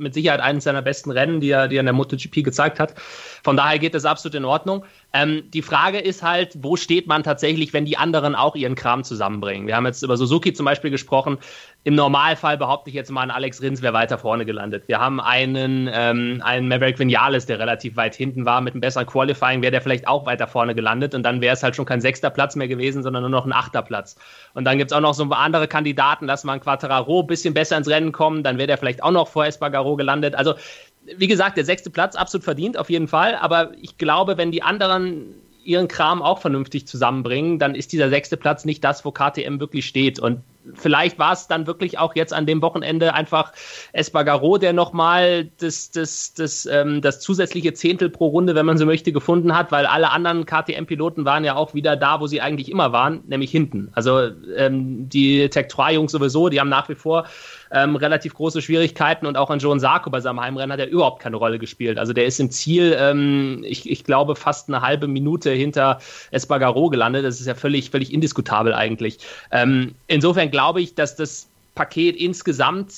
mit 0.00 0.14
Sicherheit 0.14 0.40
eines 0.40 0.64
seiner 0.64 0.82
besten 0.82 1.10
Rennen, 1.10 1.40
die 1.40 1.50
er, 1.50 1.68
die 1.68 1.76
er 1.76 1.80
in 1.80 1.86
der 1.86 1.92
MotoGP 1.92 2.42
gezeigt 2.42 2.80
hat. 2.80 2.94
Von 3.42 3.56
daher 3.56 3.78
geht 3.78 3.94
es 3.94 4.04
absolut 4.04 4.34
in 4.34 4.44
Ordnung. 4.44 4.84
Ähm, 5.12 5.50
die 5.50 5.62
Frage 5.62 5.98
ist 5.98 6.22
halt, 6.22 6.56
wo 6.60 6.76
steht 6.76 7.08
man 7.08 7.22
tatsächlich, 7.22 7.72
wenn 7.72 7.84
die 7.84 7.96
anderen 7.96 8.34
auch 8.36 8.54
ihren 8.54 8.76
Kram 8.76 9.02
zusammenbringen? 9.02 9.66
Wir 9.66 9.74
haben 9.74 9.86
jetzt 9.86 10.02
über 10.02 10.16
Suzuki 10.16 10.52
zum 10.52 10.66
Beispiel 10.66 10.90
gesprochen. 10.90 11.38
Im 11.82 11.94
Normalfall 11.94 12.58
behaupte 12.58 12.90
ich 12.90 12.94
jetzt 12.94 13.10
mal, 13.10 13.22
ein 13.22 13.30
Alex 13.30 13.60
Rins 13.62 13.82
wäre 13.82 13.94
weiter 13.94 14.18
vorne 14.18 14.44
gelandet. 14.44 14.84
Wir 14.86 15.00
haben 15.00 15.18
einen, 15.20 15.90
ähm, 15.92 16.42
einen 16.44 16.68
Maverick 16.68 16.98
Vinales, 16.98 17.46
der 17.46 17.58
relativ 17.58 17.96
weit 17.96 18.14
hinten 18.14 18.44
war. 18.44 18.60
Mit 18.60 18.74
einem 18.74 18.82
besseren 18.82 19.06
Qualifying 19.06 19.62
wäre 19.62 19.72
der 19.72 19.80
vielleicht 19.80 20.06
auch 20.06 20.26
weiter 20.26 20.46
vorne 20.46 20.74
gelandet. 20.74 21.14
Und 21.14 21.24
dann 21.24 21.40
wäre 21.40 21.54
es 21.54 21.62
halt 21.62 21.74
schon 21.74 21.86
kein 21.86 22.00
sechster 22.00 22.30
Platz 22.30 22.54
mehr 22.54 22.68
gewesen, 22.68 23.02
sondern 23.02 23.22
nur 23.22 23.30
noch 23.30 23.46
ein 23.46 23.52
achter 23.52 23.82
Platz. 23.82 24.16
Und 24.54 24.64
dann 24.64 24.78
gibt 24.78 24.92
es 24.92 24.96
auch 24.96 25.00
noch 25.00 25.14
so 25.14 25.24
andere 25.24 25.66
Kandidaten, 25.66 26.26
lass 26.26 26.44
mal 26.44 26.52
ein 26.52 26.60
Quattararo 26.60 27.20
ein 27.20 27.26
bisschen 27.26 27.54
besser 27.54 27.76
ins 27.76 27.88
Rennen 27.88 28.12
kommen. 28.12 28.44
Dann 28.44 28.58
wäre 28.58 28.68
der 28.68 28.78
vielleicht 28.78 29.02
auch 29.02 29.10
noch 29.10 29.26
vor 29.28 29.46
Espargaro 29.46 29.96
gelandet. 29.96 30.34
Also 30.34 30.54
wie 31.04 31.26
gesagt, 31.26 31.56
der 31.56 31.64
sechste 31.64 31.90
Platz 31.90 32.16
absolut 32.16 32.44
verdient, 32.44 32.76
auf 32.78 32.90
jeden 32.90 33.08
Fall. 33.08 33.34
Aber 33.36 33.72
ich 33.80 33.98
glaube, 33.98 34.36
wenn 34.36 34.52
die 34.52 34.62
anderen 34.62 35.34
ihren 35.64 35.88
Kram 35.88 36.22
auch 36.22 36.40
vernünftig 36.40 36.86
zusammenbringen, 36.86 37.58
dann 37.58 37.74
ist 37.74 37.92
dieser 37.92 38.08
sechste 38.08 38.36
Platz 38.36 38.64
nicht 38.64 38.82
das, 38.82 39.04
wo 39.04 39.12
KTM 39.12 39.60
wirklich 39.60 39.86
steht. 39.86 40.18
Und 40.18 40.42
vielleicht 40.74 41.18
war 41.18 41.32
es 41.32 41.48
dann 41.48 41.66
wirklich 41.66 41.98
auch 41.98 42.14
jetzt 42.14 42.32
an 42.32 42.46
dem 42.46 42.62
Wochenende 42.62 43.14
einfach 43.14 43.52
Espargaro, 43.92 44.58
der 44.58 44.72
nochmal 44.72 45.50
das, 45.58 45.90
das, 45.90 46.34
das, 46.34 46.66
ähm, 46.66 47.02
das 47.02 47.20
zusätzliche 47.20 47.74
Zehntel 47.74 48.10
pro 48.10 48.28
Runde, 48.28 48.54
wenn 48.54 48.66
man 48.66 48.78
so 48.78 48.86
möchte, 48.86 49.12
gefunden 49.12 49.56
hat, 49.56 49.70
weil 49.70 49.86
alle 49.86 50.10
anderen 50.10 50.46
KTM-Piloten 50.46 51.24
waren 51.24 51.44
ja 51.44 51.56
auch 51.56 51.74
wieder 51.74 51.96
da, 51.96 52.20
wo 52.20 52.26
sie 52.26 52.40
eigentlich 52.40 52.70
immer 52.70 52.92
waren, 52.92 53.22
nämlich 53.26 53.50
hinten. 53.50 53.90
Also 53.92 54.30
ähm, 54.56 55.08
die 55.08 55.48
Tech 55.50 55.66
3-Jungs 55.66 56.12
sowieso, 56.12 56.48
die 56.48 56.60
haben 56.60 56.68
nach 56.68 56.88
wie 56.88 56.94
vor 56.94 57.26
ähm, 57.70 57.96
relativ 57.96 58.34
große 58.34 58.62
Schwierigkeiten 58.62 59.26
und 59.26 59.36
auch 59.36 59.50
an 59.50 59.58
Joan 59.58 59.80
Sarko 59.80 60.10
bei 60.10 60.20
seinem 60.20 60.40
Heimrennen 60.40 60.72
hat 60.72 60.80
er 60.80 60.88
überhaupt 60.88 61.22
keine 61.22 61.36
Rolle 61.36 61.58
gespielt. 61.58 61.98
Also 61.98 62.12
der 62.12 62.26
ist 62.26 62.40
im 62.40 62.50
Ziel, 62.50 62.96
ähm, 62.98 63.64
ich, 63.64 63.88
ich 63.88 64.04
glaube, 64.04 64.36
fast 64.36 64.68
eine 64.68 64.82
halbe 64.82 65.08
Minute 65.08 65.50
hinter 65.50 66.00
Espargaro 66.30 66.88
gelandet. 66.90 67.24
Das 67.24 67.40
ist 67.40 67.46
ja 67.46 67.54
völlig, 67.54 67.90
völlig 67.90 68.12
indiskutabel 68.12 68.74
eigentlich. 68.74 69.18
Ähm, 69.50 69.94
insofern 70.06 70.50
glaube 70.50 70.80
ich, 70.80 70.94
dass 70.94 71.16
das 71.16 71.48
Paket 71.74 72.16
insgesamt 72.16 72.92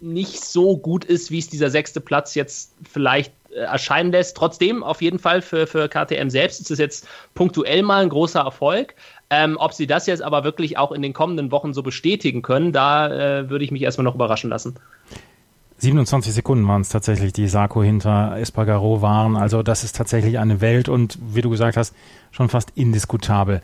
nicht 0.00 0.44
so 0.44 0.76
gut 0.76 1.04
ist, 1.04 1.30
wie 1.30 1.38
es 1.38 1.48
dieser 1.48 1.70
sechste 1.70 2.00
Platz 2.00 2.34
jetzt 2.34 2.74
vielleicht 2.88 3.32
äh, 3.50 3.60
erscheinen 3.60 4.12
lässt. 4.12 4.36
Trotzdem, 4.36 4.82
auf 4.82 5.00
jeden 5.00 5.18
Fall 5.18 5.40
für, 5.40 5.66
für 5.66 5.88
KTM 5.88 6.28
selbst 6.28 6.60
ist 6.60 6.70
es 6.70 6.78
jetzt 6.78 7.08
punktuell 7.34 7.82
mal 7.82 8.02
ein 8.02 8.08
großer 8.10 8.40
Erfolg. 8.40 8.94
Ähm, 9.30 9.56
ob 9.58 9.72
sie 9.72 9.86
das 9.86 10.06
jetzt 10.06 10.22
aber 10.22 10.44
wirklich 10.44 10.78
auch 10.78 10.92
in 10.92 11.02
den 11.02 11.12
kommenden 11.12 11.50
Wochen 11.50 11.72
so 11.72 11.82
bestätigen 11.82 12.42
können, 12.42 12.72
da 12.72 13.08
äh, 13.08 13.50
würde 13.50 13.64
ich 13.64 13.70
mich 13.70 13.82
erstmal 13.82 14.04
noch 14.04 14.14
überraschen 14.14 14.50
lassen. 14.50 14.76
27 15.78 16.32
Sekunden 16.32 16.66
waren 16.68 16.82
es 16.82 16.88
tatsächlich, 16.88 17.32
die 17.32 17.48
Sarko 17.48 17.82
hinter 17.82 18.36
Espargaro 18.38 19.02
waren. 19.02 19.36
Also 19.36 19.62
das 19.62 19.84
ist 19.84 19.96
tatsächlich 19.96 20.38
eine 20.38 20.60
Welt 20.60 20.88
und 20.88 21.18
wie 21.20 21.42
du 21.42 21.50
gesagt 21.50 21.76
hast, 21.76 21.94
schon 22.30 22.48
fast 22.48 22.70
indiskutabel. 22.74 23.60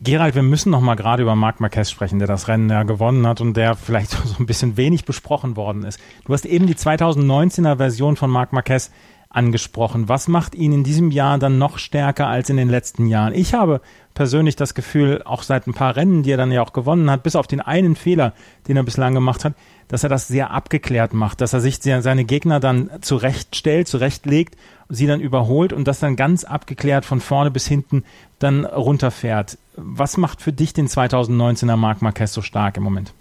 Gerald, 0.00 0.36
wir 0.36 0.42
müssen 0.42 0.70
noch 0.70 0.80
mal 0.80 0.94
gerade 0.94 1.22
über 1.22 1.34
Marc 1.34 1.58
Marquez 1.58 1.90
sprechen, 1.90 2.20
der 2.20 2.28
das 2.28 2.46
Rennen 2.46 2.70
ja 2.70 2.84
gewonnen 2.84 3.26
hat 3.26 3.40
und 3.40 3.56
der 3.56 3.74
vielleicht 3.74 4.10
so 4.24 4.36
ein 4.38 4.46
bisschen 4.46 4.76
wenig 4.76 5.04
besprochen 5.04 5.56
worden 5.56 5.84
ist. 5.84 5.98
Du 6.24 6.32
hast 6.32 6.46
eben 6.46 6.66
die 6.66 6.76
2019er 6.76 7.76
Version 7.76 8.16
von 8.16 8.30
Marc 8.30 8.52
Marquez 8.52 8.90
angesprochen. 9.30 10.08
Was 10.08 10.28
macht 10.28 10.54
ihn 10.54 10.72
in 10.72 10.84
diesem 10.84 11.10
Jahr 11.10 11.38
dann 11.38 11.58
noch 11.58 11.78
stärker 11.78 12.26
als 12.26 12.48
in 12.48 12.56
den 12.56 12.68
letzten 12.68 13.06
Jahren? 13.06 13.34
Ich 13.34 13.54
habe 13.54 13.80
persönlich 14.14 14.56
das 14.56 14.74
Gefühl, 14.74 15.22
auch 15.24 15.42
seit 15.42 15.66
ein 15.66 15.74
paar 15.74 15.96
Rennen, 15.96 16.22
die 16.22 16.30
er 16.30 16.36
dann 16.36 16.50
ja 16.50 16.62
auch 16.62 16.72
gewonnen 16.72 17.10
hat, 17.10 17.22
bis 17.22 17.36
auf 17.36 17.46
den 17.46 17.60
einen 17.60 17.94
Fehler, 17.94 18.32
den 18.66 18.76
er 18.76 18.82
bislang 18.82 19.14
gemacht 19.14 19.44
hat, 19.44 19.54
dass 19.88 20.02
er 20.02 20.08
das 20.08 20.28
sehr 20.28 20.50
abgeklärt 20.50 21.14
macht, 21.14 21.40
dass 21.40 21.52
er 21.52 21.60
sich 21.60 21.78
seine 21.80 22.24
Gegner 22.24 22.58
dann 22.58 22.90
zurechtstellt, 23.00 23.86
zurechtlegt, 23.86 24.56
sie 24.88 25.06
dann 25.06 25.20
überholt 25.20 25.72
und 25.72 25.86
das 25.86 26.00
dann 26.00 26.16
ganz 26.16 26.44
abgeklärt 26.44 27.04
von 27.04 27.20
vorne 27.20 27.50
bis 27.50 27.66
hinten 27.66 28.04
dann 28.38 28.64
runterfährt. 28.64 29.58
Was 29.76 30.16
macht 30.16 30.40
für 30.40 30.52
dich 30.52 30.72
den 30.72 30.88
2019er 30.88 31.76
Marc 31.76 32.02
Marquez 32.02 32.32
so 32.32 32.42
stark 32.42 32.76
im 32.76 32.82
Moment? 32.82 33.12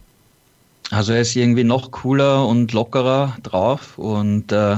Also 0.90 1.14
er 1.14 1.22
ist 1.22 1.36
irgendwie 1.36 1.66
noch 1.66 1.92
cooler 1.92 2.48
und 2.48 2.72
lockerer 2.72 3.36
drauf 3.44 3.98
und 3.98 4.52
äh, 4.54 4.78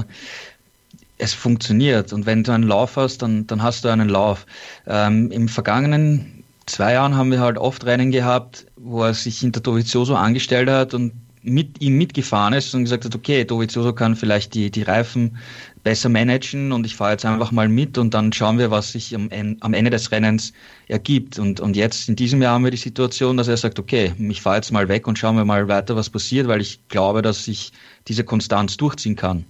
es 1.19 1.33
funktioniert. 1.33 2.11
Und 2.11 2.25
wenn 2.25 2.43
du 2.43 2.51
einen 2.51 2.63
Lauf 2.63 2.95
hast, 2.95 3.21
dann, 3.21 3.45
dann 3.45 3.61
hast 3.61 3.85
du 3.85 3.89
einen 3.89 4.09
Lauf. 4.09 4.47
Ähm, 4.87 5.29
Im 5.31 5.47
vergangenen 5.47 6.43
zwei 6.65 6.93
Jahren 6.93 7.15
haben 7.15 7.31
wir 7.31 7.39
halt 7.39 7.57
oft 7.57 7.85
Rennen 7.85 8.11
gehabt, 8.11 8.65
wo 8.75 9.03
er 9.03 9.13
sich 9.13 9.39
hinter 9.39 9.59
Dovizioso 9.59 10.15
angestellt 10.15 10.69
hat 10.69 10.93
und 10.93 11.13
mit 11.41 11.81
ihm 11.81 11.97
mitgefahren 11.97 12.53
ist 12.53 12.73
und 12.75 12.83
gesagt 12.83 13.05
hat, 13.05 13.15
okay, 13.15 13.45
Dovizioso 13.45 13.93
kann 13.93 14.15
vielleicht 14.15 14.53
die, 14.53 14.69
die 14.71 14.81
Reifen 14.81 15.37
besser 15.83 16.09
managen 16.09 16.73
und 16.73 16.85
ich 16.85 16.95
fahre 16.95 17.11
jetzt 17.11 17.25
einfach 17.25 17.51
mal 17.51 17.69
mit 17.69 17.97
und 17.97 18.13
dann 18.13 18.33
schauen 18.33 18.57
wir, 18.57 18.71
was 18.71 18.91
sich 18.91 19.15
am, 19.15 19.29
am 19.61 19.73
Ende 19.73 19.89
des 19.89 20.11
Rennens 20.11 20.51
ergibt. 20.87 21.39
Und, 21.39 21.59
und 21.61 21.77
jetzt 21.77 22.09
in 22.09 22.17
diesem 22.17 22.41
Jahr 22.41 22.55
haben 22.55 22.65
wir 22.65 22.71
die 22.71 22.77
Situation, 22.77 23.37
dass 23.37 23.47
er 23.47 23.57
sagt, 23.57 23.79
okay, 23.79 24.13
ich 24.17 24.41
fahre 24.41 24.57
jetzt 24.57 24.71
mal 24.71 24.89
weg 24.89 25.07
und 25.07 25.17
schauen 25.17 25.37
wir 25.37 25.45
mal 25.45 25.67
weiter, 25.69 25.95
was 25.95 26.09
passiert, 26.09 26.47
weil 26.47 26.61
ich 26.61 26.81
glaube, 26.89 27.21
dass 27.21 27.47
ich 27.47 27.71
diese 28.07 28.25
Konstanz 28.25 28.75
durchziehen 28.75 29.15
kann. 29.15 29.45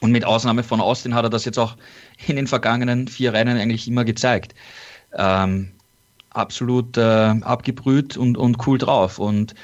Und 0.00 0.12
mit 0.12 0.24
Ausnahme 0.24 0.62
von 0.62 0.80
Austin 0.80 1.14
hat 1.14 1.24
er 1.24 1.30
das 1.30 1.44
jetzt 1.44 1.58
auch 1.58 1.76
in 2.26 2.36
den 2.36 2.46
vergangenen 2.46 3.08
vier 3.08 3.32
Rennen 3.32 3.58
eigentlich 3.58 3.88
immer 3.88 4.04
gezeigt. 4.04 4.54
Ähm, 5.16 5.72
absolut 6.30 6.96
äh, 6.96 7.00
abgebrüht 7.02 8.16
und, 8.16 8.38
und 8.38 8.66
cool 8.66 8.78
drauf. 8.78 9.18
Und 9.18 9.54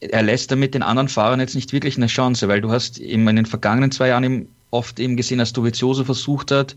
er 0.00 0.22
lässt 0.22 0.50
damit 0.50 0.74
den 0.74 0.82
anderen 0.82 1.08
Fahrern 1.08 1.40
jetzt 1.40 1.54
nicht 1.54 1.72
wirklich 1.72 1.96
eine 1.96 2.06
Chance, 2.06 2.48
weil 2.48 2.60
du 2.60 2.70
hast 2.70 2.98
eben 2.98 3.26
in 3.28 3.36
den 3.36 3.46
vergangenen 3.46 3.90
zwei 3.90 4.08
Jahren 4.08 4.48
oft 4.70 5.00
eben 5.00 5.16
gesehen, 5.16 5.38
dass 5.38 5.52
Dovizioso 5.52 6.04
versucht 6.04 6.50
hat, 6.50 6.76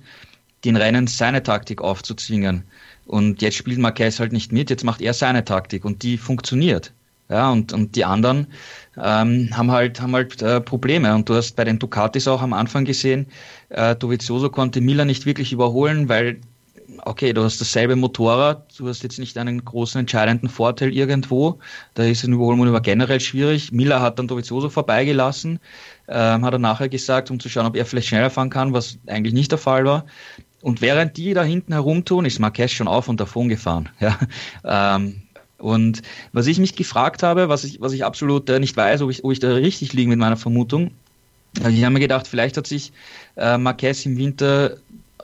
den 0.65 0.75
Rennen 0.75 1.07
seine 1.07 1.43
Taktik 1.43 1.81
aufzuzwingen. 1.81 2.63
Und 3.05 3.41
jetzt 3.41 3.55
spielt 3.55 3.79
Marquez 3.79 4.19
halt 4.19 4.31
nicht 4.31 4.51
mit, 4.51 4.69
jetzt 4.69 4.83
macht 4.83 5.01
er 5.01 5.13
seine 5.13 5.43
Taktik 5.43 5.85
und 5.85 6.03
die 6.03 6.17
funktioniert. 6.17 6.93
Ja, 7.31 7.49
und, 7.49 7.71
und 7.71 7.95
die 7.95 8.03
anderen 8.03 8.47
ähm, 8.97 9.49
haben 9.53 9.71
halt, 9.71 10.01
haben 10.01 10.13
halt 10.13 10.41
äh, 10.41 10.59
Probleme. 10.59 11.15
Und 11.15 11.29
du 11.29 11.35
hast 11.35 11.55
bei 11.55 11.63
den 11.63 11.79
Ducatis 11.79 12.27
auch 12.27 12.41
am 12.41 12.51
Anfang 12.51 12.83
gesehen, 12.83 13.27
äh, 13.69 13.95
Dovizioso 13.95 14.49
konnte 14.49 14.81
Miller 14.81 15.05
nicht 15.05 15.25
wirklich 15.25 15.53
überholen, 15.53 16.09
weil, 16.09 16.41
okay, 17.05 17.31
du 17.31 17.41
hast 17.41 17.61
dasselbe 17.61 17.95
Motorrad, 17.95 18.77
du 18.77 18.89
hast 18.89 19.01
jetzt 19.03 19.17
nicht 19.17 19.37
einen 19.37 19.63
großen 19.63 20.01
entscheidenden 20.01 20.49
Vorteil 20.49 20.93
irgendwo. 20.93 21.59
Da 21.93 22.03
ist 22.03 22.25
ein 22.25 22.33
Überholmanöver 22.33 22.81
generell 22.81 23.21
schwierig. 23.21 23.71
Miller 23.71 24.01
hat 24.01 24.19
dann 24.19 24.27
Dovizioso 24.27 24.69
vorbeigelassen, 24.69 25.61
ähm, 26.09 26.43
hat 26.43 26.51
er 26.53 26.59
nachher 26.59 26.89
gesagt, 26.89 27.31
um 27.31 27.39
zu 27.39 27.47
schauen, 27.47 27.65
ob 27.65 27.77
er 27.77 27.85
vielleicht 27.85 28.09
schneller 28.09 28.29
fahren 28.29 28.49
kann, 28.49 28.73
was 28.73 28.99
eigentlich 29.07 29.33
nicht 29.33 29.51
der 29.51 29.57
Fall 29.57 29.85
war. 29.85 30.05
Und 30.61 30.81
während 30.81 31.15
die 31.15 31.33
da 31.33 31.43
hinten 31.43 31.71
herumtun, 31.71 32.25
ist 32.25 32.39
Marquez 32.39 32.71
schon 32.71 32.89
auf 32.89 33.07
und 33.07 33.21
davon 33.21 33.47
gefahren. 33.47 33.89
Ja, 34.01 34.17
ähm, 34.65 35.23
und 35.61 36.01
was 36.33 36.47
ich 36.47 36.59
mich 36.59 36.75
gefragt 36.75 37.23
habe, 37.23 37.49
was 37.49 37.63
ich, 37.63 37.81
was 37.81 37.93
ich 37.93 38.03
absolut 38.03 38.49
äh, 38.49 38.59
nicht 38.59 38.75
weiß, 38.75 39.01
ob 39.01 39.11
ich, 39.11 39.23
ob 39.23 39.31
ich 39.31 39.39
da 39.39 39.53
richtig 39.53 39.93
liege 39.93 40.09
mit 40.09 40.19
meiner 40.19 40.37
Vermutung, 40.37 40.91
also 41.57 41.69
ich 41.69 41.83
habe 41.83 41.93
mir 41.93 41.99
gedacht, 41.99 42.27
vielleicht 42.27 42.57
hat 42.57 42.67
sich 42.67 42.93
äh, 43.35 43.57
Marquez 43.57 44.05
im 44.05 44.17
Winter 44.17 44.77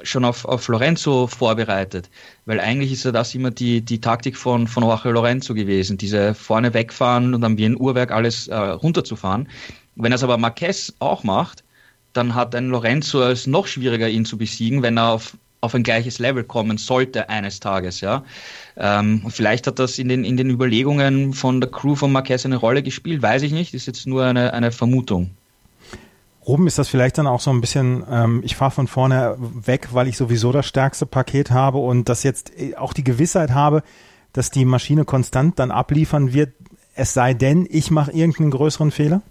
schon 0.03 0.25
auf, 0.25 0.45
auf 0.45 0.67
Lorenzo 0.67 1.27
vorbereitet, 1.27 2.09
weil 2.45 2.59
eigentlich 2.59 2.91
ist 2.91 3.05
ja 3.05 3.11
das 3.11 3.33
immer 3.33 3.51
die, 3.51 3.81
die 3.81 3.99
Taktik 3.99 4.37
von, 4.37 4.67
von 4.67 4.83
Jorge 4.83 5.09
Lorenzo 5.09 5.53
gewesen, 5.53 5.97
diese 5.97 6.33
vorne 6.33 6.73
wegfahren 6.73 7.33
und 7.33 7.41
dann 7.41 7.57
wie 7.57 7.65
ein 7.65 7.79
Uhrwerk 7.79 8.11
alles 8.11 8.47
äh, 8.47 8.55
runterzufahren. 8.55 9.47
Wenn 9.95 10.11
das 10.11 10.23
aber 10.23 10.37
Marquez 10.37 10.93
auch 10.99 11.23
macht, 11.23 11.63
dann 12.13 12.35
hat 12.35 12.53
ein 12.55 12.69
Lorenzo 12.69 13.21
es 13.23 13.47
noch 13.47 13.67
schwieriger, 13.67 14.09
ihn 14.09 14.25
zu 14.25 14.37
besiegen, 14.37 14.83
wenn 14.83 14.97
er 14.97 15.13
auf 15.13 15.37
auf 15.61 15.73
ein 15.73 15.83
gleiches 15.83 16.19
Level 16.19 16.43
kommen 16.43 16.77
sollte 16.77 17.29
eines 17.29 17.59
Tages, 17.59 18.01
ja. 18.01 18.23
Ähm, 18.75 19.23
vielleicht 19.29 19.67
hat 19.67 19.79
das 19.79 19.97
in 19.97 20.07
den, 20.07 20.23
in 20.23 20.37
den 20.37 20.49
Überlegungen 20.49 21.33
von 21.33 21.61
der 21.61 21.71
Crew 21.71 21.95
von 21.95 22.11
Marquez 22.11 22.45
eine 22.45 22.57
Rolle 22.57 22.83
gespielt, 22.83 23.21
weiß 23.21 23.41
ich 23.41 23.51
nicht, 23.51 23.73
ist 23.73 23.87
jetzt 23.87 24.05
nur 24.05 24.25
eine, 24.25 24.53
eine 24.53 24.71
Vermutung. 24.71 25.31
Ruben, 26.47 26.67
ist 26.67 26.77
das 26.77 26.87
vielleicht 26.87 27.17
dann 27.17 27.27
auch 27.27 27.41
so 27.41 27.51
ein 27.51 27.59
bisschen, 27.59 28.05
ähm, 28.09 28.41
ich 28.45 28.55
fahre 28.55 28.71
von 28.71 28.87
vorne 28.87 29.35
weg, 29.37 29.89
weil 29.91 30.07
ich 30.07 30.15
sowieso 30.15 30.51
das 30.51 30.65
stärkste 30.65 31.05
Paket 31.05 31.51
habe 31.51 31.79
und 31.79 32.07
das 32.07 32.23
jetzt 32.23 32.53
auch 32.77 32.93
die 32.93 33.03
Gewissheit 33.03 33.51
habe, 33.51 33.83
dass 34.31 34.49
die 34.49 34.63
Maschine 34.63 35.03
konstant 35.03 35.59
dann 35.59 35.71
abliefern 35.71 36.33
wird, 36.33 36.53
es 36.95 37.13
sei 37.13 37.33
denn, 37.33 37.67
ich 37.69 37.91
mache 37.91 38.11
irgendeinen 38.11 38.51
größeren 38.51 38.91
Fehler? 38.91 39.21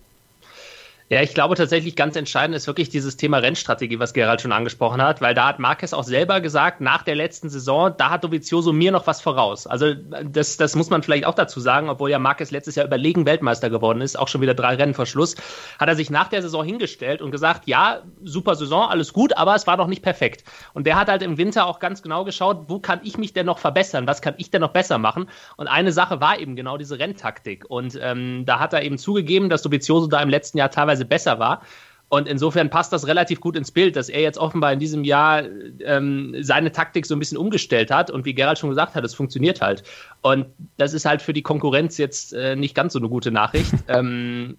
Ja, 1.09 1.23
ich 1.23 1.35
glaube 1.35 1.55
tatsächlich 1.55 1.95
ganz 1.95 2.16
entscheidend 2.16 2.57
ist 2.57 2.66
wirklich 2.66 2.88
dieses 2.88 3.16
Thema 3.16 3.38
Rennstrategie, 3.38 4.01
was 4.01 4.12
Gerald 4.12 4.40
schon 4.40 4.51
angesprochen 4.51 5.01
hat, 5.01 5.21
weil 5.21 5.35
da 5.35 5.47
hat 5.47 5.61
Marquez 5.61 5.92
auch 5.92 6.03
selber 6.03 6.40
gesagt, 6.40 6.81
nach 6.81 7.05
der 7.05 7.14
letzten 7.14 7.49
Saison, 7.49 7.95
da 7.97 8.11
hat 8.11 8.25
Dovizioso 8.25 8.73
mir 8.73 8.90
noch 8.90 9.07
was 9.07 9.21
voraus. 9.21 9.69
Also 9.69 9.95
das, 9.95 10.57
das 10.57 10.75
muss 10.75 10.90
man 10.90 11.05
vielleicht 11.05 11.25
auch 11.25 11.37
dazu 11.37 11.61
sagen, 11.61 11.88
obwohl 11.90 12.11
ja 12.11 12.19
Marquez 12.19 12.51
letztes 12.51 12.75
Jahr 12.75 12.87
überlegen 12.87 13.25
Weltmeister 13.25 13.71
geworden 13.71 14.01
ist, 14.01 14.19
auch 14.19 14.27
schon 14.27 14.40
wieder 14.40 14.55
drei 14.55 14.75
Rennen 14.75 14.95
vor 14.95 15.07
Schluss, 15.07 15.37
hat 15.79 15.88
er 15.88 15.95
sich 15.95 16.11
nach 16.11 16.27
der 16.27 16.42
Saison 16.42 16.64
hingestellt 16.64 17.23
und 17.23 17.31
gesagt, 17.31 17.69
ja, 17.69 18.01
super 18.25 18.57
Saison, 18.57 18.88
alles 18.88 19.12
gut, 19.12 19.37
aber 19.37 19.55
es 19.55 19.69
war 19.69 19.77
noch 19.77 19.87
nicht 19.87 20.03
perfekt. 20.03 20.42
Und 20.75 20.88
der 20.88 20.99
hat 20.99 21.07
halt 21.07 21.23
im 21.23 21.38
Winter 21.38 21.66
auch 21.66 21.79
ganz 21.79 22.03
genau 22.03 22.25
geschaut, 22.25 22.64
wo 22.66 22.81
kann 22.81 22.99
ich 23.05 23.16
mich 23.16 23.33
denn 23.33 23.47
noch 23.47 23.59
verbessern, 23.59 24.09
was 24.09 24.23
kann 24.23 24.35
ich 24.38 24.51
denn 24.51 24.61
noch 24.61 24.73
besser 24.73 24.99
machen? 24.99 25.29
Und 25.57 25.69
eine 25.69 25.92
Sache 25.92 26.21
war 26.21 26.40
eben 26.40 26.57
genau 26.57 26.77
diese 26.79 26.99
Renntaktik. 26.99 27.64
Und 27.69 27.97
ähm, 28.03 28.42
da 28.45 28.59
hat 28.59 28.73
er 28.73 28.83
eben 28.83 28.99
zugegeben, 28.99 29.51
dass 29.51 29.62
Dovizioso 29.62 30.09
da 30.09 30.21
im 30.21 30.31
letzten 30.31 30.59
Jahr 30.59 30.73
teilweise 30.73 30.96
besser 31.05 31.39
war. 31.39 31.63
Und 32.09 32.29
insofern 32.29 32.71
passt 32.71 32.93
das 32.93 33.09
relativ 33.09 33.41
gut 33.41 33.57
ins 33.57 33.73
Bild, 33.73 33.97
dass 33.97 34.09
er 34.09 34.21
jetzt 34.21 34.39
offenbar 34.39 34.73
in 34.73 34.79
diesem 34.79 35.03
Jahr 35.03 35.43
ähm, 35.85 36.37
seine 36.41 36.71
Taktik 36.71 37.05
so 37.05 37.17
ein 37.17 37.19
bisschen 37.19 37.37
umgestellt 37.37 37.91
hat. 37.91 38.13
Und 38.13 38.25
wie 38.25 38.35
Gerald 38.35 38.59
schon 38.59 38.71
gesagt 38.71 38.95
hat, 38.95 39.05
es 39.05 39.15
funktioniert 39.15 39.61
halt. 39.61 39.83
Und 40.23 40.47
das 40.77 40.95
ist 40.95 41.05
halt 41.05 41.21
für 41.21 41.33
die 41.33 41.43
Konkurrenz 41.43 41.99
jetzt 41.99 42.33
äh, 42.33 42.55
nicht 42.55 42.77
ganz 42.77 42.93
so 42.93 43.01
eine 43.01 43.09
gute 43.09 43.33
Nachricht. 43.33 43.73
ähm, 43.89 44.57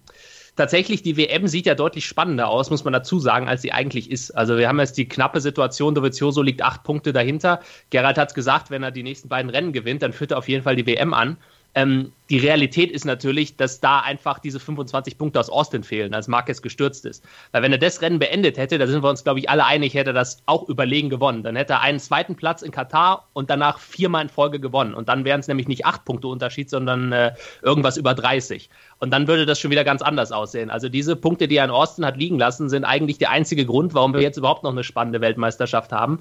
tatsächlich, 0.56 1.02
die 1.02 1.16
WM 1.16 1.48
sieht 1.48 1.64
ja 1.64 1.74
deutlich 1.74 2.04
spannender 2.04 2.48
aus, 2.48 2.68
muss 2.68 2.84
man 2.84 2.92
dazu 2.92 3.18
sagen, 3.18 3.48
als 3.48 3.62
sie 3.62 3.72
eigentlich 3.72 4.10
ist. 4.10 4.32
Also 4.32 4.58
wir 4.58 4.68
haben 4.68 4.78
jetzt 4.78 4.98
die 4.98 5.08
knappe 5.08 5.40
Situation, 5.40 5.94
Dovizioso 5.94 6.42
liegt 6.42 6.60
acht 6.60 6.82
Punkte 6.82 7.14
dahinter. 7.14 7.60
Gerald 7.88 8.18
hat 8.18 8.28
es 8.28 8.34
gesagt, 8.34 8.70
wenn 8.70 8.82
er 8.82 8.90
die 8.90 9.02
nächsten 9.02 9.30
beiden 9.30 9.50
Rennen 9.50 9.72
gewinnt, 9.72 10.02
dann 10.02 10.12
führt 10.12 10.32
er 10.32 10.38
auf 10.38 10.48
jeden 10.48 10.64
Fall 10.64 10.76
die 10.76 10.86
WM 10.86 11.14
an. 11.14 11.38
Ähm, 11.78 12.12
die 12.28 12.38
Realität 12.38 12.90
ist 12.90 13.04
natürlich, 13.04 13.56
dass 13.56 13.80
da 13.80 14.00
einfach 14.00 14.40
diese 14.40 14.58
25 14.58 15.16
Punkte 15.16 15.38
aus 15.38 15.48
Austin 15.48 15.84
fehlen, 15.84 16.12
als 16.12 16.26
Marquez 16.26 16.60
gestürzt 16.60 17.06
ist. 17.06 17.24
Weil 17.52 17.62
wenn 17.62 17.70
er 17.70 17.78
das 17.78 18.02
Rennen 18.02 18.18
beendet 18.18 18.58
hätte, 18.58 18.78
da 18.78 18.86
sind 18.88 19.02
wir 19.02 19.08
uns, 19.08 19.22
glaube 19.22 19.38
ich, 19.38 19.48
alle 19.48 19.64
einig, 19.64 19.94
hätte 19.94 20.10
er 20.10 20.14
das 20.14 20.42
auch 20.46 20.68
überlegen 20.68 21.08
gewonnen. 21.08 21.44
Dann 21.44 21.54
hätte 21.54 21.74
er 21.74 21.80
einen 21.82 22.00
zweiten 22.00 22.34
Platz 22.34 22.62
in 22.62 22.72
Katar 22.72 23.28
und 23.32 23.48
danach 23.48 23.78
viermal 23.78 24.22
in 24.22 24.28
Folge 24.28 24.58
gewonnen. 24.58 24.92
Und 24.92 25.08
dann 25.08 25.24
wären 25.24 25.38
es 25.38 25.46
nämlich 25.46 25.68
nicht 25.68 25.86
acht 25.86 26.04
Punkte 26.04 26.26
Unterschied, 26.26 26.68
sondern 26.68 27.12
äh, 27.12 27.32
irgendwas 27.62 27.96
über 27.96 28.12
30. 28.12 28.68
Und 28.98 29.12
dann 29.12 29.28
würde 29.28 29.46
das 29.46 29.60
schon 29.60 29.70
wieder 29.70 29.84
ganz 29.84 30.02
anders 30.02 30.32
aussehen. 30.32 30.70
Also 30.70 30.88
diese 30.88 31.14
Punkte, 31.14 31.46
die 31.46 31.56
er 31.56 31.64
in 31.64 31.70
Austin 31.70 32.04
hat 32.04 32.16
liegen 32.16 32.38
lassen, 32.38 32.68
sind 32.68 32.84
eigentlich 32.84 33.18
der 33.18 33.30
einzige 33.30 33.64
Grund, 33.64 33.94
warum 33.94 34.12
wir 34.12 34.20
jetzt 34.20 34.36
überhaupt 34.36 34.64
noch 34.64 34.72
eine 34.72 34.82
spannende 34.82 35.20
Weltmeisterschaft 35.20 35.92
haben. 35.92 36.18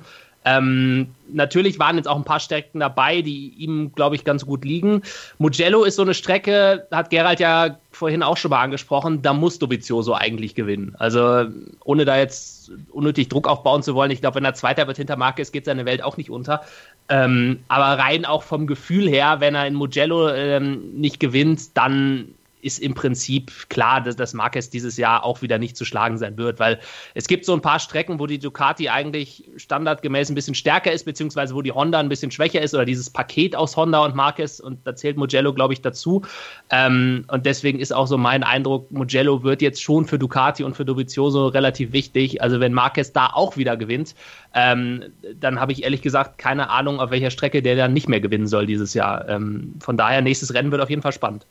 Ähm, 0.47 1.07
natürlich 1.31 1.77
waren 1.77 1.97
jetzt 1.97 2.07
auch 2.07 2.15
ein 2.15 2.23
paar 2.23 2.39
Strecken 2.39 2.79
dabei, 2.79 3.21
die 3.21 3.49
ihm, 3.57 3.91
glaube 3.93 4.15
ich, 4.15 4.23
ganz 4.23 4.45
gut 4.45 4.63
liegen. 4.63 5.01
Mugello 5.39 5.83
ist 5.83 5.97
so 5.97 6.03
eine 6.03 6.13
Strecke, 6.13 6.87
hat 6.89 7.09
Gerald 7.09 7.41
ja 7.41 7.77
vorhin 7.91 8.23
auch 8.23 8.37
schon 8.37 8.51
mal 8.51 8.61
angesprochen, 8.61 9.21
da 9.21 9.33
muss 9.33 9.59
Dovizioso 9.59 10.13
eigentlich 10.13 10.55
gewinnen. 10.55 10.95
Also 10.99 11.45
ohne 11.83 12.05
da 12.05 12.17
jetzt 12.17 12.71
unnötig 12.91 13.27
Druck 13.27 13.47
aufbauen 13.47 13.83
zu 13.83 13.93
wollen, 13.93 14.11
ich 14.11 14.21
glaube, 14.21 14.35
wenn 14.35 14.45
er 14.45 14.53
Zweiter 14.53 14.87
wird 14.87 14.97
hinter 14.97 15.17
Marquez, 15.17 15.51
geht 15.51 15.65
seine 15.65 15.85
Welt 15.85 16.01
auch 16.01 16.15
nicht 16.15 16.29
unter. 16.29 16.61
Ähm, 17.09 17.59
aber 17.67 18.01
rein 18.01 18.23
auch 18.23 18.43
vom 18.43 18.67
Gefühl 18.67 19.09
her, 19.09 19.37
wenn 19.39 19.55
er 19.55 19.67
in 19.67 19.73
Mugello 19.73 20.29
ähm, 20.29 20.93
nicht 20.93 21.19
gewinnt, 21.19 21.75
dann 21.75 22.35
ist 22.67 22.79
im 22.79 22.93
Prinzip 22.93 23.51
klar, 23.69 24.01
dass, 24.01 24.15
dass 24.15 24.33
Marquez 24.33 24.69
dieses 24.69 24.97
Jahr 24.97 25.23
auch 25.23 25.41
wieder 25.41 25.57
nicht 25.57 25.75
zu 25.75 25.85
schlagen 25.85 26.17
sein 26.17 26.37
wird, 26.37 26.59
weil 26.59 26.79
es 27.15 27.27
gibt 27.27 27.45
so 27.45 27.53
ein 27.53 27.61
paar 27.61 27.79
Strecken, 27.79 28.19
wo 28.19 28.27
die 28.27 28.37
Ducati 28.37 28.89
eigentlich 28.89 29.49
standardgemäß 29.55 30.29
ein 30.29 30.35
bisschen 30.35 30.53
stärker 30.53 30.91
ist, 30.91 31.05
beziehungsweise 31.05 31.55
wo 31.55 31.61
die 31.61 31.71
Honda 31.71 31.99
ein 31.99 32.09
bisschen 32.09 32.29
schwächer 32.29 32.61
ist 32.61 32.75
oder 32.75 32.85
dieses 32.85 33.09
Paket 33.09 33.55
aus 33.55 33.75
Honda 33.75 34.03
und 34.05 34.15
Marquez 34.15 34.59
und 34.59 34.85
da 34.85 34.95
zählt 34.95 35.17
Mugello, 35.17 35.53
glaube 35.53 35.73
ich, 35.73 35.81
dazu. 35.81 36.21
Ähm, 36.69 37.25
und 37.29 37.45
deswegen 37.45 37.79
ist 37.79 37.93
auch 37.93 38.07
so 38.07 38.17
mein 38.17 38.43
Eindruck, 38.43 38.91
Mugello 38.91 39.43
wird 39.43 39.61
jetzt 39.61 39.81
schon 39.81 40.05
für 40.05 40.19
Ducati 40.19 40.63
und 40.63 40.75
für 40.75 40.85
Dovizioso 40.85 41.47
relativ 41.47 41.93
wichtig. 41.93 42.41
Also 42.41 42.59
wenn 42.59 42.73
Marquez 42.73 43.13
da 43.13 43.31
auch 43.33 43.57
wieder 43.57 43.77
gewinnt, 43.77 44.13
ähm, 44.53 45.03
dann 45.39 45.59
habe 45.59 45.71
ich 45.71 45.83
ehrlich 45.83 46.01
gesagt 46.01 46.37
keine 46.37 46.69
Ahnung, 46.69 46.99
auf 46.99 47.11
welcher 47.11 47.31
Strecke 47.31 47.61
der 47.61 47.75
dann 47.75 47.93
nicht 47.93 48.09
mehr 48.09 48.19
gewinnen 48.19 48.47
soll 48.47 48.65
dieses 48.65 48.93
Jahr. 48.93 49.27
Ähm, 49.29 49.75
von 49.79 49.97
daher, 49.97 50.21
nächstes 50.21 50.53
Rennen 50.53 50.71
wird 50.71 50.81
auf 50.81 50.89
jeden 50.89 51.01
Fall 51.01 51.13
spannend. 51.13 51.45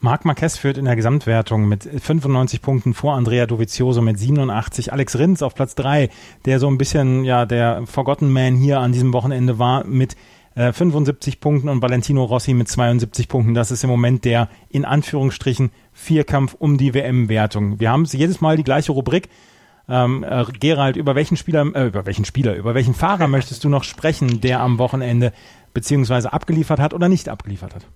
Marc 0.00 0.24
Marquez 0.24 0.58
führt 0.58 0.78
in 0.78 0.84
der 0.84 0.96
Gesamtwertung 0.96 1.66
mit 1.66 1.84
95 1.84 2.60
Punkten 2.60 2.94
vor 2.94 3.14
Andrea 3.14 3.46
Dovizioso 3.46 4.02
mit 4.02 4.18
87. 4.18 4.92
Alex 4.92 5.18
Rins 5.18 5.42
auf 5.42 5.54
Platz 5.54 5.74
3, 5.74 6.10
der 6.44 6.60
so 6.60 6.68
ein 6.68 6.78
bisschen 6.78 7.24
ja 7.24 7.46
der 7.46 7.86
Forgotten 7.86 8.30
Man 8.30 8.56
hier 8.56 8.80
an 8.80 8.92
diesem 8.92 9.12
Wochenende 9.12 9.58
war 9.58 9.84
mit 9.84 10.16
äh, 10.54 10.72
75 10.72 11.40
Punkten 11.40 11.68
und 11.68 11.80
Valentino 11.80 12.24
Rossi 12.24 12.52
mit 12.52 12.68
72 12.68 13.28
Punkten. 13.28 13.54
Das 13.54 13.70
ist 13.70 13.84
im 13.84 13.90
Moment 13.90 14.24
der 14.24 14.48
in 14.68 14.84
Anführungsstrichen 14.84 15.70
Vierkampf 15.92 16.54
um 16.58 16.76
die 16.76 16.92
WM-Wertung. 16.92 17.80
Wir 17.80 17.90
haben 17.90 18.04
jedes 18.04 18.40
Mal 18.40 18.56
die 18.56 18.64
gleiche 18.64 18.92
Rubrik. 18.92 19.28
Ähm, 19.88 20.24
äh, 20.24 20.44
Gerald, 20.58 20.96
über 20.96 21.14
welchen 21.14 21.36
Spieler, 21.36 21.64
äh, 21.74 21.86
über 21.86 22.06
welchen 22.06 22.24
Spieler, 22.24 22.56
über 22.56 22.74
welchen 22.74 22.94
Fahrer 22.94 23.28
möchtest 23.28 23.62
du 23.64 23.68
noch 23.68 23.84
sprechen, 23.84 24.40
der 24.40 24.60
am 24.60 24.78
Wochenende 24.78 25.32
beziehungsweise 25.72 26.32
abgeliefert 26.32 26.80
hat 26.80 26.92
oder 26.92 27.08
nicht 27.08 27.28
abgeliefert 27.28 27.74
hat? 27.74 27.86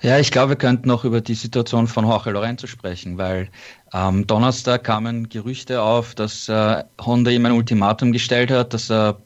Ja, 0.00 0.18
ich 0.18 0.30
glaube, 0.30 0.50
wir 0.50 0.56
könnten 0.56 0.88
noch 0.88 1.04
über 1.04 1.20
die 1.20 1.34
Situation 1.34 1.88
von 1.88 2.06
Jorge 2.06 2.30
Lorenzo 2.30 2.66
sprechen, 2.66 3.18
weil 3.18 3.48
am 3.90 4.26
Donnerstag 4.26 4.84
kamen 4.84 5.28
Gerüchte 5.28 5.82
auf, 5.82 6.14
dass 6.14 6.48
äh, 6.48 6.84
Honda 7.00 7.30
ihm 7.30 7.46
ein 7.46 7.52
Ultimatum 7.52 8.12
gestellt 8.12 8.50
hat, 8.50 8.74
dass 8.74 8.90
er 8.90 9.18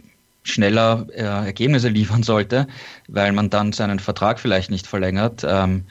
schneller 0.44 1.06
äh, 1.14 1.22
Ergebnisse 1.22 1.88
liefern 1.90 2.22
sollte, 2.22 2.66
weil 3.08 3.32
man 3.32 3.50
dann 3.50 3.72
seinen 3.72 3.98
Vertrag 3.98 4.40
vielleicht 4.40 4.70
nicht 4.70 4.86
verlängert. 4.86 5.44
Ähm, 5.46 5.84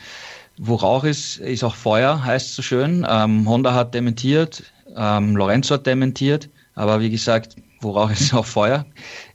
wo 0.57 0.75
Rauch 0.75 1.03
ist, 1.03 1.37
ist 1.37 1.63
auch 1.63 1.75
Feuer, 1.75 2.23
heißt 2.23 2.55
so 2.55 2.61
schön. 2.61 3.05
Ähm, 3.07 3.47
Honda 3.47 3.73
hat 3.73 3.93
dementiert, 3.93 4.63
ähm, 4.95 5.35
Lorenzo 5.35 5.75
hat 5.75 5.87
dementiert, 5.87 6.49
aber 6.75 6.99
wie 6.99 7.09
gesagt, 7.09 7.55
wo 7.79 7.91
Rauch 7.91 8.11
ist 8.11 8.33
auch 8.33 8.45
Feuer. 8.45 8.85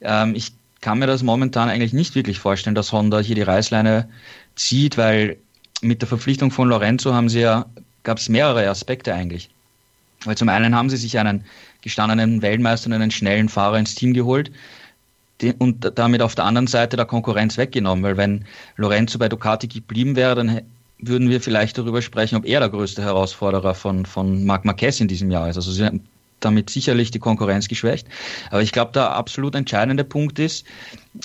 Ähm, 0.01 0.35
ich 0.35 0.53
kann 0.81 0.99
mir 0.99 1.07
das 1.07 1.23
momentan 1.23 1.69
eigentlich 1.69 1.93
nicht 1.93 2.15
wirklich 2.15 2.39
vorstellen, 2.39 2.77
dass 2.77 2.93
Honda 2.93 3.19
hier 3.19 3.35
die 3.35 3.43
Reißleine 3.43 4.09
zieht, 4.57 4.99
weil 4.99 5.37
mit 5.83 6.03
der 6.03 6.09
Verpflichtung 6.09 6.51
von 6.51 6.69
Lorenzo 6.69 7.15
haben 7.15 7.29
sie 7.29 7.41
ja, 7.41 7.67
gab 8.03 8.19
es 8.19 8.29
mehrere 8.29 8.69
Aspekte 8.69 9.15
eigentlich. 9.15 9.51
Weil 10.25 10.37
zum 10.37 10.49
einen 10.49 10.75
haben 10.75 10.91
sie 10.91 10.97
sich 10.97 11.19
einen 11.19 11.45
gestandenen 11.83 12.43
Weltmeister 12.43 12.89
und 12.89 12.95
einen 12.95 13.11
schnellen 13.11 13.49
Fahrer 13.49 13.79
ins 13.79 13.95
Team 13.95 14.13
geholt 14.13 14.51
und 15.59 15.93
damit 15.99 16.23
auf 16.23 16.35
der 16.35 16.47
anderen 16.47 16.67
Seite 16.67 16.97
der 16.97 17.05
Konkurrenz 17.05 17.59
weggenommen, 17.59 18.03
weil 18.03 18.17
wenn 18.17 18.45
Lorenzo 18.77 19.19
bei 19.19 19.29
Ducati 19.29 19.69
geblieben 19.69 20.17
wäre, 20.17 20.35
dann 20.35 20.63
würden 20.99 21.29
wir 21.29 21.41
vielleicht 21.43 21.77
darüber 21.77 22.01
sprechen, 22.01 22.37
ob 22.37 22.47
er 22.47 22.61
der 22.61 22.71
größte 22.71 23.03
Herausforderer 23.03 23.75
von, 23.75 24.07
von 24.07 24.45
Marc 24.45 24.65
Marquez 24.65 24.99
in 25.01 25.09
diesem 25.09 25.31
Jahr 25.31 25.49
ist. 25.51 25.57
Also 25.57 25.71
sie 25.73 26.01
damit 26.41 26.71
sicherlich 26.71 27.11
die 27.11 27.19
Konkurrenz 27.19 27.69
geschwächt. 27.69 28.07
Aber 28.51 28.63
ich 28.63 28.73
glaube, 28.73 28.93
der 28.93 29.13
absolut 29.13 29.55
entscheidende 29.55 30.05
Punkt 30.05 30.39
ist 30.39 30.67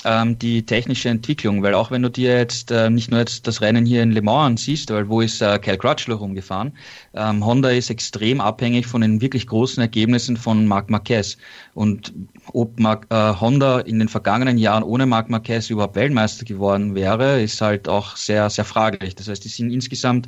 ähm, 0.05 0.39
die 0.39 0.65
technische 0.65 1.09
Entwicklung, 1.09 1.63
weil 1.63 1.73
auch 1.73 1.91
wenn 1.91 2.01
du 2.01 2.09
dir 2.09 2.37
jetzt 2.37 2.71
äh, 2.71 2.89
nicht 2.89 3.11
nur 3.11 3.19
jetzt 3.19 3.45
das 3.45 3.61
Rennen 3.61 3.85
hier 3.85 4.03
in 4.03 4.11
Le 4.11 4.21
Mans 4.21 4.63
siehst, 4.63 4.89
weil 4.89 5.09
wo 5.09 5.21
ist 5.21 5.41
äh, 5.41 5.59
Cal 5.59 5.77
Crutchlow 5.77 6.15
rumgefahren, 6.15 6.73
ähm, 7.13 7.45
Honda 7.45 7.69
ist 7.69 7.89
extrem 7.89 8.39
abhängig 8.39 8.87
von 8.87 9.01
den 9.01 9.21
wirklich 9.21 9.47
großen 9.47 9.81
Ergebnissen 9.81 10.37
von 10.37 10.65
Marc 10.65 10.89
Marquez. 10.89 11.37
Und 11.73 12.13
ob 12.53 12.79
Marc, 12.79 13.07
äh, 13.09 13.33
Honda 13.39 13.81
in 13.81 13.99
den 13.99 14.07
vergangenen 14.07 14.57
Jahren 14.57 14.83
ohne 14.83 15.05
Marc 15.05 15.29
Marquez 15.29 15.69
überhaupt 15.69 15.95
Weltmeister 15.95 16.45
geworden 16.45 16.95
wäre, 16.95 17.41
ist 17.41 17.61
halt 17.61 17.89
auch 17.89 18.15
sehr, 18.15 18.49
sehr 18.49 18.65
fraglich. 18.65 19.15
Das 19.15 19.27
heißt, 19.27 19.43
die 19.43 19.49
sind 19.49 19.71
insgesamt 19.71 20.27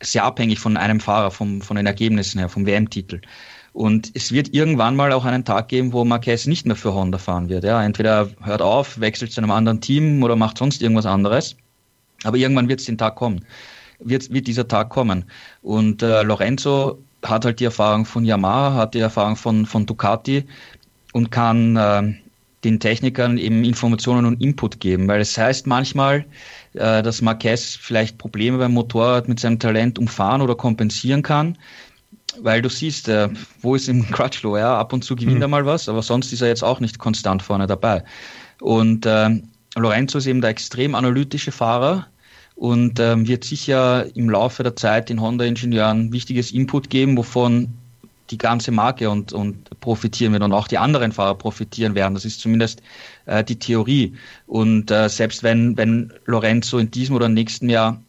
sehr 0.00 0.24
abhängig 0.24 0.58
von 0.58 0.76
einem 0.76 1.00
Fahrer, 1.00 1.30
vom, 1.30 1.62
von 1.62 1.76
den 1.76 1.86
Ergebnissen 1.86 2.38
her, 2.38 2.48
vom 2.48 2.66
WM-Titel. 2.66 3.20
Und 3.74 4.12
es 4.14 4.30
wird 4.30 4.54
irgendwann 4.54 4.94
mal 4.94 5.12
auch 5.12 5.24
einen 5.24 5.44
Tag 5.44 5.66
geben, 5.66 5.92
wo 5.92 6.04
Marquez 6.04 6.46
nicht 6.46 6.64
mehr 6.64 6.76
für 6.76 6.94
Honda 6.94 7.18
fahren 7.18 7.48
wird. 7.48 7.64
Ja, 7.64 7.82
entweder 7.82 8.30
hört 8.40 8.62
auf, 8.62 9.00
wechselt 9.00 9.32
zu 9.32 9.40
einem 9.40 9.50
anderen 9.50 9.80
Team 9.80 10.22
oder 10.22 10.36
macht 10.36 10.58
sonst 10.58 10.80
irgendwas 10.80 11.06
anderes. 11.06 11.56
Aber 12.22 12.36
irgendwann 12.36 12.68
wird 12.68 12.78
es 12.78 12.86
den 12.86 12.96
Tag 12.96 13.16
kommen. 13.16 13.44
Wird, 13.98 14.32
wird 14.32 14.46
dieser 14.46 14.68
Tag 14.68 14.90
kommen. 14.90 15.24
Und 15.62 16.04
äh, 16.04 16.22
Lorenzo 16.22 16.98
hat 17.24 17.44
halt 17.44 17.58
die 17.58 17.64
Erfahrung 17.64 18.04
von 18.04 18.24
Yamaha, 18.24 18.74
hat 18.74 18.94
die 18.94 19.00
Erfahrung 19.00 19.34
von, 19.34 19.66
von 19.66 19.86
Ducati 19.86 20.44
und 21.12 21.32
kann 21.32 21.76
äh, 21.76 22.14
den 22.62 22.78
Technikern 22.78 23.38
eben 23.38 23.64
Informationen 23.64 24.24
und 24.24 24.40
Input 24.40 24.78
geben. 24.78 25.08
Weil 25.08 25.20
es 25.20 25.36
heißt 25.36 25.66
manchmal, 25.66 26.24
äh, 26.74 27.02
dass 27.02 27.22
Marquez 27.22 27.76
vielleicht 27.80 28.18
Probleme 28.18 28.58
beim 28.58 28.72
Motorrad 28.72 29.26
mit 29.26 29.40
seinem 29.40 29.58
Talent 29.58 29.98
umfahren 29.98 30.42
oder 30.42 30.54
kompensieren 30.54 31.22
kann 31.24 31.58
weil 32.42 32.62
du 32.62 32.68
siehst, 32.68 33.08
äh, 33.08 33.28
wo 33.60 33.74
ist 33.74 33.88
im 33.88 34.08
Crutchlow? 34.10 34.56
Ja, 34.56 34.78
ab 34.78 34.92
und 34.92 35.04
zu 35.04 35.16
gewinnt 35.16 35.36
mhm. 35.36 35.42
er 35.42 35.48
mal 35.48 35.66
was, 35.66 35.88
aber 35.88 36.02
sonst 36.02 36.32
ist 36.32 36.42
er 36.42 36.48
jetzt 36.48 36.64
auch 36.64 36.80
nicht 36.80 36.98
konstant 36.98 37.42
vorne 37.42 37.66
dabei. 37.66 38.02
Und 38.60 39.06
äh, 39.06 39.30
Lorenzo 39.76 40.18
ist 40.18 40.26
eben 40.26 40.40
der 40.40 40.50
extrem 40.50 40.94
analytische 40.94 41.52
Fahrer 41.52 42.06
und 42.56 43.00
ähm, 43.00 43.26
wird 43.26 43.44
sicher 43.44 44.06
im 44.16 44.30
Laufe 44.30 44.62
der 44.62 44.76
Zeit 44.76 45.08
den 45.08 45.20
Honda-Ingenieuren 45.20 46.12
wichtiges 46.12 46.52
Input 46.52 46.90
geben, 46.90 47.16
wovon 47.16 47.68
die 48.30 48.38
ganze 48.38 48.70
Marke 48.70 49.10
und, 49.10 49.32
und 49.32 49.68
profitieren 49.80 50.32
wird 50.32 50.42
und 50.42 50.52
auch 50.52 50.68
die 50.68 50.78
anderen 50.78 51.12
Fahrer 51.12 51.34
profitieren 51.34 51.94
werden. 51.94 52.14
Das 52.14 52.24
ist 52.24 52.40
zumindest 52.40 52.82
äh, 53.26 53.44
die 53.44 53.58
Theorie. 53.58 54.14
Und 54.46 54.90
äh, 54.90 55.08
selbst 55.08 55.42
wenn, 55.42 55.76
wenn 55.76 56.12
Lorenzo 56.24 56.78
in 56.78 56.90
diesem 56.90 57.16
oder 57.16 57.28
nächsten 57.28 57.68
Jahr 57.68 58.00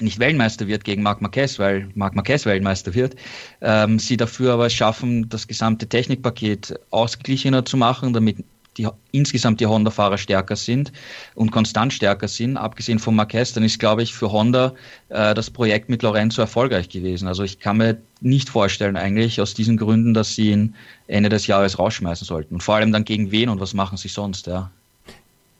nicht 0.00 0.18
Weltmeister 0.18 0.66
wird 0.66 0.84
gegen 0.84 1.02
Marc 1.02 1.20
Marquez, 1.20 1.58
weil 1.58 1.88
Marc 1.94 2.14
Marquez 2.14 2.46
Weltmeister 2.46 2.94
wird, 2.94 3.16
ähm, 3.60 3.98
sie 3.98 4.16
dafür 4.16 4.54
aber 4.54 4.70
schaffen, 4.70 5.28
das 5.28 5.46
gesamte 5.46 5.88
Technikpaket 5.88 6.78
ausgeglichener 6.90 7.64
zu 7.64 7.76
machen, 7.76 8.12
damit 8.12 8.44
die, 8.76 8.88
insgesamt 9.12 9.60
die 9.60 9.66
Honda-Fahrer 9.66 10.18
stärker 10.18 10.56
sind 10.56 10.92
und 11.34 11.52
konstant 11.52 11.92
stärker 11.92 12.28
sind, 12.28 12.56
abgesehen 12.56 12.98
von 12.98 13.14
Marquez, 13.14 13.52
dann 13.52 13.62
ist, 13.62 13.78
glaube 13.78 14.02
ich, 14.02 14.14
für 14.14 14.32
Honda 14.32 14.74
äh, 15.08 15.34
das 15.34 15.50
Projekt 15.50 15.88
mit 15.88 16.02
Lorenzo 16.02 16.40
erfolgreich 16.40 16.88
gewesen. 16.88 17.28
Also 17.28 17.42
ich 17.42 17.60
kann 17.60 17.76
mir 17.76 17.98
nicht 18.20 18.48
vorstellen, 18.48 18.96
eigentlich 18.96 19.40
aus 19.40 19.54
diesen 19.54 19.76
Gründen, 19.76 20.14
dass 20.14 20.34
sie 20.34 20.50
ihn 20.50 20.74
Ende 21.06 21.28
des 21.28 21.46
Jahres 21.46 21.78
rausschmeißen 21.78 22.26
sollten. 22.26 22.54
Und 22.54 22.62
vor 22.62 22.76
allem 22.76 22.92
dann 22.92 23.04
gegen 23.04 23.30
wen 23.30 23.48
und 23.48 23.60
was 23.60 23.74
machen 23.74 23.96
sie 23.96 24.08
sonst, 24.08 24.46
ja. 24.46 24.70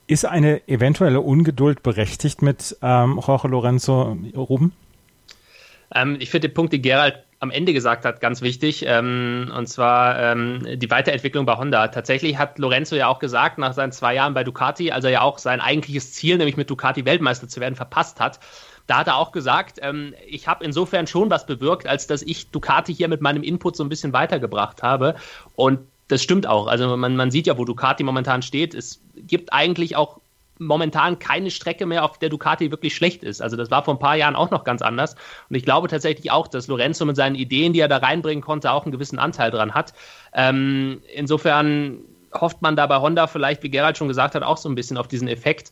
Ist 0.07 0.25
eine 0.25 0.67
eventuelle 0.67 1.21
Ungeduld 1.21 1.81
berechtigt 1.81 2.41
mit 2.41 2.77
ähm, 2.81 3.19
Jorge 3.25 3.47
Lorenzo 3.47 4.15
Ruben? 4.35 4.73
Ähm, 5.93 6.17
ich 6.19 6.29
finde 6.29 6.49
den 6.49 6.53
Punkt, 6.53 6.73
den 6.73 6.83
Gerald 6.83 7.23
am 7.39 7.51
Ende 7.51 7.73
gesagt 7.73 8.05
hat, 8.05 8.21
ganz 8.21 8.41
wichtig. 8.41 8.85
Ähm, 8.87 9.51
und 9.55 9.67
zwar 9.67 10.19
ähm, 10.19 10.65
die 10.75 10.89
Weiterentwicklung 10.89 11.45
bei 11.45 11.57
Honda. 11.57 11.87
Tatsächlich 11.87 12.37
hat 12.37 12.59
Lorenzo 12.59 12.95
ja 12.95 13.07
auch 13.07 13.19
gesagt, 13.19 13.57
nach 13.57 13.73
seinen 13.73 13.91
zwei 13.91 14.13
Jahren 14.13 14.33
bei 14.33 14.43
Ducati, 14.43 14.91
als 14.91 15.05
er 15.05 15.11
ja 15.11 15.21
auch 15.21 15.37
sein 15.37 15.59
eigentliches 15.59 16.13
Ziel, 16.13 16.37
nämlich 16.37 16.57
mit 16.57 16.69
Ducati 16.69 17.05
Weltmeister 17.05 17.47
zu 17.47 17.59
werden, 17.59 17.75
verpasst 17.75 18.19
hat. 18.19 18.39
Da 18.87 18.99
hat 18.99 19.07
er 19.07 19.17
auch 19.17 19.31
gesagt, 19.31 19.79
ähm, 19.81 20.13
ich 20.27 20.47
habe 20.47 20.63
insofern 20.63 21.07
schon 21.07 21.29
was 21.31 21.45
bewirkt, 21.45 21.87
als 21.87 22.05
dass 22.05 22.21
ich 22.21 22.51
Ducati 22.51 22.93
hier 22.93 23.07
mit 23.07 23.21
meinem 23.21 23.41
Input 23.41 23.75
so 23.75 23.83
ein 23.83 23.89
bisschen 23.89 24.13
weitergebracht 24.13 24.83
habe. 24.83 25.15
Und 25.55 25.79
das 26.07 26.21
stimmt 26.21 26.47
auch. 26.47 26.67
Also 26.67 26.95
man, 26.97 27.15
man 27.15 27.31
sieht 27.31 27.47
ja, 27.47 27.57
wo 27.57 27.65
Ducati 27.65 28.03
momentan 28.03 28.41
steht. 28.41 28.73
Es 28.73 29.01
gibt 29.15 29.53
eigentlich 29.53 29.95
auch 29.95 30.19
momentan 30.57 31.19
keine 31.19 31.51
Strecke 31.51 31.85
mehr, 31.85 32.05
auf 32.05 32.17
der 32.17 32.29
Ducati 32.29 32.71
wirklich 32.71 32.95
schlecht 32.95 33.23
ist. 33.23 33.41
Also 33.41 33.57
das 33.57 33.71
war 33.71 33.83
vor 33.83 33.95
ein 33.95 33.99
paar 33.99 34.15
Jahren 34.15 34.35
auch 34.35 34.51
noch 34.51 34.63
ganz 34.63 34.81
anders. 34.81 35.15
Und 35.49 35.55
ich 35.55 35.65
glaube 35.65 35.87
tatsächlich 35.87 36.31
auch, 36.31 36.47
dass 36.47 36.67
Lorenzo 36.67 37.05
mit 37.05 37.15
seinen 37.15 37.35
Ideen, 37.35 37.73
die 37.73 37.79
er 37.79 37.87
da 37.87 37.97
reinbringen 37.97 38.43
konnte, 38.43 38.71
auch 38.71 38.83
einen 38.83 38.91
gewissen 38.91 39.19
Anteil 39.19 39.51
dran 39.51 39.73
hat. 39.73 39.93
Ähm, 40.33 41.01
insofern 41.13 41.99
hofft 42.33 42.61
man 42.61 42.75
da 42.75 42.87
bei 42.87 42.97
Honda 42.97 43.27
vielleicht, 43.27 43.63
wie 43.63 43.69
Gerald 43.69 43.97
schon 43.97 44.07
gesagt 44.07 44.35
hat, 44.35 44.43
auch 44.43 44.57
so 44.57 44.69
ein 44.69 44.75
bisschen 44.75 44.97
auf 44.97 45.07
diesen 45.07 45.27
Effekt. 45.27 45.71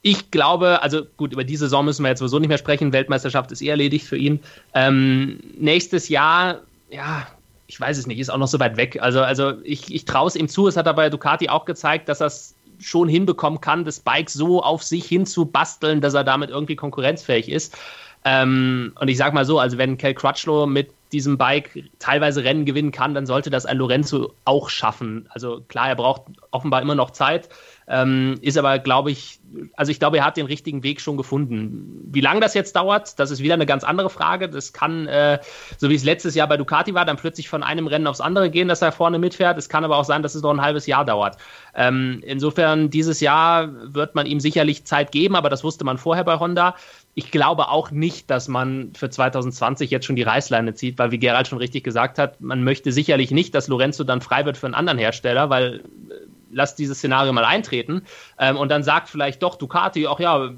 Ich 0.00 0.30
glaube, 0.30 0.82
also 0.82 1.04
gut, 1.16 1.32
über 1.32 1.44
die 1.44 1.56
Saison 1.56 1.84
müssen 1.84 2.02
wir 2.02 2.10
jetzt 2.10 2.20
sowieso 2.20 2.38
nicht 2.38 2.48
mehr 2.48 2.58
sprechen. 2.58 2.92
Weltmeisterschaft 2.92 3.50
ist 3.52 3.62
eh 3.62 3.68
erledigt 3.68 4.06
für 4.06 4.16
ihn. 4.16 4.40
Ähm, 4.74 5.40
nächstes 5.58 6.08
Jahr, 6.08 6.60
ja, 6.88 7.26
ich 7.68 7.78
weiß 7.78 7.98
es 7.98 8.06
nicht, 8.06 8.18
ist 8.18 8.30
auch 8.30 8.38
noch 8.38 8.48
so 8.48 8.58
weit 8.58 8.76
weg. 8.76 8.98
Also, 9.00 9.20
also 9.20 9.52
ich, 9.62 9.94
ich 9.94 10.06
traue 10.06 10.26
es 10.26 10.36
ihm 10.36 10.48
zu. 10.48 10.66
Es 10.66 10.76
hat 10.76 10.86
er 10.86 10.94
bei 10.94 11.10
Ducati 11.10 11.50
auch 11.50 11.66
gezeigt, 11.66 12.08
dass 12.08 12.20
er 12.20 12.28
es 12.28 12.56
schon 12.80 13.08
hinbekommen 13.08 13.60
kann, 13.60 13.84
das 13.84 14.00
Bike 14.00 14.30
so 14.30 14.62
auf 14.62 14.82
sich 14.82 15.04
hinzubasteln, 15.04 16.00
dass 16.00 16.14
er 16.14 16.24
damit 16.24 16.48
irgendwie 16.48 16.76
konkurrenzfähig 16.76 17.50
ist. 17.50 17.76
Ähm, 18.24 18.92
und 18.98 19.08
ich 19.08 19.18
sag 19.18 19.34
mal 19.34 19.44
so, 19.44 19.58
also 19.58 19.76
wenn 19.78 19.98
Kel 19.98 20.14
Crutchlow 20.14 20.66
mit 20.66 20.90
diesem 21.12 21.36
Bike 21.36 21.84
teilweise 21.98 22.42
Rennen 22.42 22.64
gewinnen 22.64 22.92
kann, 22.92 23.14
dann 23.14 23.26
sollte 23.26 23.50
das 23.50 23.66
ein 23.66 23.76
Lorenzo 23.76 24.32
auch 24.44 24.70
schaffen. 24.70 25.28
Also 25.30 25.62
klar, 25.68 25.88
er 25.88 25.96
braucht 25.96 26.22
offenbar 26.50 26.80
immer 26.80 26.94
noch 26.94 27.10
Zeit, 27.10 27.48
ähm, 27.88 28.38
ist 28.42 28.58
aber, 28.58 28.78
glaube 28.78 29.10
ich, 29.10 29.40
also 29.74 29.90
ich 29.90 29.98
glaube, 29.98 30.18
er 30.18 30.26
hat 30.26 30.36
den 30.36 30.44
richtigen 30.46 30.82
Weg 30.82 31.00
schon 31.00 31.16
gefunden. 31.16 32.02
Wie 32.04 32.20
lange 32.20 32.40
das 32.40 32.52
jetzt 32.52 32.76
dauert, 32.76 33.18
das 33.18 33.30
ist 33.30 33.42
wieder 33.42 33.54
eine 33.54 33.64
ganz 33.64 33.82
andere 33.82 34.10
Frage. 34.10 34.50
Das 34.50 34.74
kann, 34.74 35.06
äh, 35.06 35.38
so 35.78 35.88
wie 35.88 35.94
es 35.94 36.04
letztes 36.04 36.34
Jahr 36.34 36.48
bei 36.48 36.58
Ducati 36.58 36.92
war, 36.92 37.06
dann 37.06 37.16
plötzlich 37.16 37.48
von 37.48 37.62
einem 37.62 37.86
Rennen 37.86 38.06
aufs 38.06 38.20
andere 38.20 38.50
gehen, 38.50 38.68
dass 38.68 38.82
er 38.82 38.92
vorne 38.92 39.18
mitfährt. 39.18 39.56
Es 39.56 39.70
kann 39.70 39.84
aber 39.84 39.96
auch 39.96 40.04
sein, 40.04 40.22
dass 40.22 40.34
es 40.34 40.42
noch 40.42 40.50
ein 40.50 40.60
halbes 40.60 40.86
Jahr 40.86 41.06
dauert. 41.06 41.38
Ähm, 41.74 42.22
insofern, 42.26 42.90
dieses 42.90 43.20
Jahr 43.20 43.70
wird 43.94 44.14
man 44.14 44.26
ihm 44.26 44.40
sicherlich 44.40 44.84
Zeit 44.84 45.10
geben, 45.10 45.34
aber 45.34 45.48
das 45.48 45.64
wusste 45.64 45.84
man 45.84 45.96
vorher 45.96 46.24
bei 46.24 46.38
Honda. 46.38 46.74
Ich 47.14 47.30
glaube 47.30 47.68
auch 47.68 47.90
nicht, 47.90 48.30
dass 48.30 48.48
man 48.48 48.92
für 48.94 49.08
2020 49.08 49.90
jetzt 49.90 50.04
schon 50.04 50.16
die 50.16 50.22
Reißleine 50.22 50.74
zieht, 50.74 50.98
weil, 50.98 51.10
wie 51.10 51.18
Gerald 51.18 51.48
schon 51.48 51.58
richtig 51.58 51.84
gesagt 51.84 52.18
hat, 52.18 52.40
man 52.40 52.62
möchte 52.62 52.92
sicherlich 52.92 53.30
nicht, 53.30 53.54
dass 53.54 53.68
Lorenzo 53.68 54.04
dann 54.04 54.20
frei 54.20 54.44
wird 54.44 54.58
für 54.58 54.66
einen 54.66 54.74
anderen 54.74 54.98
Hersteller, 54.98 55.48
weil 55.48 55.76
äh, 56.10 56.27
lass 56.50 56.74
dieses 56.74 56.98
Szenario 56.98 57.32
mal 57.32 57.44
eintreten. 57.44 58.02
Ähm, 58.38 58.56
und 58.56 58.70
dann 58.70 58.82
sagt 58.82 59.08
vielleicht 59.08 59.42
doch 59.42 59.56
Ducati, 59.56 60.06
ach 60.06 60.20
ja, 60.20 60.50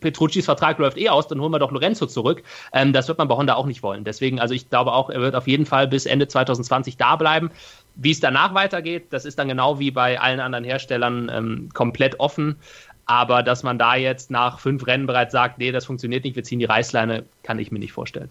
Petruccis 0.00 0.44
Vertrag 0.44 0.78
läuft 0.78 0.98
eh 0.98 1.08
aus, 1.08 1.28
dann 1.28 1.40
holen 1.40 1.52
wir 1.52 1.58
doch 1.58 1.72
Lorenzo 1.72 2.06
zurück. 2.06 2.42
Ähm, 2.72 2.92
das 2.92 3.08
wird 3.08 3.18
man 3.18 3.28
bei 3.28 3.36
Honda 3.36 3.54
auch 3.54 3.66
nicht 3.66 3.82
wollen. 3.82 4.04
Deswegen, 4.04 4.40
also 4.40 4.54
ich 4.54 4.68
glaube 4.68 4.92
auch, 4.92 5.10
er 5.10 5.20
wird 5.20 5.34
auf 5.34 5.46
jeden 5.46 5.66
Fall 5.66 5.88
bis 5.88 6.06
Ende 6.06 6.28
2020 6.28 6.96
da 6.96 7.16
bleiben. 7.16 7.50
Wie 7.94 8.12
es 8.12 8.20
danach 8.20 8.54
weitergeht, 8.54 9.06
das 9.10 9.24
ist 9.24 9.38
dann 9.38 9.48
genau 9.48 9.78
wie 9.78 9.90
bei 9.90 10.20
allen 10.20 10.40
anderen 10.40 10.64
Herstellern 10.64 11.30
ähm, 11.32 11.68
komplett 11.74 12.20
offen. 12.20 12.56
Aber 13.06 13.42
dass 13.42 13.62
man 13.62 13.78
da 13.78 13.96
jetzt 13.96 14.30
nach 14.30 14.58
fünf 14.58 14.86
Rennen 14.86 15.06
bereits 15.06 15.32
sagt, 15.32 15.58
nee, 15.58 15.72
das 15.72 15.86
funktioniert 15.86 16.24
nicht, 16.24 16.36
wir 16.36 16.44
ziehen 16.44 16.58
die 16.58 16.66
Reißleine, 16.66 17.24
kann 17.42 17.58
ich 17.58 17.72
mir 17.72 17.78
nicht 17.78 17.92
vorstellen. 17.92 18.28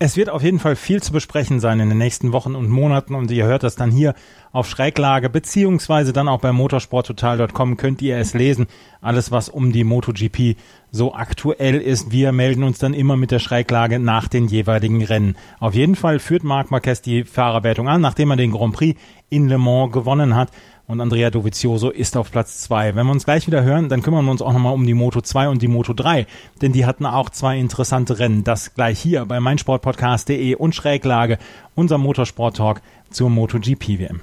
Es 0.00 0.16
wird 0.16 0.30
auf 0.30 0.44
jeden 0.44 0.60
Fall 0.60 0.76
viel 0.76 1.02
zu 1.02 1.10
besprechen 1.12 1.58
sein 1.58 1.80
in 1.80 1.88
den 1.88 1.98
nächsten 1.98 2.32
Wochen 2.32 2.54
und 2.54 2.68
Monaten 2.68 3.16
und 3.16 3.32
ihr 3.32 3.46
hört 3.46 3.64
das 3.64 3.74
dann 3.74 3.90
hier 3.90 4.14
auf 4.52 4.68
Schräglage 4.68 5.28
beziehungsweise 5.28 6.12
dann 6.12 6.28
auch 6.28 6.38
bei 6.38 6.52
motorsporttotal.com 6.52 7.76
könnt 7.76 8.00
ihr 8.00 8.16
es 8.16 8.32
lesen. 8.32 8.68
Alles, 9.00 9.32
was 9.32 9.48
um 9.48 9.72
die 9.72 9.82
MotoGP 9.82 10.56
so 10.92 11.14
aktuell 11.14 11.80
ist. 11.80 12.12
Wir 12.12 12.30
melden 12.30 12.62
uns 12.62 12.78
dann 12.78 12.94
immer 12.94 13.16
mit 13.16 13.32
der 13.32 13.40
Schräglage 13.40 13.98
nach 13.98 14.28
den 14.28 14.46
jeweiligen 14.46 15.02
Rennen. 15.02 15.36
Auf 15.58 15.74
jeden 15.74 15.96
Fall 15.96 16.20
führt 16.20 16.44
Marc 16.44 16.70
Marquez 16.70 17.02
die 17.02 17.24
Fahrerwertung 17.24 17.88
an, 17.88 18.00
nachdem 18.00 18.30
er 18.30 18.36
den 18.36 18.52
Grand 18.52 18.74
Prix 18.74 19.00
in 19.30 19.48
Le 19.48 19.58
Mans 19.58 19.90
gewonnen 19.90 20.36
hat 20.36 20.52
und 20.88 21.00
Andrea 21.00 21.30
Dovizioso 21.30 21.90
ist 21.90 22.16
auf 22.16 22.32
Platz 22.32 22.58
zwei. 22.62 22.96
Wenn 22.96 23.06
wir 23.06 23.12
uns 23.12 23.26
gleich 23.26 23.46
wieder 23.46 23.62
hören, 23.62 23.88
dann 23.88 24.02
kümmern 24.02 24.24
wir 24.24 24.32
uns 24.32 24.42
auch 24.42 24.52
nochmal 24.52 24.72
um 24.72 24.86
die 24.86 24.94
Moto 24.94 25.20
2 25.20 25.50
und 25.50 25.62
die 25.62 25.68
Moto 25.68 25.92
3, 25.92 26.26
denn 26.62 26.72
die 26.72 26.86
hatten 26.86 27.06
auch 27.06 27.30
zwei 27.30 27.58
interessante 27.58 28.18
Rennen. 28.18 28.42
Das 28.42 28.74
gleich 28.74 28.98
hier 28.98 29.24
bei 29.26 29.38
meinsportpodcast.de 29.38 30.54
und 30.56 30.74
Schräglage, 30.74 31.38
unser 31.74 31.98
Motorsport-Talk 31.98 32.80
zur 33.10 33.30
MotoGP 33.30 34.00
WM. 34.00 34.22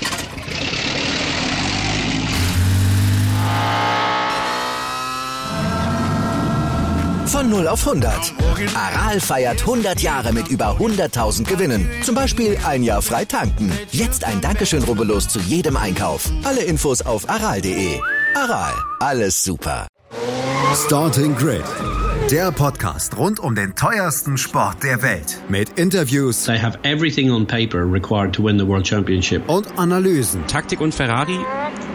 Von 7.31 7.49
0 7.49 7.65
auf 7.69 7.87
100. 7.87 8.33
Aral 8.75 9.21
feiert 9.21 9.61
100 9.61 10.01
Jahre 10.01 10.33
mit 10.33 10.49
über 10.49 10.75
100.000 10.77 11.45
Gewinnen. 11.45 11.89
Zum 12.03 12.13
Beispiel 12.13 12.57
ein 12.65 12.83
Jahr 12.83 13.01
frei 13.01 13.23
tanken. 13.23 13.71
Jetzt 13.91 14.25
ein 14.25 14.41
Dankeschön, 14.41 14.83
rubbellos 14.83 15.29
zu 15.29 15.39
jedem 15.39 15.77
Einkauf. 15.77 16.29
Alle 16.43 16.61
Infos 16.61 17.01
auf 17.01 17.29
aral.de. 17.29 18.01
Aral, 18.35 18.73
alles 18.99 19.41
super. 19.41 19.87
Starting 20.75 21.33
Grid. 21.37 21.63
Der 22.29 22.51
Podcast 22.51 23.15
rund 23.15 23.39
um 23.39 23.55
den 23.55 23.75
teuersten 23.75 24.37
Sport 24.37 24.83
der 24.83 25.01
Welt. 25.01 25.39
Mit 25.47 25.79
Interviews. 25.79 26.43
They 26.43 26.59
have 26.59 26.77
everything 26.83 27.31
on 27.31 27.47
paper 27.47 27.89
required 27.89 28.35
to 28.35 28.43
win 28.43 28.59
the 28.59 28.67
World 28.67 28.85
Championship. 28.85 29.47
Und 29.47 29.79
Analysen. 29.79 30.45
Taktik 30.47 30.81
und 30.81 30.93
Ferrari 30.93 31.39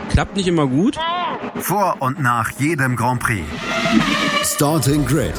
klappt 0.08 0.34
nicht 0.34 0.48
immer 0.48 0.66
gut. 0.66 0.96
Vor 1.56 1.96
und 2.00 2.20
nach 2.20 2.50
jedem 2.58 2.96
Grand 2.96 3.20
Prix. 3.20 3.44
Starting 4.42 5.04
Grid. 5.04 5.34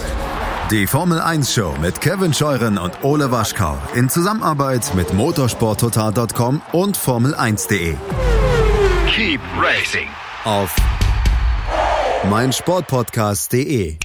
Die 0.71 0.85
Formel 0.85 1.21
1 1.21 1.53
Show 1.53 1.73
mit 1.81 2.01
Kevin 2.01 2.33
Scheuren 2.33 2.77
und 2.77 3.03
Ole 3.03 3.31
Waschkau 3.31 3.77
in 3.95 4.09
Zusammenarbeit 4.09 4.93
mit 4.95 5.13
motorsporttotal.com 5.13 6.61
und 6.73 6.97
Formel1.de. 6.97 7.95
Keep 9.07 9.39
racing. 9.57 10.07
Auf 10.43 10.75
meinsportpodcast.de. 12.29 13.97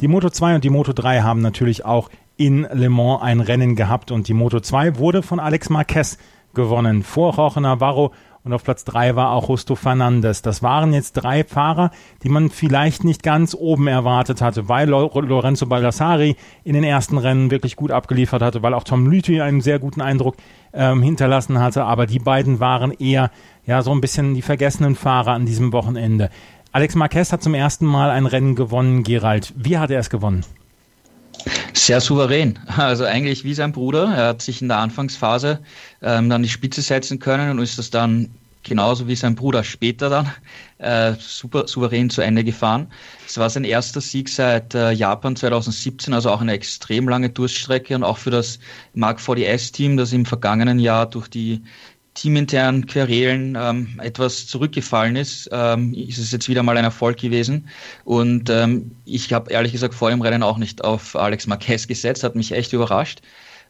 Die 0.00 0.08
Moto 0.08 0.30
2 0.30 0.56
und 0.56 0.64
die 0.64 0.70
Moto 0.70 0.92
3 0.92 1.20
haben 1.20 1.40
natürlich 1.40 1.84
auch 1.84 2.10
in 2.36 2.66
Le 2.72 2.90
Mans 2.90 3.22
ein 3.22 3.40
Rennen 3.40 3.76
gehabt 3.76 4.10
und 4.10 4.26
die 4.26 4.34
Moto 4.34 4.58
2 4.58 4.96
wurde 4.96 5.22
von 5.22 5.38
Alex 5.38 5.70
Marquez 5.70 6.18
gewonnen 6.54 7.04
vor 7.04 7.34
Jorge 7.36 7.60
Navarro 7.60 8.12
und 8.44 8.52
auf 8.52 8.64
Platz 8.64 8.84
drei 8.84 9.14
war 9.14 9.30
auch 9.30 9.48
Justo 9.48 9.76
Fernandes. 9.76 10.42
Das 10.42 10.62
waren 10.62 10.92
jetzt 10.92 11.12
drei 11.12 11.44
Fahrer, 11.44 11.90
die 12.22 12.28
man 12.28 12.50
vielleicht 12.50 13.04
nicht 13.04 13.22
ganz 13.22 13.54
oben 13.54 13.86
erwartet 13.86 14.42
hatte, 14.42 14.68
weil 14.68 14.88
Lorenzo 14.88 15.66
Baldassari 15.66 16.36
in 16.64 16.74
den 16.74 16.82
ersten 16.82 17.18
Rennen 17.18 17.50
wirklich 17.52 17.76
gut 17.76 17.92
abgeliefert 17.92 18.42
hatte, 18.42 18.62
weil 18.62 18.74
auch 18.74 18.84
Tom 18.84 19.06
Lüthi 19.06 19.40
einen 19.40 19.60
sehr 19.60 19.78
guten 19.78 20.00
Eindruck 20.00 20.36
ähm, 20.72 21.02
hinterlassen 21.02 21.60
hatte. 21.60 21.84
Aber 21.84 22.06
die 22.06 22.18
beiden 22.18 22.58
waren 22.58 22.90
eher 22.90 23.30
ja 23.64 23.82
so 23.82 23.92
ein 23.92 24.00
bisschen 24.00 24.34
die 24.34 24.42
vergessenen 24.42 24.96
Fahrer 24.96 25.32
an 25.32 25.46
diesem 25.46 25.72
Wochenende. 25.72 26.28
Alex 26.72 26.94
Marquez 26.96 27.32
hat 27.32 27.42
zum 27.42 27.54
ersten 27.54 27.86
Mal 27.86 28.10
ein 28.10 28.26
Rennen 28.26 28.56
gewonnen, 28.56 29.04
Gerald. 29.04 29.52
Wie 29.56 29.78
hat 29.78 29.90
er 29.90 30.00
es 30.00 30.10
gewonnen? 30.10 30.44
Sehr 31.72 32.00
souverän. 32.00 32.58
Also 32.76 33.04
eigentlich 33.04 33.44
wie 33.44 33.54
sein 33.54 33.72
Bruder. 33.72 34.14
Er 34.14 34.28
hat 34.28 34.42
sich 34.42 34.62
in 34.62 34.68
der 34.68 34.78
Anfangsphase 34.78 35.60
ähm, 36.02 36.28
dann 36.28 36.42
die 36.42 36.48
Spitze 36.48 36.82
setzen 36.82 37.18
können 37.18 37.50
und 37.50 37.58
ist 37.58 37.78
das 37.78 37.90
dann 37.90 38.30
genauso 38.62 39.08
wie 39.08 39.16
sein 39.16 39.34
Bruder 39.34 39.64
später 39.64 40.08
dann 40.08 40.30
äh, 40.78 41.14
super 41.18 41.66
souverän 41.66 42.10
zu 42.10 42.20
Ende 42.20 42.44
gefahren. 42.44 42.86
Es 43.26 43.38
war 43.38 43.50
sein 43.50 43.64
erster 43.64 44.00
Sieg 44.00 44.28
seit 44.28 44.74
äh, 44.74 44.92
Japan 44.92 45.36
2017, 45.36 46.14
also 46.14 46.30
auch 46.30 46.40
eine 46.40 46.52
extrem 46.52 47.08
lange 47.08 47.30
Durststrecke 47.30 47.94
und 47.94 48.04
auch 48.04 48.18
für 48.18 48.30
das 48.30 48.58
Mark 48.94 49.18
40S-Team, 49.18 49.96
das 49.96 50.12
im 50.12 50.24
vergangenen 50.24 50.78
Jahr 50.78 51.06
durch 51.06 51.28
die 51.28 51.62
teaminternen 52.14 52.86
Querelen 52.86 53.56
ähm, 53.58 54.00
etwas 54.02 54.46
zurückgefallen 54.46 55.16
ist, 55.16 55.48
ähm, 55.52 55.94
ist 55.94 56.18
es 56.18 56.30
jetzt 56.30 56.48
wieder 56.48 56.62
mal 56.62 56.76
ein 56.76 56.84
Erfolg 56.84 57.18
gewesen. 57.18 57.68
Und 58.04 58.50
ähm, 58.50 58.92
ich 59.04 59.32
habe 59.32 59.50
ehrlich 59.50 59.72
gesagt 59.72 59.94
vor 59.94 60.10
dem 60.10 60.20
Rennen 60.20 60.42
auch 60.42 60.58
nicht 60.58 60.84
auf 60.84 61.16
Alex 61.16 61.46
Marquez 61.46 61.86
gesetzt, 61.86 62.22
hat 62.24 62.34
mich 62.34 62.52
echt 62.52 62.72
überrascht. 62.72 63.22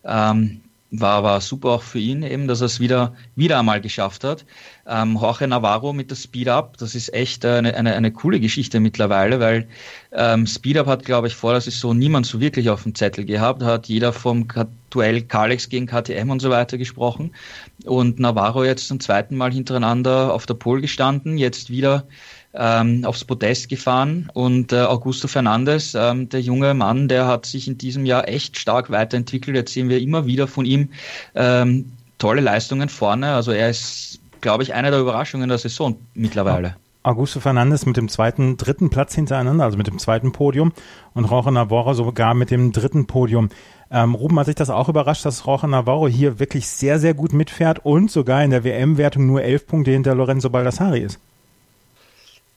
Ähm, 0.04 0.60
war 0.92 1.12
aber 1.12 1.40
super 1.40 1.70
auch 1.70 1.82
für 1.82 1.98
ihn 1.98 2.22
eben, 2.22 2.46
dass 2.46 2.60
er 2.60 2.66
es 2.66 2.78
wieder, 2.78 3.14
wieder 3.34 3.58
einmal 3.58 3.80
geschafft 3.80 4.24
hat. 4.24 4.44
Ähm, 4.86 5.18
Jorge 5.18 5.48
Navarro 5.48 5.94
mit 5.94 6.10
der 6.10 6.16
Speed 6.16 6.48
Up, 6.48 6.76
das 6.76 6.94
ist 6.94 7.14
echt 7.14 7.46
eine, 7.46 7.74
eine, 7.74 7.94
eine 7.94 8.12
coole 8.12 8.40
Geschichte 8.40 8.78
mittlerweile, 8.78 9.40
weil 9.40 9.68
ähm, 10.12 10.46
Speed 10.46 10.76
Up 10.76 10.86
hat, 10.86 11.04
glaube 11.06 11.28
ich, 11.28 11.34
vor 11.34 11.52
der 11.52 11.62
Saison 11.62 11.96
niemand 11.96 12.26
so 12.26 12.40
wirklich 12.40 12.68
auf 12.68 12.82
dem 12.82 12.94
Zettel 12.94 13.24
gehabt, 13.24 13.62
hat 13.62 13.88
jeder 13.88 14.12
vom 14.12 14.46
Duell 14.90 15.22
Kalex 15.22 15.70
gegen 15.70 15.86
KTM 15.86 16.28
und 16.28 16.40
so 16.40 16.50
weiter 16.50 16.76
gesprochen 16.76 17.34
und 17.86 18.20
Navarro 18.20 18.62
jetzt 18.62 18.86
zum 18.86 19.00
zweiten 19.00 19.36
Mal 19.36 19.50
hintereinander 19.50 20.34
auf 20.34 20.44
der 20.44 20.54
Pole 20.54 20.82
gestanden, 20.82 21.38
jetzt 21.38 21.70
wieder 21.70 22.06
ähm, 22.54 23.04
aufs 23.04 23.24
Podest 23.24 23.68
gefahren 23.68 24.28
und 24.34 24.72
äh, 24.72 24.82
Augusto 24.82 25.28
Fernandes, 25.28 25.94
ähm, 25.94 26.28
der 26.28 26.40
junge 26.40 26.74
Mann, 26.74 27.08
der 27.08 27.26
hat 27.26 27.46
sich 27.46 27.68
in 27.68 27.78
diesem 27.78 28.04
Jahr 28.04 28.28
echt 28.28 28.58
stark 28.58 28.90
weiterentwickelt. 28.90 29.56
Jetzt 29.56 29.72
sehen 29.72 29.88
wir 29.88 30.00
immer 30.00 30.26
wieder 30.26 30.46
von 30.46 30.64
ihm 30.64 30.90
ähm, 31.34 31.92
tolle 32.18 32.40
Leistungen 32.40 32.88
vorne. 32.88 33.34
Also 33.34 33.52
er 33.52 33.70
ist, 33.70 34.20
glaube 34.40 34.62
ich, 34.62 34.74
eine 34.74 34.90
der 34.90 35.00
Überraschungen 35.00 35.48
der 35.48 35.58
Saison 35.58 35.96
mittlerweile. 36.14 36.76
Augusto 37.04 37.40
Fernandes 37.40 37.84
mit 37.84 37.96
dem 37.96 38.08
zweiten, 38.08 38.56
dritten 38.56 38.88
Platz 38.88 39.14
hintereinander, 39.14 39.64
also 39.64 39.76
mit 39.76 39.88
dem 39.88 39.98
zweiten 39.98 40.30
Podium 40.30 40.72
und 41.14 41.24
Roche 41.24 41.50
Navarro 41.50 41.94
sogar 41.94 42.34
mit 42.34 42.52
dem 42.52 42.70
dritten 42.70 43.06
Podium. 43.06 43.48
Ähm, 43.90 44.14
Ruben 44.14 44.38
hat 44.38 44.46
sich 44.46 44.54
das 44.54 44.70
auch 44.70 44.88
überrascht, 44.88 45.24
dass 45.24 45.46
Roche 45.46 45.66
Navarro 45.66 46.06
hier 46.06 46.38
wirklich 46.38 46.68
sehr, 46.68 47.00
sehr 47.00 47.14
gut 47.14 47.32
mitfährt 47.32 47.84
und 47.84 48.10
sogar 48.10 48.44
in 48.44 48.50
der 48.50 48.62
WM-Wertung 48.62 49.26
nur 49.26 49.42
elf 49.42 49.66
Punkte 49.66 49.90
hinter 49.90 50.14
Lorenzo 50.14 50.48
Baldassari 50.48 51.00
ist 51.00 51.18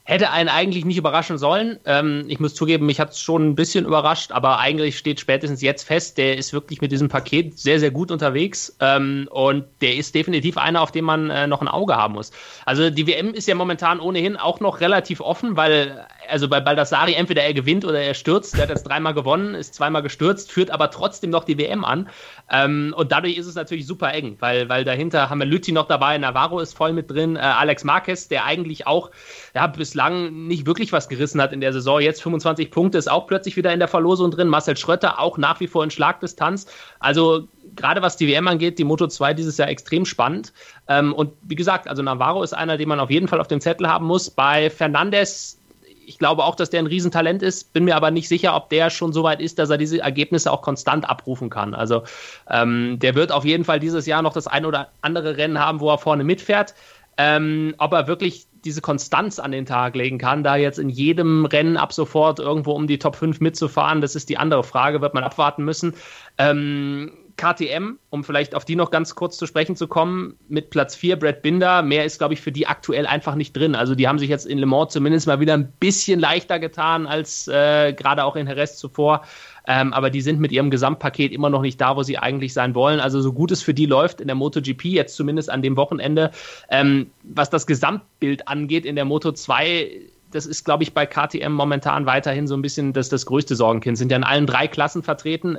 hätte 0.06 0.30
einen 0.30 0.50
eigentlich 0.50 0.86
nicht 0.86 0.98
überraschen 0.98 1.40
sollen. 1.40 1.80
Ähm, 1.86 2.26
ich 2.28 2.40
muss 2.40 2.54
zugeben, 2.54 2.86
mich 2.86 3.00
hat 3.00 3.12
es 3.12 3.20
schon 3.20 3.50
ein 3.50 3.56
bisschen 3.56 3.86
überrascht, 3.86 4.32
aber 4.32 4.60
eigentlich 4.60 5.00
steht 5.00 5.20
spätestens 5.20 5.62
jetzt 5.62 5.84
fest, 5.84 6.20
der 6.20 6.38
ist 6.38 6.54
wirklich 6.54 6.80
mit 6.80 6.92
diesem 6.92 7.10
Paket 7.10 7.58
sehr, 7.58 7.80
sehr 7.80 7.90
gut 7.90 8.12
unterwegs 8.12 8.78
ähm, 8.80 9.28
und 9.32 9.66
der 9.82 9.96
ist 9.96 10.14
definitiv 10.14 10.58
einer, 10.58 10.82
auf 10.82 10.92
den 10.92 11.06
man 11.06 11.32
äh, 11.32 11.48
noch 11.48 11.62
ein 11.62 11.68
Auge 11.68 11.96
haben 11.96 12.14
muss. 12.14 12.32
Also 12.66 12.92
die 12.92 13.08
WM 13.08 13.34
ist 13.34 13.48
ja 13.48 13.56
momentan 13.56 14.00
ohnehin 14.00 14.38
auch 14.38 14.60
noch 14.60 14.80
relativ 14.80 15.22
offen, 15.22 15.58
weil 15.58 16.06
also 16.30 16.48
bei 16.48 16.60
Baldassari 16.60 17.14
entweder 17.14 17.44
er 17.44 17.54
gewinnt 17.54 17.86
oder 17.86 18.00
er 18.00 18.14
stürzt. 18.14 18.56
Der 18.56 18.64
hat 18.64 18.70
jetzt 18.70 18.84
dreimal 18.84 19.14
gewonnen, 19.14 19.56
ist 19.56 19.76
zweimal 19.76 20.02
gestürzt, 20.02 20.52
führt 20.52 20.72
aber 20.72 20.92
trotzdem 20.92 21.30
noch 21.30 21.44
die 21.44 21.58
WM 21.58 21.86
an. 21.86 22.10
Ähm, 22.52 22.94
und 22.98 23.12
dadurch 23.12 23.38
ist 23.38 23.48
es 23.48 23.56
natürlich 23.56 23.88
super 23.88 24.14
eng, 24.14 24.38
weil, 24.40 24.70
weil 24.70 24.84
dahinter 24.84 25.30
haben 25.30 25.40
wir 25.40 25.46
Lütti 25.46 25.72
noch 25.72 25.88
dabei, 25.88 26.18
Navarro 26.18 26.60
ist 26.60 26.76
voll 26.76 26.94
mit 26.94 27.10
drin, 27.10 27.36
äh, 27.36 27.40
Alex 27.40 27.84
Marquez, 27.84 28.28
der 28.28 28.46
eigentlich 28.46 28.88
auch 28.88 29.12
ja, 29.54 29.68
bislang 29.68 30.48
nicht 30.48 30.66
wirklich 30.66 30.92
was 30.92 31.10
gerissen 31.10 31.42
hat 31.42 31.54
in 31.54 31.62
der 31.62 31.74
Saison. 31.74 32.00
Jetzt 32.00 32.22
25 32.22 32.72
Punkte, 32.72 32.98
ist 32.98 33.10
auch 33.10 33.28
plötzlich 33.28 33.56
wieder 33.58 33.74
in 33.74 33.80
der 33.80 33.88
Verlosung 33.88 34.32
drin. 34.32 34.48
Marcel 34.48 34.78
Schröter 34.78 35.20
auch 35.20 35.38
nach 35.38 35.60
wie 35.60 35.68
vor 35.68 35.84
in 35.84 35.92
Schlagdistanz. 35.92 36.68
Also 37.00 37.48
gerade 37.76 38.02
was 38.02 38.18
die 38.18 38.28
WM 38.28 38.48
angeht, 38.48 38.80
die 38.80 38.84
Moto 38.84 39.08
2 39.08 39.34
dieses 39.34 39.58
Jahr 39.58 39.68
extrem 39.68 40.06
spannend. 40.06 40.54
Ähm, 40.88 41.14
und 41.14 41.34
wie 41.44 41.56
gesagt, 41.56 41.88
also 41.88 42.02
Navarro 42.02 42.44
ist 42.44 42.54
einer, 42.54 42.78
den 42.78 42.90
man 42.90 43.00
auf 43.00 43.10
jeden 43.10 43.28
Fall 43.28 43.42
auf 43.42 43.48
dem 43.48 43.62
Zettel 43.62 43.88
haben 43.88 44.06
muss. 44.06 44.30
Bei 44.30 44.70
Fernandes 44.70 45.60
ich 46.08 46.18
glaube 46.18 46.44
auch, 46.44 46.56
dass 46.56 46.70
der 46.70 46.80
ein 46.80 46.88
Riesentalent 46.88 47.42
ist, 47.42 47.74
bin 47.74 47.86
mir 47.86 47.96
aber 47.96 48.12
nicht 48.12 48.28
sicher, 48.28 48.56
ob 48.56 48.70
der 48.70 48.90
schon 48.90 49.14
so 49.14 49.24
weit 49.24 49.42
ist, 49.42 49.60
dass 49.60 49.70
er 49.70 49.78
diese 49.78 50.00
Ergebnisse 50.00 50.52
auch 50.52 50.62
konstant 50.62 51.10
abrufen 51.10 51.50
kann. 51.50 51.74
Also 51.74 52.04
ähm, 52.50 53.00
der 53.00 53.16
wird 53.16 53.32
auf 53.32 53.46
jeden 53.46 53.64
Fall 53.64 53.80
dieses 53.80 54.06
Jahr 54.06 54.22
noch 54.22 54.34
das 54.34 54.48
ein 54.48 54.66
oder 54.66 54.90
andere 55.02 55.38
Rennen 55.38 55.60
haben, 55.60 55.80
wo 55.80 55.90
er 55.90 55.98
vorne 55.98 56.24
mitfährt. 56.24 56.74
Ähm, 57.18 57.76
ob 57.78 57.94
er 57.94 58.08
wirklich 58.08 58.48
diese 58.66 58.82
Konstanz 58.82 59.40
an 59.40 59.52
den 59.52 59.66
Tag 59.66 59.96
legen 59.96 60.18
kann, 60.18 60.44
da 60.44 60.56
jetzt 60.56 60.80
in 60.80 60.90
jedem 60.90 61.46
Rennen 61.46 61.78
ab 61.78 61.94
sofort 61.94 62.40
irgendwo 62.40 62.72
um 62.74 62.88
die 62.88 63.00
Top 63.00 63.16
5 63.16 63.40
mitzufahren, 63.40 64.02
das 64.02 64.16
ist 64.16 64.28
die 64.28 64.38
andere 64.38 64.64
Frage, 64.64 65.02
wird 65.02 65.14
man 65.14 65.24
abwarten 65.24 65.64
müssen. 65.64 65.94
Ähm, 66.38 67.12
KTM, 67.38 67.98
um 68.10 68.24
vielleicht 68.24 68.56
auf 68.56 68.64
die 68.64 68.76
noch 68.76 68.92
ganz 68.92 69.16
kurz 69.16 69.38
zu 69.38 69.46
sprechen 69.46 69.76
zu 69.76 69.88
kommen, 69.88 70.36
mit 70.48 70.70
Platz 70.70 70.96
4 70.96 71.18
Brad 71.18 71.42
Binder. 71.42 71.82
Mehr 71.82 72.06
ist, 72.06 72.18
glaube 72.18 72.34
ich, 72.34 72.42
für 72.42 72.52
die 72.52 72.68
aktuell 72.68 73.06
einfach 73.06 73.36
nicht 73.36 73.56
drin. 73.56 73.76
Also 73.76 73.94
die 73.94 74.08
haben 74.08 74.20
sich 74.20 74.30
jetzt 74.30 74.46
in 74.46 74.58
Le 74.58 74.66
Mans 74.66 74.94
zumindest 74.94 75.28
mal 75.28 75.40
wieder 75.40 75.54
ein 75.54 75.72
bisschen 75.80 76.20
leichter 76.20 76.60
getan 76.60 77.08
als 77.08 77.48
äh, 77.48 77.94
gerade 77.94 78.24
auch 78.24 78.36
in 78.36 78.48
Jerez 78.48 78.78
zuvor. 78.78 79.24
Ähm, 79.68 79.94
aber 79.94 80.10
die 80.10 80.22
sind 80.22 80.40
mit 80.40 80.52
ihrem 80.52 80.70
Gesamtpaket 80.70 81.32
immer 81.32 81.50
noch 81.50 81.62
nicht 81.62 81.82
da, 81.82 81.96
wo 81.96 82.04
sie 82.04 82.18
eigentlich 82.18 82.54
sein 82.54 82.76
wollen. 82.76 83.00
Also 83.00 83.22
so 83.22 83.34
gut 83.34 83.52
es 83.52 83.64
für 83.64 83.74
die 83.74 83.86
läuft 83.88 84.22
in 84.22 84.28
der 84.28 84.36
MotoGP, 84.36 84.86
jetzt 84.86 85.16
zumindest 85.16 85.50
an 85.50 85.62
dem 85.62 85.76
Wochenende, 85.76 86.32
ähm, 86.70 87.08
was 87.24 87.50
das 87.50 87.68
Gesamtbild 87.68 88.48
angeht 88.48 88.86
in 88.86 88.96
der 88.96 89.06
Moto 89.06 89.32
2 89.32 89.92
das 90.36 90.46
ist, 90.46 90.66
glaube 90.66 90.84
ich, 90.84 90.94
bei 90.94 91.06
KTM 91.06 91.54
momentan 91.54 92.06
weiterhin 92.06 92.48
so 92.48 92.56
ein 92.56 92.62
bisschen 92.62 92.92
das, 92.92 93.10
das 93.10 93.26
größte 93.26 93.56
Sorgenkind. 93.56 93.98
Sind 93.98 94.12
ja 94.12 94.18
in 94.18 94.24
allen 94.24 94.46
drei 94.46 94.68
Klassen 94.68 95.02
vertreten 95.02 95.58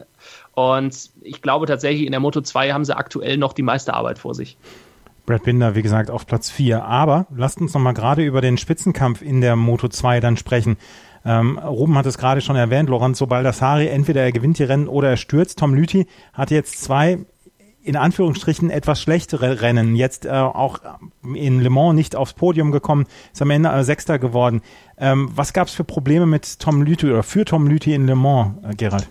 und 0.54 1.10
ich 1.22 1.40
glaube 1.40 1.66
tatsächlich, 1.66 2.04
in 2.04 2.12
der 2.12 2.20
Moto 2.20 2.42
2 2.42 2.72
haben 2.72 2.84
sie 2.84 2.96
aktuell 2.96 3.38
noch 3.38 3.54
die 3.54 3.62
meiste 3.62 3.94
Arbeit 3.94 4.18
vor 4.18 4.34
sich. 4.34 4.58
Brad 5.24 5.42
Binder, 5.42 5.74
wie 5.74 5.82
gesagt, 5.82 6.10
auf 6.10 6.26
Platz 6.26 6.50
4. 6.50 6.84
Aber 6.84 7.26
lasst 7.34 7.60
uns 7.60 7.74
nochmal 7.74 7.94
gerade 7.94 8.22
über 8.22 8.40
den 8.40 8.58
Spitzenkampf 8.58 9.22
in 9.22 9.40
der 9.40 9.56
Moto 9.56 9.88
2 9.88 10.20
dann 10.20 10.36
sprechen. 10.36 10.76
Ähm, 11.24 11.58
Ruben 11.58 11.96
hat 11.98 12.06
es 12.06 12.18
gerade 12.18 12.40
schon 12.40 12.54
erwähnt, 12.54 12.88
Lorenzo 12.88 13.26
Baldassari, 13.26 13.88
entweder 13.88 14.22
er 14.22 14.30
gewinnt 14.30 14.58
die 14.58 14.64
Rennen 14.64 14.86
oder 14.86 15.10
er 15.10 15.16
stürzt. 15.16 15.58
Tom 15.58 15.74
Lüthi 15.74 16.06
hat 16.32 16.52
jetzt 16.52 16.84
zwei 16.84 17.24
in 17.86 17.96
Anführungsstrichen 17.96 18.68
etwas 18.68 19.00
schlechtere 19.00 19.60
Rennen. 19.60 19.94
Jetzt 19.94 20.26
äh, 20.26 20.30
auch 20.30 20.80
in 21.22 21.60
Le 21.60 21.70
Mans 21.70 21.94
nicht 21.94 22.16
aufs 22.16 22.32
Podium 22.32 22.72
gekommen, 22.72 23.06
ist 23.32 23.40
am 23.40 23.50
Ende 23.50 23.68
äh, 23.68 23.84
Sechster 23.84 24.18
geworden. 24.18 24.60
Ähm, 24.98 25.30
was 25.34 25.52
gab 25.52 25.68
es 25.68 25.74
für 25.74 25.84
Probleme 25.84 26.26
mit 26.26 26.58
Tom 26.58 26.82
Lüthi 26.82 27.06
oder 27.06 27.22
für 27.22 27.44
Tom 27.44 27.68
Lüthi 27.68 27.94
in 27.94 28.06
Le 28.06 28.16
Mans, 28.16 28.54
äh, 28.64 28.74
Gerald? 28.74 29.06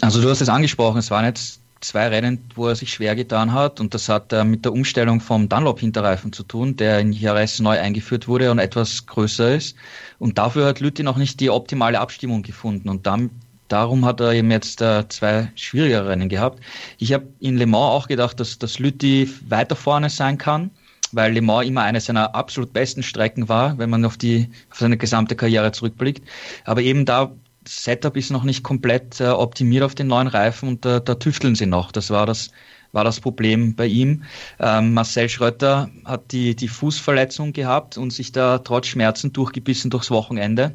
Also 0.00 0.22
du 0.22 0.30
hast 0.30 0.40
es 0.40 0.48
angesprochen, 0.48 0.98
es 0.98 1.10
waren 1.10 1.24
jetzt 1.24 1.60
zwei 1.80 2.08
Rennen, 2.08 2.44
wo 2.54 2.68
er 2.68 2.76
sich 2.76 2.92
schwer 2.92 3.16
getan 3.16 3.52
hat 3.52 3.80
und 3.80 3.92
das 3.92 4.08
hat 4.08 4.32
äh, 4.32 4.44
mit 4.44 4.64
der 4.64 4.72
Umstellung 4.72 5.20
vom 5.20 5.48
Dunlop-Hinterreifen 5.48 6.32
zu 6.32 6.44
tun, 6.44 6.76
der 6.76 7.00
in 7.00 7.12
Jerez 7.12 7.58
neu 7.58 7.78
eingeführt 7.78 8.28
wurde 8.28 8.52
und 8.52 8.60
etwas 8.60 9.06
größer 9.06 9.54
ist. 9.56 9.76
Und 10.20 10.38
dafür 10.38 10.66
hat 10.66 10.78
Lüthi 10.78 11.02
noch 11.02 11.16
nicht 11.16 11.40
die 11.40 11.50
optimale 11.50 11.98
Abstimmung 11.98 12.42
gefunden 12.42 12.88
und 12.88 13.06
dann 13.06 13.30
darum 13.68 14.04
hat 14.04 14.20
er 14.20 14.32
eben 14.32 14.50
jetzt 14.50 14.80
äh, 14.80 15.08
zwei 15.08 15.50
schwierigere 15.54 16.08
Rennen 16.08 16.28
gehabt. 16.28 16.60
Ich 16.98 17.12
habe 17.12 17.26
in 17.40 17.56
Le 17.56 17.66
Mans 17.66 17.92
auch 17.92 18.08
gedacht, 18.08 18.40
dass, 18.40 18.58
dass 18.58 18.78
Lütti 18.78 19.30
weiter 19.48 19.76
vorne 19.76 20.10
sein 20.10 20.38
kann, 20.38 20.70
weil 21.12 21.32
Le 21.32 21.42
Mans 21.42 21.66
immer 21.66 21.82
eine 21.82 22.00
seiner 22.00 22.34
absolut 22.34 22.72
besten 22.72 23.02
Strecken 23.02 23.48
war, 23.48 23.78
wenn 23.78 23.90
man 23.90 24.04
auf, 24.04 24.16
die, 24.16 24.50
auf 24.70 24.78
seine 24.78 24.96
gesamte 24.96 25.36
Karriere 25.36 25.72
zurückblickt. 25.72 26.26
Aber 26.64 26.82
eben 26.82 27.04
da 27.04 27.32
Setup 27.68 28.16
ist 28.16 28.30
noch 28.30 28.44
nicht 28.44 28.62
komplett 28.62 29.20
äh, 29.20 29.28
optimiert 29.28 29.82
auf 29.82 29.94
den 29.94 30.06
neuen 30.06 30.28
Reifen 30.28 30.68
und 30.68 30.86
äh, 30.86 31.00
da 31.00 31.14
tüfteln 31.16 31.54
sie 31.54 31.66
noch. 31.66 31.92
Das 31.92 32.10
war 32.10 32.26
das, 32.26 32.50
war 32.92 33.04
das 33.04 33.20
Problem 33.20 33.74
bei 33.74 33.86
ihm. 33.86 34.22
Ähm, 34.60 34.94
Marcel 34.94 35.28
Schröter 35.28 35.90
hat 36.04 36.32
die, 36.32 36.54
die 36.54 36.68
Fußverletzung 36.68 37.52
gehabt 37.52 37.98
und 37.98 38.12
sich 38.12 38.32
da 38.32 38.58
trotz 38.58 38.86
Schmerzen 38.86 39.32
durchgebissen 39.32 39.90
durchs 39.90 40.10
Wochenende. 40.10 40.74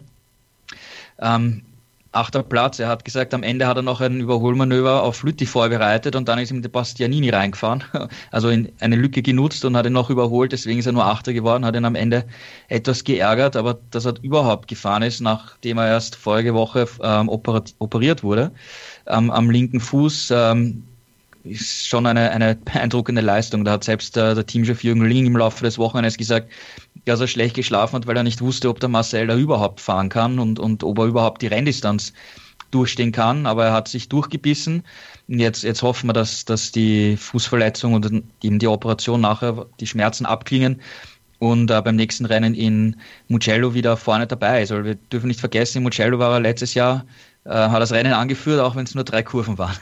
Ähm, 1.19 1.63
achter 2.11 2.43
Platz. 2.43 2.79
Er 2.79 2.87
hat 2.87 3.05
gesagt, 3.05 3.33
am 3.33 3.43
Ende 3.43 3.67
hat 3.67 3.77
er 3.77 3.83
noch 3.83 4.01
ein 4.01 4.19
Überholmanöver 4.19 5.03
auf 5.03 5.23
Lütti 5.23 5.45
vorbereitet 5.45 6.15
und 6.15 6.27
dann 6.27 6.39
ist 6.39 6.51
ihm 6.51 6.61
der 6.61 6.69
Bastianini 6.69 7.29
reingefahren. 7.29 7.83
Also 8.31 8.47
eine 8.47 8.95
Lücke 8.95 9.21
genutzt 9.21 9.65
und 9.65 9.75
hat 9.75 9.85
ihn 9.85 9.93
noch 9.93 10.09
überholt. 10.09 10.51
Deswegen 10.51 10.79
ist 10.79 10.85
er 10.85 10.91
nur 10.91 11.05
Achter 11.05 11.33
geworden, 11.33 11.65
hat 11.65 11.75
ihn 11.75 11.85
am 11.85 11.95
Ende 11.95 12.25
etwas 12.67 13.03
geärgert, 13.03 13.55
aber 13.55 13.79
dass 13.91 14.05
er 14.05 14.15
überhaupt 14.21 14.67
gefahren 14.67 15.03
ist, 15.03 15.21
nachdem 15.21 15.77
er 15.77 15.87
erst 15.87 16.15
vorige 16.15 16.53
Woche 16.53 16.87
ähm, 17.01 17.29
operiert 17.29 18.23
wurde 18.23 18.51
ähm, 19.07 19.31
am 19.31 19.49
linken 19.49 19.79
Fuß. 19.79 20.31
Ähm, 20.31 20.83
ist 21.43 21.87
schon 21.87 22.05
eine, 22.05 22.31
eine 22.31 22.55
beeindruckende 22.55 23.21
Leistung. 23.21 23.65
Da 23.65 23.71
hat 23.71 23.83
selbst 23.83 24.15
der, 24.15 24.35
der 24.35 24.45
Teamchef 24.45 24.83
Jürgen 24.83 25.05
Ling 25.05 25.25
im 25.25 25.37
Laufe 25.37 25.63
des 25.63 25.77
Wochenendes 25.77 26.17
gesagt, 26.17 26.51
dass 27.05 27.19
er 27.19 27.27
schlecht 27.27 27.55
geschlafen 27.55 27.95
hat, 27.95 28.07
weil 28.07 28.17
er 28.17 28.23
nicht 28.23 28.41
wusste, 28.41 28.69
ob 28.69 28.79
der 28.79 28.89
Marcel 28.89 29.27
da 29.27 29.35
überhaupt 29.35 29.81
fahren 29.81 30.09
kann 30.09 30.39
und, 30.39 30.59
und 30.59 30.83
ob 30.83 30.99
er 30.99 31.05
überhaupt 31.05 31.41
die 31.41 31.47
Renndistanz 31.47 32.13
durchstehen 32.69 33.11
kann. 33.11 33.45
Aber 33.45 33.65
er 33.65 33.73
hat 33.73 33.87
sich 33.87 34.09
durchgebissen. 34.09 34.83
Jetzt, 35.27 35.63
jetzt 35.63 35.81
hoffen 35.81 36.09
wir, 36.09 36.13
dass, 36.13 36.45
dass 36.45 36.71
die 36.71 37.17
Fußverletzung 37.17 37.93
und 37.93 38.23
eben 38.43 38.59
die 38.59 38.67
Operation 38.67 39.21
nachher 39.21 39.65
die 39.79 39.87
Schmerzen 39.87 40.25
abklingen 40.25 40.81
und 41.39 41.71
äh, 41.71 41.81
beim 41.81 41.95
nächsten 41.95 42.25
Rennen 42.25 42.53
in 42.53 42.97
Mugello 43.27 43.73
wieder 43.73 43.97
vorne 43.97 44.27
dabei 44.27 44.61
ist. 44.61 44.71
Also 44.71 44.85
wir 44.85 44.95
dürfen 44.95 45.27
nicht 45.27 45.39
vergessen, 45.39 45.79
in 45.79 45.83
Mugello 45.83 46.19
war 46.19 46.33
er 46.33 46.39
letztes 46.39 46.75
Jahr, 46.75 47.03
hat 47.49 47.81
das 47.81 47.91
Rennen 47.91 48.13
angeführt, 48.13 48.59
auch 48.59 48.75
wenn 48.75 48.83
es 48.83 48.93
nur 48.93 49.03
drei 49.03 49.23
Kurven 49.23 49.57
waren. 49.57 49.75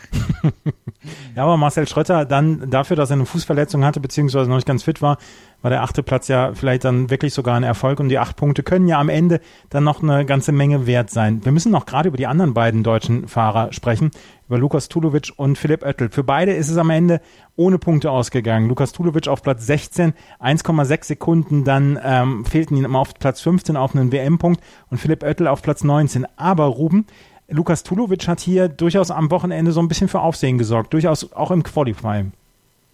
ja, 1.35 1.43
aber 1.43 1.57
Marcel 1.57 1.87
Schröter 1.87 2.25
dann 2.25 2.69
dafür, 2.69 2.95
dass 2.95 3.09
er 3.09 3.15
eine 3.15 3.25
Fußverletzung 3.25 3.83
hatte, 3.83 3.99
beziehungsweise 3.99 4.49
noch 4.49 4.55
nicht 4.55 4.67
ganz 4.67 4.83
fit 4.83 5.01
war, 5.01 5.17
war 5.61 5.69
der 5.69 5.83
achte 5.83 6.03
Platz 6.03 6.29
ja 6.29 6.53
vielleicht 6.53 6.85
dann 6.85 7.09
wirklich 7.09 7.33
sogar 7.33 7.55
ein 7.55 7.63
Erfolg 7.63 7.99
und 7.99 8.09
die 8.09 8.17
acht 8.17 8.37
Punkte 8.37 8.63
können 8.63 8.87
ja 8.87 8.97
am 8.97 9.09
Ende 9.09 9.41
dann 9.69 9.83
noch 9.83 10.01
eine 10.01 10.25
ganze 10.25 10.53
Menge 10.53 10.87
wert 10.87 11.09
sein. 11.09 11.43
Wir 11.43 11.51
müssen 11.51 11.71
noch 11.71 11.85
gerade 11.85 12.07
über 12.07 12.17
die 12.17 12.27
anderen 12.27 12.53
beiden 12.53 12.83
deutschen 12.83 13.27
Fahrer 13.27 13.73
sprechen, 13.73 14.11
über 14.47 14.57
Lukas 14.57 14.87
Tulovic 14.87 15.33
und 15.35 15.57
Philipp 15.57 15.83
Oettel. 15.83 16.09
Für 16.09 16.23
beide 16.23 16.53
ist 16.53 16.69
es 16.69 16.77
am 16.77 16.89
Ende 16.89 17.19
ohne 17.57 17.77
Punkte 17.77 18.09
ausgegangen. 18.09 18.69
Lukas 18.69 18.93
Tulovic 18.93 19.27
auf 19.27 19.43
Platz 19.43 19.65
16, 19.65 20.13
1,6 20.39 21.03
Sekunden, 21.03 21.63
dann 21.65 21.99
ähm, 22.01 22.45
fehlten 22.45 22.77
ihm 22.77 22.95
auf 22.95 23.13
Platz 23.15 23.41
15 23.41 23.75
auf 23.75 23.93
einen 23.93 24.13
WM-Punkt 24.13 24.61
und 24.89 24.97
Philipp 24.97 25.23
Oettel 25.23 25.47
auf 25.47 25.61
Platz 25.61 25.83
19. 25.83 26.25
Aber 26.37 26.65
Ruben, 26.65 27.05
Lukas 27.49 27.83
Tulovic 27.83 28.27
hat 28.27 28.39
hier 28.39 28.69
durchaus 28.69 29.11
am 29.11 29.31
Wochenende 29.31 29.71
so 29.71 29.81
ein 29.81 29.87
bisschen 29.87 30.07
für 30.07 30.21
Aufsehen 30.21 30.57
gesorgt, 30.57 30.93
durchaus 30.93 31.31
auch 31.33 31.51
im 31.51 31.63
Qualifying. 31.63 32.31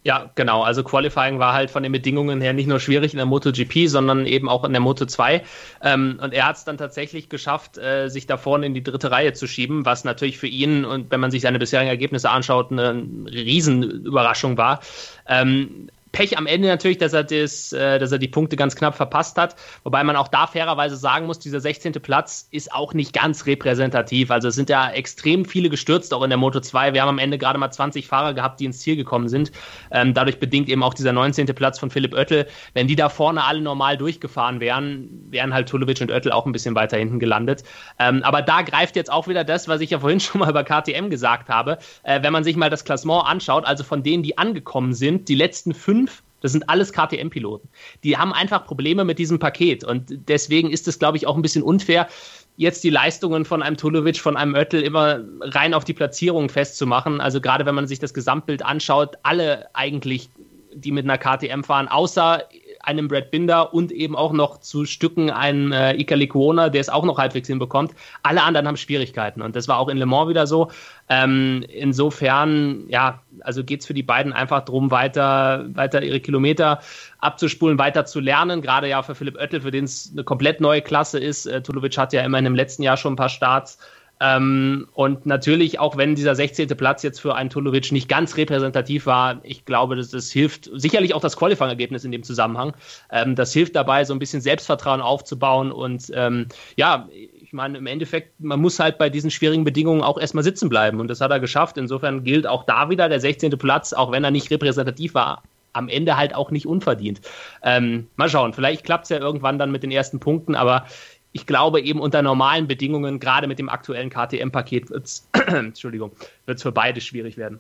Ja, 0.06 0.30
genau. 0.36 0.62
Also 0.62 0.84
Qualifying 0.84 1.40
war 1.40 1.54
halt 1.54 1.72
von 1.72 1.82
den 1.82 1.92
Bedingungen 1.92 2.40
her 2.40 2.54
nicht 2.54 2.68
nur 2.68 2.80
schwierig 2.80 3.14
in 3.14 3.18
der 3.18 3.26
MotoGP, 3.26 3.88
sondern 3.88 4.28
eben 4.28 4.48
auch 4.48 4.64
in 4.64 4.72
der 4.72 4.80
Moto 4.80 5.08
2. 5.08 5.42
Ähm, 5.82 6.20
und 6.22 6.32
er 6.32 6.46
hat 6.46 6.58
es 6.58 6.64
dann 6.64 6.78
tatsächlich 6.78 7.28
geschafft, 7.28 7.80
äh, 7.80 8.08
sich 8.10 8.28
da 8.28 8.38
vorne 8.38 8.68
in 8.68 8.76
die 8.76 8.84
dritte 8.84 9.10
Reihe 9.10 9.34
zu 9.34 9.48
schieben, 9.48 9.84
was 9.84 10.04
natürlich 10.04 10.38
für 10.38 10.46
ihn 10.46 10.86
und 10.86 11.10
wenn 11.10 11.20
man 11.20 11.32
sich 11.32 11.42
seine 11.42 11.58
bisherigen 11.58 11.90
Ergebnisse 11.90 12.30
anschaut, 12.30 12.72
eine 12.72 13.04
Riesenüberraschung 13.26 14.58
war. 14.58 14.80
Ähm, 15.28 15.90
Pech 16.16 16.38
am 16.38 16.48
Ende 16.48 16.70
natürlich, 16.70 16.98
dass 16.98 17.12
er, 17.12 17.26
das, 17.26 17.74
äh, 17.74 18.00
dass 18.00 18.10
er 18.14 18.20
die 18.20 18.30
Punkte 18.30 18.56
ganz 18.56 18.78
knapp 18.78 18.96
verpasst 18.96 19.38
hat. 19.38 19.58
Wobei 19.84 20.02
man 20.06 20.16
auch 20.16 20.30
da 20.30 20.48
fairerweise 20.48 20.96
sagen 20.96 21.26
muss, 21.26 21.40
dieser 21.40 21.60
16. 21.60 21.92
Platz 22.02 22.48
ist 22.52 22.72
auch 22.74 22.94
nicht 22.94 23.12
ganz 23.12 23.46
repräsentativ. 23.46 24.32
Also 24.32 24.48
es 24.48 24.56
sind 24.56 24.70
ja 24.70 24.90
extrem 24.92 25.44
viele 25.44 25.70
gestürzt, 25.70 26.14
auch 26.14 26.24
in 26.24 26.30
der 26.30 26.38
Moto 26.38 26.62
2. 26.62 26.94
Wir 26.94 27.02
haben 27.02 27.10
am 27.10 27.20
Ende 27.20 27.38
gerade 27.38 27.60
mal 27.60 27.70
20 27.70 28.08
Fahrer 28.08 28.34
gehabt, 28.34 28.62
die 28.62 28.66
ins 28.66 28.80
Ziel 28.80 28.96
gekommen 28.96 29.28
sind. 29.28 29.52
Ähm, 29.92 30.14
dadurch 30.14 30.40
bedingt 30.40 30.70
eben 30.70 30.84
auch 30.84 30.94
dieser 30.94 31.12
19. 31.12 31.48
Platz 31.48 31.80
von 31.80 31.90
Philipp 31.90 32.14
Oettel. 32.14 32.48
Wenn 32.74 32.88
die 32.88 32.96
da 32.96 33.10
vorne 33.10 33.44
alle 33.44 33.60
normal 33.60 33.98
durchgefahren 33.98 34.62
wären, 34.62 35.10
wären 35.30 35.54
halt 35.54 35.68
Tulovic 35.68 36.00
und 36.00 36.12
Oettel 36.12 36.32
auch 36.32 36.46
ein 36.46 36.54
bisschen 36.54 36.76
weiter 36.76 36.96
hinten 36.98 37.20
gelandet. 37.20 37.64
Ähm, 38.00 38.24
aber 38.24 38.42
da 38.42 38.62
greift 38.62 38.96
jetzt 38.96 39.12
auch 39.12 39.28
wieder 39.28 39.44
das, 39.44 39.68
was 39.68 39.82
ich 39.82 39.90
ja 39.90 40.00
vorhin 40.00 40.20
schon 40.22 40.40
mal 40.40 40.50
über 40.50 40.64
KTM 40.64 41.10
gesagt 41.10 41.50
habe. 41.50 41.78
Äh, 42.04 42.24
wenn 42.24 42.32
man 42.32 42.46
sich 42.46 42.56
mal 42.56 42.70
das 42.70 42.86
Klassement 42.86 43.26
anschaut, 43.26 43.66
also 43.66 43.84
von 43.84 44.02
denen, 44.02 44.24
die 44.24 44.38
angekommen 44.38 44.94
sind, 44.94 45.28
die 45.28 45.36
letzten 45.36 45.74
fünf 45.74 46.05
das 46.46 46.52
sind 46.52 46.70
alles 46.70 46.94
KTM-Piloten. 46.94 47.68
Die 48.04 48.18
haben 48.18 48.32
einfach 48.32 48.66
Probleme 48.66 49.04
mit 49.04 49.18
diesem 49.18 49.40
Paket. 49.40 49.84
Und 49.84 50.14
deswegen 50.30 50.70
ist 50.70 50.88
es, 50.88 51.00
glaube 51.00 51.18
ich, 51.18 51.26
auch 51.26 51.36
ein 51.36 51.42
bisschen 51.42 51.64
unfair, 51.64 52.08
jetzt 52.56 52.84
die 52.84 52.92
Leistungen 52.92 53.46
von 53.46 53.64
einem 53.64 53.78
Tulovic, 53.78 54.20
von 54.20 54.38
einem 54.38 54.54
Oettel 54.54 54.84
immer 54.84 55.22
rein 55.42 55.74
auf 55.74 55.84
die 55.84 55.94
Platzierung 55.94 56.50
festzumachen. 56.50 57.20
Also 57.20 57.42
gerade 57.42 57.66
wenn 57.66 57.76
man 57.76 57.88
sich 57.88 57.98
das 57.98 58.14
Gesamtbild 58.14 58.64
anschaut, 58.64 59.18
alle 59.24 59.68
eigentlich, 59.74 60.30
die 60.74 60.92
mit 60.92 61.06
einer 61.06 61.18
KTM 61.18 61.64
fahren, 61.64 61.88
außer 61.88 62.44
einem 62.86 63.08
Brad 63.08 63.32
Binder 63.32 63.74
und 63.74 63.92
eben 63.92 64.16
auch 64.16 64.32
noch 64.32 64.60
zu 64.60 64.86
Stücken 64.86 65.32
einem 65.32 65.72
äh, 65.72 65.96
Ika 65.96 66.16
der 66.16 66.82
es 66.82 66.90
auch 66.90 67.04
noch 67.04 67.18
halbwegs 67.18 67.48
hinbekommt. 67.48 67.94
Alle 68.22 68.44
anderen 68.44 68.68
haben 68.68 68.78
Schwierigkeiten 68.78 69.42
und 69.42 69.56
das 69.56 69.68
war 69.68 69.80
auch 69.80 69.90
in 69.90 69.98
Le 69.98 70.06
Mans 70.06 70.30
wieder 70.30 70.46
so. 70.46 70.70
Ähm, 71.10 71.66
insofern, 71.68 72.86
ja, 72.88 73.22
also 73.42 73.64
geht 73.64 73.82
es 73.82 73.86
für 73.86 73.94
die 73.94 74.04
beiden 74.04 74.34
einfach 74.34 74.62
darum, 74.62 74.92
weiter, 74.92 75.66
weiter 75.74 76.02
ihre 76.04 76.20
Kilometer 76.20 76.80
abzuspulen, 77.20 77.78
weiter 77.78 78.06
zu 78.06 78.20
lernen. 78.20 78.62
Gerade 78.62 78.90
ja 78.90 79.04
für 79.04 79.16
Philipp 79.16 79.38
Oettel, 79.38 79.62
für 79.62 79.72
den 79.72 79.86
es 79.86 80.12
eine 80.12 80.24
komplett 80.24 80.62
neue 80.62 80.82
Klasse 80.82 81.20
ist. 81.20 81.46
Äh, 81.46 81.62
Tulovic 81.62 81.98
hat 81.98 82.14
ja 82.14 82.24
immerhin 82.24 82.46
im 82.46 82.56
letzten 82.56 82.84
Jahr 82.84 82.98
schon 82.98 83.14
ein 83.14 83.18
paar 83.18 83.30
Starts. 83.30 83.78
Ähm, 84.22 84.88
und 84.94 85.26
natürlich, 85.26 85.80
auch 85.80 85.98
wenn 85.98 86.16
dieser 86.16 86.36
16. 86.36 86.70
Platz 86.70 87.04
jetzt 87.04 87.20
für 87.20 87.36
einen 87.36 87.50
Tulovic 87.50 87.92
nicht 87.92 88.08
ganz 88.08 88.38
repräsentativ 88.38 89.06
war, 89.06 89.42
ich 89.44 89.66
glaube, 89.66 89.98
dass 89.98 90.10
das 90.10 90.32
hilft, 90.32 90.70
sicherlich 90.74 91.14
auch 91.14 91.22
das 91.22 91.36
Qualifying-Ergebnis 91.36 92.06
in 92.06 92.12
dem 92.12 92.24
Zusammenhang, 92.24 92.74
ähm, 93.12 93.36
das 93.36 93.52
hilft 93.52 93.76
dabei, 93.76 94.06
so 94.06 94.14
ein 94.14 94.20
bisschen 94.20 94.40
Selbstvertrauen 94.40 95.02
aufzubauen 95.02 95.72
und 95.72 96.12
ähm, 96.14 96.48
ja, 96.78 97.10
meine, 97.56 97.80
im 97.80 97.88
Endeffekt, 97.88 98.40
man 98.40 98.62
muss 98.62 98.80
halt 98.80 99.00
bei 99.00 99.10
diesen 99.10 99.32
schwierigen 99.32 99.64
Bedingungen 99.64 100.02
auch 100.02 100.20
erstmal 100.20 100.44
sitzen 100.44 100.70
bleiben 100.70 101.00
und 101.00 101.08
das 101.08 101.22
hat 101.22 101.32
er 101.32 101.40
geschafft. 101.40 101.78
Insofern 101.78 102.24
gilt 102.24 102.46
auch 102.46 102.64
da 102.66 102.90
wieder 102.90 103.10
der 103.10 103.20
16. 103.20 103.58
Platz, 103.58 103.94
auch 103.94 104.12
wenn 104.12 104.24
er 104.24 104.32
nicht 104.32 104.52
repräsentativ 104.52 105.16
war, 105.16 105.42
am 105.74 105.90
Ende 105.90 106.18
halt 106.18 106.36
auch 106.36 106.52
nicht 106.52 106.68
unverdient. 106.68 107.22
Ähm, 107.64 108.08
mal 108.16 108.30
schauen, 108.30 108.54
vielleicht 108.54 108.84
klappt 108.84 109.06
es 109.06 109.10
ja 109.10 109.18
irgendwann 109.18 109.58
dann 109.58 109.72
mit 109.72 109.82
den 109.82 109.92
ersten 109.92 110.20
Punkten, 110.20 110.56
aber 110.56 110.86
ich 111.32 111.46
glaube 111.46 111.82
eben 111.82 112.00
unter 112.00 112.22
normalen 112.22 112.68
Bedingungen, 112.68 113.20
gerade 113.20 113.48
mit 113.48 113.60
dem 113.60 113.68
aktuellen 113.68 114.10
KTM-Paket, 114.10 114.90
wird 114.90 115.06
es 115.06 116.62
für 116.62 116.72
beide 116.72 117.02
schwierig 117.02 117.36
werden. 117.38 117.60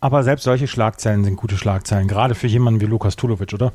Aber 0.00 0.22
selbst 0.22 0.44
solche 0.44 0.66
Schlagzeilen 0.66 1.24
sind 1.24 1.36
gute 1.36 1.58
Schlagzeilen, 1.58 2.08
gerade 2.08 2.34
für 2.34 2.46
jemanden 2.46 2.80
wie 2.80 2.86
Lukas 2.86 3.16
Tulovic, 3.16 3.52
oder? 3.52 3.72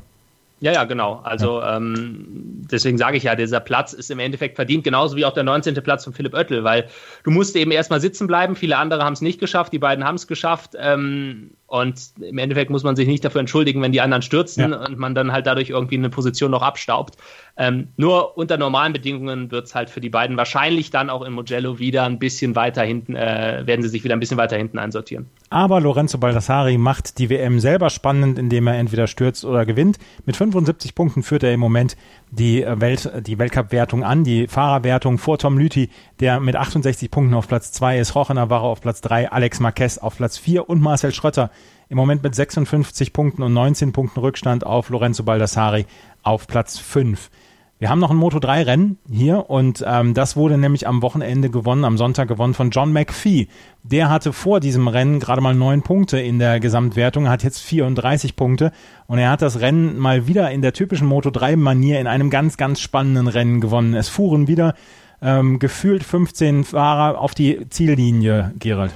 Ja, 0.60 0.72
ja, 0.72 0.84
genau. 0.84 1.20
Also 1.22 1.60
ja. 1.60 1.76
Ähm, 1.76 2.64
deswegen 2.70 2.96
sage 2.96 3.18
ich 3.18 3.24
ja, 3.24 3.34
dieser 3.34 3.60
Platz 3.60 3.92
ist 3.92 4.10
im 4.10 4.18
Endeffekt 4.18 4.56
verdient, 4.56 4.84
genauso 4.84 5.16
wie 5.16 5.24
auch 5.24 5.34
der 5.34 5.42
19. 5.42 5.74
Platz 5.82 6.04
von 6.04 6.14
Philipp 6.14 6.34
Oettel, 6.34 6.64
weil 6.64 6.88
du 7.24 7.30
musst 7.30 7.56
eben 7.56 7.70
erstmal 7.70 8.00
sitzen 8.00 8.26
bleiben. 8.26 8.56
Viele 8.56 8.78
andere 8.78 9.04
haben 9.04 9.12
es 9.12 9.20
nicht 9.20 9.38
geschafft, 9.38 9.72
die 9.72 9.78
beiden 9.78 10.04
haben 10.04 10.14
es 10.14 10.26
geschafft. 10.26 10.72
Ähm, 10.78 11.50
und 11.66 12.12
im 12.20 12.38
Endeffekt 12.38 12.70
muss 12.70 12.84
man 12.84 12.94
sich 12.94 13.08
nicht 13.08 13.24
dafür 13.24 13.40
entschuldigen, 13.40 13.82
wenn 13.82 13.92
die 13.92 14.00
anderen 14.00 14.22
stürzen 14.22 14.70
ja. 14.70 14.84
und 14.86 14.98
man 14.98 15.14
dann 15.14 15.32
halt 15.32 15.46
dadurch 15.46 15.70
irgendwie 15.70 15.96
eine 15.96 16.10
Position 16.10 16.52
noch 16.52 16.62
abstaubt. 16.62 17.16
Ähm, 17.56 17.88
nur 17.96 18.36
unter 18.36 18.56
normalen 18.56 18.92
Bedingungen 18.92 19.50
wird 19.50 19.66
es 19.66 19.74
halt 19.74 19.90
für 19.90 20.00
die 20.00 20.10
beiden 20.10 20.36
wahrscheinlich 20.36 20.90
dann 20.90 21.10
auch 21.10 21.22
in 21.22 21.32
Mugello 21.32 21.78
wieder 21.78 22.04
ein 22.04 22.18
bisschen 22.18 22.54
weiter 22.54 22.82
hinten, 22.82 23.16
äh, 23.16 23.62
werden 23.64 23.82
sie 23.82 23.88
sich 23.88 24.04
wieder 24.04 24.14
ein 24.14 24.20
bisschen 24.20 24.36
weiter 24.36 24.56
hinten 24.56 24.78
einsortieren. 24.78 25.26
Aber 25.50 25.80
Lorenzo 25.80 26.18
Baldassari 26.18 26.78
macht 26.78 27.18
die 27.18 27.30
WM 27.30 27.58
selber 27.58 27.90
spannend, 27.90 28.38
indem 28.38 28.66
er 28.66 28.74
entweder 28.74 29.06
stürzt 29.06 29.44
oder 29.44 29.66
gewinnt. 29.66 29.98
Mit 30.24 30.36
75 30.36 30.94
Punkten 30.94 31.22
führt 31.22 31.42
er 31.42 31.52
im 31.52 31.60
Moment 31.60 31.96
die, 32.30 32.62
äh, 32.62 32.80
Welt, 32.80 33.10
die 33.26 33.38
Weltcup-Wertung 33.38 34.04
an, 34.04 34.24
die 34.24 34.46
Fahrerwertung 34.46 35.18
vor 35.18 35.38
Tom 35.38 35.58
Lüthi, 35.58 35.90
der 36.20 36.40
mit 36.40 36.56
68 36.56 37.10
Punkten 37.10 37.34
auf 37.34 37.48
Platz 37.48 37.72
2 37.72 37.98
ist, 37.98 38.14
Roche 38.14 38.34
Navarro 38.34 38.70
auf 38.70 38.80
Platz 38.80 39.00
3, 39.00 39.30
Alex 39.30 39.60
Marquez 39.60 39.98
auf 39.98 40.16
Platz 40.16 40.38
4 40.38 40.68
und 40.68 40.80
Marcel 40.80 41.12
Schrötter 41.12 41.50
im 41.88 41.96
Moment 41.96 42.22
mit 42.22 42.34
56 42.34 43.12
Punkten 43.12 43.42
und 43.42 43.52
19 43.52 43.92
Punkten 43.92 44.20
Rückstand 44.20 44.66
auf 44.66 44.90
Lorenzo 44.90 45.22
Baldassari 45.22 45.86
auf 46.22 46.46
Platz 46.46 46.78
5. 46.78 47.30
Wir 47.78 47.90
haben 47.90 47.98
noch 47.98 48.10
ein 48.10 48.16
Moto 48.16 48.38
3 48.38 48.62
Rennen 48.62 48.98
hier 49.10 49.50
und 49.50 49.84
ähm, 49.86 50.14
das 50.14 50.34
wurde 50.34 50.56
nämlich 50.56 50.88
am 50.88 51.02
Wochenende 51.02 51.50
gewonnen, 51.50 51.84
am 51.84 51.98
Sonntag 51.98 52.26
gewonnen 52.26 52.54
von 52.54 52.70
John 52.70 52.90
McPhee. 52.90 53.48
Der 53.82 54.08
hatte 54.08 54.32
vor 54.32 54.60
diesem 54.60 54.88
Rennen 54.88 55.20
gerade 55.20 55.42
mal 55.42 55.54
neun 55.54 55.82
Punkte 55.82 56.18
in 56.18 56.38
der 56.38 56.58
Gesamtwertung, 56.58 57.28
hat 57.28 57.42
jetzt 57.42 57.60
34 57.60 58.34
Punkte 58.34 58.72
und 59.08 59.18
er 59.18 59.28
hat 59.30 59.42
das 59.42 59.60
Rennen 59.60 59.98
mal 59.98 60.26
wieder 60.26 60.50
in 60.52 60.62
der 60.62 60.72
typischen 60.72 61.06
Moto 61.06 61.28
3 61.28 61.56
Manier 61.56 62.00
in 62.00 62.06
einem 62.06 62.30
ganz, 62.30 62.56
ganz 62.56 62.80
spannenden 62.80 63.28
Rennen 63.28 63.60
gewonnen. 63.60 63.92
Es 63.92 64.08
fuhren 64.08 64.48
wieder 64.48 64.74
ähm, 65.20 65.58
gefühlt 65.58 66.02
15 66.02 66.64
Fahrer 66.64 67.20
auf 67.20 67.34
die 67.34 67.68
Ziellinie, 67.68 68.54
Gerald. 68.58 68.92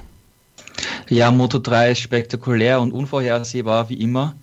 Ja, 1.07 1.29
Moto 1.29 1.59
3 1.59 1.91
ist 1.91 1.99
spektakulär 1.99 2.81
und 2.81 2.93
unvorhersehbar 2.93 3.89
wie 3.89 4.01
immer. 4.01 4.33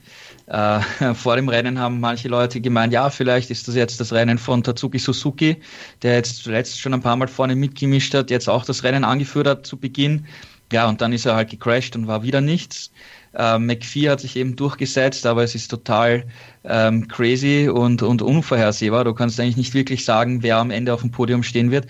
Äh, 0.49 0.81
vor 1.15 1.37
dem 1.37 1.49
Rennen 1.49 1.79
haben 1.79 2.01
manche 2.01 2.29
Leute 2.29 2.61
gemeint, 2.61 2.93
ja, 2.93 3.11
vielleicht 3.11 3.51
ist 3.51 3.69
das 3.69 3.75
jetzt 3.75 4.01
das 4.01 4.13
Rennen 4.13 4.39
von 4.39 4.63
Tatsuki 4.63 4.99
Suzuki, 4.99 5.57
der 6.03 6.15
jetzt 6.15 6.43
zuletzt 6.43 6.81
schon 6.81 6.95
ein 6.95 7.03
paar 7.03 7.17
Mal 7.17 7.29
vorne 7.29 7.55
mitgemischt 7.55 8.15
hat, 8.15 8.31
jetzt 8.31 8.49
auch 8.49 8.65
das 8.65 8.83
Rennen 8.83 9.05
angeführt 9.05 9.47
hat 9.47 9.67
zu 9.67 9.77
Beginn. 9.77 10.27
Ja, 10.73 10.89
und 10.89 11.01
dann 11.01 11.13
ist 11.13 11.25
er 11.25 11.35
halt 11.35 11.51
gecrashed 11.51 11.97
und 11.97 12.07
war 12.07 12.23
wieder 12.23 12.41
nichts. 12.43 12.91
Äh, 13.35 13.59
McPhee 13.59 14.09
hat 14.09 14.21
sich 14.21 14.37
eben 14.37 14.57
durchgesetzt, 14.57 15.25
aber 15.27 15.43
es 15.43 15.55
ist 15.55 15.69
total 15.69 16.25
ähm, 16.65 17.09
crazy 17.09 17.71
und, 17.73 18.03
und 18.03 18.21
unvorhersehbar. 18.21 19.05
Du 19.05 19.15
kannst 19.15 19.41
eigentlich 19.41 19.57
nicht 19.57 19.75
wirklich 19.75 20.05
sagen, 20.05 20.43
wer 20.43 20.59
am 20.59 20.71
Ende 20.71 20.93
auf 20.93 21.01
dem 21.01 21.11
Podium 21.11 21.43
stehen 21.43 21.71
wird. 21.71 21.87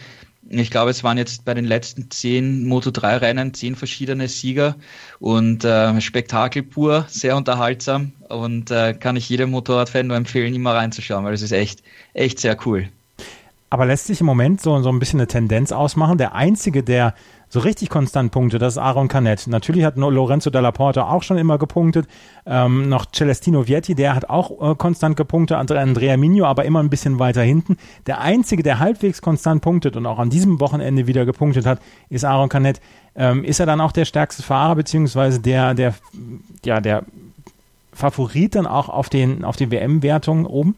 Ich 0.51 0.70
glaube, 0.70 0.90
es 0.90 1.05
waren 1.05 1.18
jetzt 1.18 1.44
bei 1.44 1.53
den 1.53 1.66
letzten 1.66 2.11
zehn 2.11 2.66
Moto3-Rennen 2.66 3.53
zehn 3.53 3.76
verschiedene 3.76 4.28
Sieger 4.28 4.76
und 5.20 5.64
äh, 5.64 6.01
Spektakel 6.01 6.62
pur, 6.62 7.05
sehr 7.09 7.36
unterhaltsam 7.36 8.12
und 8.28 8.70
äh, 8.70 8.94
kann 8.94 9.16
ich 9.16 9.28
jedem 9.28 9.51
Motorradfan 9.51 10.07
nur 10.07 10.16
empfehlen, 10.16 10.55
immer 10.55 10.74
reinzuschauen, 10.74 11.24
weil 11.24 11.34
es 11.34 11.42
ist 11.42 11.53
echt, 11.53 11.82
echt 12.14 12.40
sehr 12.40 12.57
cool. 12.66 12.88
Aber 13.70 13.84
lässt 13.84 14.07
sich 14.07 14.20
im 14.20 14.26
Moment 14.26 14.62
so, 14.62 14.80
so 14.80 14.88
ein 14.88 14.99
bisschen 14.99 15.20
eine 15.20 15.26
Tendenz 15.26 15.72
ausmachen. 15.72 16.16
Der 16.16 16.34
Einzige, 16.34 16.82
der 16.82 17.14
so 17.51 17.61
richtig 17.61 17.88
konstant 17.88 18.30
Punkte, 18.30 18.59
das 18.59 18.74
ist 18.74 18.78
Aaron 18.78 19.09
Canet. 19.09 19.46
Natürlich 19.46 19.84
hat 19.84 19.96
Lorenzo 19.96 20.51
Della 20.51 20.70
Porta 20.70 21.09
auch 21.09 21.22
schon 21.22 21.38
immer 21.38 21.57
gepunktet. 21.57 22.07
Ähm, 22.44 22.88
noch 22.88 23.07
Celestino 23.11 23.66
Vietti, 23.66 23.94
der 23.94 24.14
hat 24.14 24.28
auch 24.28 24.72
äh, 24.72 24.74
konstant 24.74 25.16
gepunktet. 25.16 25.57
Andrea 25.57 26.16
Migno, 26.16 26.44
aber 26.44 26.64
immer 26.66 26.80
ein 26.80 26.90
bisschen 26.90 27.18
weiter 27.18 27.42
hinten. 27.42 27.78
Der 28.07 28.20
Einzige, 28.20 28.62
der 28.62 28.78
halbwegs 28.78 29.22
konstant 29.22 29.62
punktet 29.62 29.96
und 29.96 30.05
auch 30.07 30.18
an 30.18 30.28
diesem 30.30 30.61
Wochenende 30.61 31.07
wieder 31.07 31.24
gepunktet 31.24 31.64
hat, 31.64 31.80
ist 32.11 32.24
Aaron 32.24 32.51
Canet. 32.51 32.80
Ähm, 33.14 33.44
ist 33.44 33.61
er 33.61 33.66
dann 33.66 33.80
auch 33.80 33.92
der 33.92 34.05
stärkste 34.05 34.42
Fahrer, 34.42 34.76
beziehungsweise 34.76 35.40
der, 35.40 35.74
der, 35.74 35.94
ja, 36.64 36.80
der 36.80 37.05
Favorit 37.92 38.55
dann 38.55 38.66
auch 38.66 38.88
auf 38.88 39.09
den, 39.09 39.44
auf 39.44 39.57
die 39.57 39.70
WM-Wertung 39.70 40.44
oben? 40.44 40.76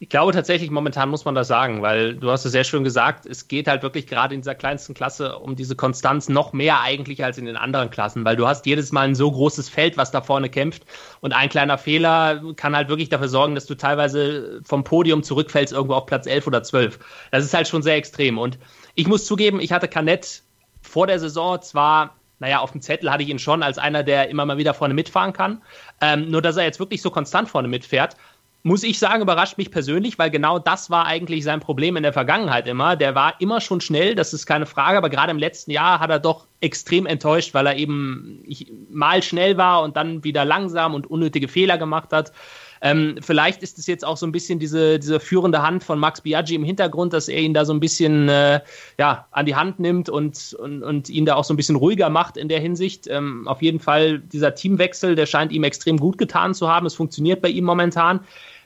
Ich 0.00 0.08
glaube 0.08 0.32
tatsächlich, 0.32 0.70
momentan 0.70 1.08
muss 1.08 1.24
man 1.24 1.34
das 1.34 1.48
sagen, 1.48 1.82
weil 1.82 2.14
du 2.14 2.30
hast 2.30 2.44
es 2.44 2.52
sehr 2.52 2.62
schön 2.62 2.84
gesagt, 2.84 3.26
es 3.26 3.48
geht 3.48 3.66
halt 3.66 3.82
wirklich 3.82 4.06
gerade 4.06 4.32
in 4.32 4.42
dieser 4.42 4.54
kleinsten 4.54 4.94
Klasse 4.94 5.36
um 5.40 5.56
diese 5.56 5.74
Konstanz 5.74 6.28
noch 6.28 6.52
mehr 6.52 6.80
eigentlich 6.82 7.24
als 7.24 7.36
in 7.36 7.46
den 7.46 7.56
anderen 7.56 7.90
Klassen, 7.90 8.24
weil 8.24 8.36
du 8.36 8.46
hast 8.46 8.64
jedes 8.66 8.92
Mal 8.92 9.08
ein 9.08 9.16
so 9.16 9.28
großes 9.28 9.68
Feld, 9.68 9.96
was 9.96 10.12
da 10.12 10.20
vorne 10.20 10.50
kämpft 10.50 10.84
und 11.20 11.32
ein 11.32 11.48
kleiner 11.48 11.78
Fehler 11.78 12.40
kann 12.54 12.76
halt 12.76 12.88
wirklich 12.88 13.08
dafür 13.08 13.28
sorgen, 13.28 13.56
dass 13.56 13.66
du 13.66 13.74
teilweise 13.74 14.60
vom 14.64 14.84
Podium 14.84 15.24
zurückfällst 15.24 15.72
irgendwo 15.72 15.94
auf 15.94 16.06
Platz 16.06 16.28
11 16.28 16.46
oder 16.46 16.62
12. 16.62 17.00
Das 17.32 17.44
ist 17.44 17.54
halt 17.54 17.66
schon 17.66 17.82
sehr 17.82 17.96
extrem 17.96 18.38
und 18.38 18.56
ich 18.94 19.08
muss 19.08 19.26
zugeben, 19.26 19.58
ich 19.58 19.72
hatte 19.72 19.88
Kanett 19.88 20.42
vor 20.80 21.08
der 21.08 21.18
Saison 21.18 21.60
zwar 21.60 22.14
naja, 22.40 22.60
auf 22.60 22.70
dem 22.70 22.80
Zettel 22.80 23.10
hatte 23.10 23.24
ich 23.24 23.30
ihn 23.30 23.40
schon 23.40 23.64
als 23.64 23.78
einer, 23.78 24.04
der 24.04 24.30
immer 24.30 24.46
mal 24.46 24.58
wieder 24.58 24.72
vorne 24.72 24.94
mitfahren 24.94 25.32
kann. 25.32 25.60
Ähm, 26.00 26.30
nur, 26.30 26.40
dass 26.40 26.56
er 26.56 26.62
jetzt 26.62 26.78
wirklich 26.78 27.02
so 27.02 27.10
konstant 27.10 27.48
vorne 27.48 27.66
mitfährt, 27.66 28.14
muss 28.62 28.82
ich 28.82 28.98
sagen, 28.98 29.22
überrascht 29.22 29.56
mich 29.56 29.70
persönlich, 29.70 30.18
weil 30.18 30.30
genau 30.30 30.58
das 30.58 30.90
war 30.90 31.06
eigentlich 31.06 31.44
sein 31.44 31.60
Problem 31.60 31.96
in 31.96 32.02
der 32.02 32.12
Vergangenheit 32.12 32.66
immer. 32.66 32.96
Der 32.96 33.14
war 33.14 33.40
immer 33.40 33.60
schon 33.60 33.80
schnell, 33.80 34.14
das 34.14 34.32
ist 34.32 34.46
keine 34.46 34.66
Frage, 34.66 34.98
aber 34.98 35.10
gerade 35.10 35.30
im 35.30 35.38
letzten 35.38 35.70
Jahr 35.70 36.00
hat 36.00 36.10
er 36.10 36.18
doch 36.18 36.46
extrem 36.60 37.06
enttäuscht, 37.06 37.54
weil 37.54 37.66
er 37.66 37.76
eben 37.76 38.44
mal 38.90 39.22
schnell 39.22 39.56
war 39.56 39.82
und 39.82 39.96
dann 39.96 40.24
wieder 40.24 40.44
langsam 40.44 40.94
und 40.94 41.06
unnötige 41.08 41.48
Fehler 41.48 41.78
gemacht 41.78 42.12
hat. 42.12 42.32
Ähm, 42.80 43.16
vielleicht 43.20 43.62
ist 43.62 43.78
es 43.78 43.86
jetzt 43.86 44.04
auch 44.04 44.16
so 44.16 44.26
ein 44.26 44.32
bisschen 44.32 44.58
diese, 44.58 44.98
diese 44.98 45.20
führende 45.20 45.62
Hand 45.62 45.84
von 45.84 45.98
Max 45.98 46.20
Biaggi 46.20 46.54
im 46.54 46.64
Hintergrund, 46.64 47.12
dass 47.12 47.28
er 47.28 47.40
ihn 47.40 47.54
da 47.54 47.64
so 47.64 47.72
ein 47.72 47.80
bisschen 47.80 48.28
äh, 48.28 48.60
ja, 48.98 49.26
an 49.30 49.46
die 49.46 49.54
Hand 49.54 49.80
nimmt 49.80 50.08
und, 50.08 50.54
und, 50.54 50.82
und 50.82 51.08
ihn 51.08 51.26
da 51.26 51.34
auch 51.36 51.44
so 51.44 51.54
ein 51.54 51.56
bisschen 51.56 51.76
ruhiger 51.76 52.10
macht 52.10 52.36
in 52.36 52.48
der 52.48 52.60
Hinsicht. 52.60 53.06
Ähm, 53.08 53.46
auf 53.48 53.62
jeden 53.62 53.80
Fall 53.80 54.18
dieser 54.18 54.54
Teamwechsel, 54.54 55.14
der 55.14 55.26
scheint 55.26 55.52
ihm 55.52 55.64
extrem 55.64 55.98
gut 55.98 56.18
getan 56.18 56.54
zu 56.54 56.68
haben. 56.68 56.86
Es 56.86 56.94
funktioniert 56.94 57.42
bei 57.42 57.48
ihm 57.48 57.64
momentan. 57.64 58.20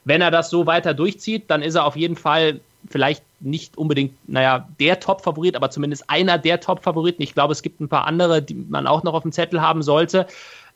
Wenn 0.05 0.21
er 0.21 0.31
das 0.31 0.51
so 0.51 0.67
weiter 0.67 0.95
durchzieht, 0.95 1.45
dann 1.49 1.63
ist 1.63 1.77
er 1.77 1.85
auf 1.85 1.97
jeden 1.97 2.17
Fall 2.17 2.61
vielleicht 2.91 3.23
nicht 3.41 3.77
unbedingt, 3.79 4.13
naja, 4.29 4.69
der 4.81 5.01
Top-Favorit, 5.01 5.57
aber 5.57 5.71
zumindest 5.71 6.09
einer 6.09 6.39
der 6.39 6.61
Top-Favoriten. 6.61 7.23
Ich 7.23 7.35
glaube, 7.35 7.53
es 7.53 7.63
gibt 7.63 7.81
ein 7.81 7.89
paar 7.89 8.07
andere, 8.07 8.43
die 8.43 8.55
man 8.55 8.87
auch 8.87 9.03
noch 9.03 9.15
auf 9.15 9.23
dem 9.23 9.33
Zettel 9.33 9.61
haben 9.61 9.83
sollte. 9.83 10.27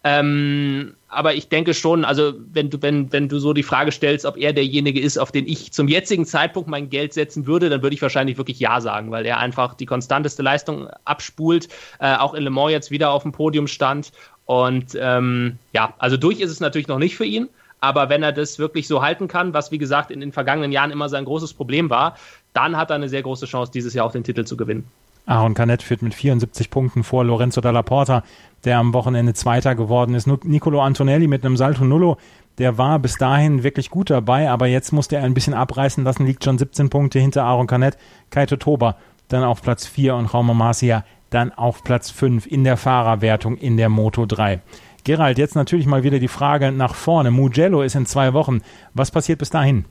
Ähm, 0.09 0.95
aber 1.09 1.35
ich 1.35 1.49
denke 1.49 1.75
schon, 1.75 2.05
also 2.05 2.35
wenn 2.53 2.71
du, 2.71 2.81
wenn, 2.81 3.13
wenn 3.13 3.29
du 3.29 3.41
so 3.41 3.53
die 3.53 3.65
Frage 3.65 3.91
stellst, 3.91 4.25
ob 4.25 4.37
er 4.37 4.53
derjenige 4.53 5.01
ist, 5.01 5.19
auf 5.19 5.33
den 5.33 5.49
ich 5.49 5.73
zum 5.73 5.89
jetzigen 5.89 6.25
Zeitpunkt 6.25 6.69
mein 6.69 6.91
Geld 6.91 7.13
setzen 7.13 7.49
würde, 7.49 7.69
dann 7.71 7.83
würde 7.83 7.95
ich 7.95 8.03
wahrscheinlich 8.03 8.39
wirklich 8.39 8.61
Ja 8.61 8.81
sagen, 8.81 9.11
weil 9.11 9.27
er 9.27 9.39
einfach 9.39 9.75
die 9.75 9.87
konstanteste 9.87 10.45
Leistung 10.45 10.87
abspult, 11.05 11.67
äh, 11.99 12.15
auch 12.15 12.35
in 12.35 12.45
Le 12.45 12.51
Mans 12.51 12.71
jetzt 12.71 12.93
wieder 12.93 13.11
auf 13.11 13.25
dem 13.25 13.33
Podium 13.33 13.67
stand. 13.67 14.13
Und 14.45 14.97
ähm, 15.01 15.59
ja, 15.73 15.95
also 15.99 16.17
durch 16.17 16.39
ist 16.39 16.53
es 16.53 16.61
natürlich 16.61 16.87
noch 16.87 17.01
nicht 17.01 17.17
für 17.17 17.25
ihn. 17.25 17.49
Aber 17.81 18.09
wenn 18.09 18.23
er 18.23 18.33
das 18.33 18.61
wirklich 18.61 18.87
so 18.87 19.03
halten 19.03 19.27
kann, 19.27 19.55
was 19.55 19.73
wie 19.73 19.79
gesagt 19.79 20.13
in 20.13 20.21
den 20.21 20.31
vergangenen 20.31 20.71
Jahren 20.71 20.93
immer 20.93 21.09
sein 21.09 21.25
großes 21.25 21.53
Problem 21.53 21.91
war, 21.91 22.17
dann 22.53 22.77
hat 22.77 22.91
er 22.91 22.97
eine 22.97 23.09
sehr 23.09 23.23
große 23.23 23.47
Chance, 23.47 23.73
dieses 23.73 23.93
Jahr 23.93 24.07
auch 24.07 24.13
den 24.13 24.23
Titel 24.23 24.45
zu 24.45 24.57
gewinnen. 24.57 24.89
Aaron 25.27 25.55
Canet 25.55 25.83
führt 25.83 26.03
mit 26.03 26.15
74 26.15 26.71
Punkten 26.71 27.03
vor 27.03 27.25
Lorenzo 27.25 27.61
Dalla 27.61 27.83
Porta, 27.83 28.23
der 28.65 28.79
am 28.79 28.95
Wochenende 28.95 29.35
Zweiter 29.35 29.75
geworden 29.75 30.15
ist. 30.15 30.27
Nicolo 30.27 30.81
Antonelli 30.81 31.27
mit 31.27 31.45
einem 31.45 31.57
Salto 31.57 31.85
Nullo, 31.85 32.17
der 32.59 32.79
war 32.79 32.99
bis 32.99 33.17
dahin 33.17 33.63
wirklich 33.63 33.91
gut 33.91 34.09
dabei, 34.09 34.49
aber 34.49 34.67
jetzt 34.67 34.93
musste 34.93 35.17
er 35.17 35.25
ein 35.25 35.35
bisschen 35.35 35.55
abreißen 35.55 36.05
lassen, 36.05 36.25
liegt 36.25 36.45
schon 36.45 36.59
17 36.59 36.89
Punkte 36.89 37.19
hinter 37.19 37.45
Aaron 37.45 37.67
Canet. 37.67 37.99
Kaito 38.31 38.57
Toba 38.57 38.97
dann 39.29 39.45
auf 39.45 39.61
Platz 39.63 39.87
4 39.87 40.15
und 40.15 40.33
Raume 40.33 40.55
Marcia 40.55 41.05
dann 41.31 41.53
auf 41.53 41.83
Platz 41.83 42.11
5 42.11 42.47
in 42.47 42.65
der 42.65 42.77
Fahrerwertung 42.77 43.57
in 43.57 43.77
der 43.77 43.89
Moto 43.89 44.27
3. 44.27 44.61
Gerald, 45.05 45.39
jetzt 45.39 45.55
natürlich 45.55 45.87
mal 45.87 46.03
wieder 46.03 46.19
die 46.19 46.29
Frage 46.29 46.73
nach 46.73 46.95
vorne. 46.95 47.31
Mugello 47.31 47.83
ist 47.83 47.95
in 47.95 48.07
zwei 48.07 48.33
Wochen. 48.33 48.63
Was 48.95 49.11
passiert 49.11 49.39
bis 49.39 49.51
dahin? 49.51 49.85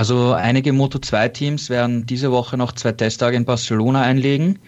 Also 0.00 0.32
einige 0.32 0.70
Moto2-Teams 0.70 1.68
werden 1.68 2.06
diese 2.06 2.32
Woche 2.32 2.56
noch 2.56 2.72
zwei 2.72 2.92
Testtage 2.92 3.36
in 3.36 3.44
Barcelona 3.44 4.00
einlegen. 4.00 4.58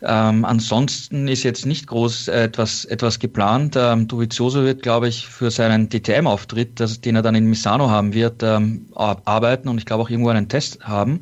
Ähm, 0.00 0.46
ansonsten 0.46 1.28
ist 1.28 1.42
jetzt 1.42 1.66
nicht 1.66 1.88
groß 1.88 2.28
etwas, 2.28 2.86
etwas 2.86 3.18
geplant. 3.18 3.76
Ähm, 3.76 4.08
Dovizioso 4.08 4.64
wird, 4.64 4.82
glaube 4.82 5.08
ich, 5.08 5.26
für 5.26 5.50
seinen 5.50 5.90
DTM-Auftritt, 5.90 7.04
den 7.04 7.16
er 7.16 7.20
dann 7.20 7.34
in 7.34 7.44
Misano 7.44 7.90
haben 7.90 8.14
wird, 8.14 8.42
ähm, 8.42 8.86
arbeiten 8.94 9.68
und 9.68 9.76
ich 9.76 9.84
glaube 9.84 10.04
auch 10.04 10.08
irgendwo 10.08 10.30
einen 10.30 10.48
Test 10.48 10.80
haben. 10.80 11.20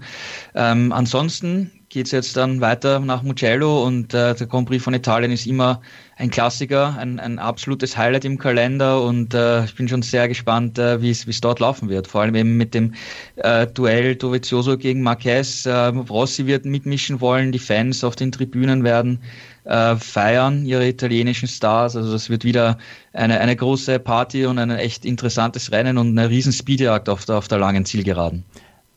Ähm, 0.54 0.92
ansonsten 0.92 1.72
geht 1.88 2.06
es 2.06 2.12
jetzt 2.12 2.36
dann 2.36 2.60
weiter 2.60 3.00
nach 3.00 3.24
Mugello 3.24 3.84
und 3.84 4.14
äh, 4.14 4.36
der 4.36 4.46
Grand 4.46 4.68
Prix 4.68 4.84
von 4.84 4.94
Italien 4.94 5.32
ist 5.32 5.44
immer 5.44 5.80
ein 6.18 6.30
Klassiker, 6.30 6.96
ein, 6.98 7.20
ein 7.20 7.38
absolutes 7.38 7.96
Highlight 7.96 8.24
im 8.24 8.38
Kalender 8.38 9.02
und 9.02 9.34
äh, 9.34 9.64
ich 9.66 9.74
bin 9.74 9.86
schon 9.86 10.00
sehr 10.00 10.28
gespannt, 10.28 10.78
äh, 10.78 11.02
wie 11.02 11.10
es 11.10 11.40
dort 11.42 11.60
laufen 11.60 11.90
wird. 11.90 12.06
Vor 12.06 12.22
allem 12.22 12.34
eben 12.34 12.56
mit 12.56 12.72
dem 12.72 12.94
äh, 13.36 13.66
Duell 13.66 14.16
Dovizioso 14.16 14.78
gegen 14.78 15.02
Marquez. 15.02 15.66
Äh, 15.66 15.72
Rossi 15.72 16.46
wird 16.46 16.64
mitmischen 16.64 17.20
wollen, 17.20 17.52
die 17.52 17.58
Fans 17.58 18.02
auf 18.02 18.16
den 18.16 18.32
Tribünen 18.32 18.82
werden 18.82 19.20
äh, 19.64 19.96
feiern, 19.96 20.64
ihre 20.64 20.88
italienischen 20.88 21.48
Stars. 21.48 21.96
Also 21.96 22.12
das 22.12 22.30
wird 22.30 22.44
wieder 22.44 22.78
eine, 23.12 23.38
eine 23.38 23.54
große 23.54 23.98
Party 23.98 24.46
und 24.46 24.58
ein 24.58 24.70
echt 24.70 25.04
interessantes 25.04 25.70
Rennen 25.70 25.98
und 25.98 26.18
eine 26.18 26.30
riesen 26.30 26.52
Speedjagd 26.52 27.10
auf 27.10 27.26
der, 27.26 27.36
auf 27.36 27.48
der 27.48 27.58
langen 27.58 27.84
Zielgeraden. 27.84 28.44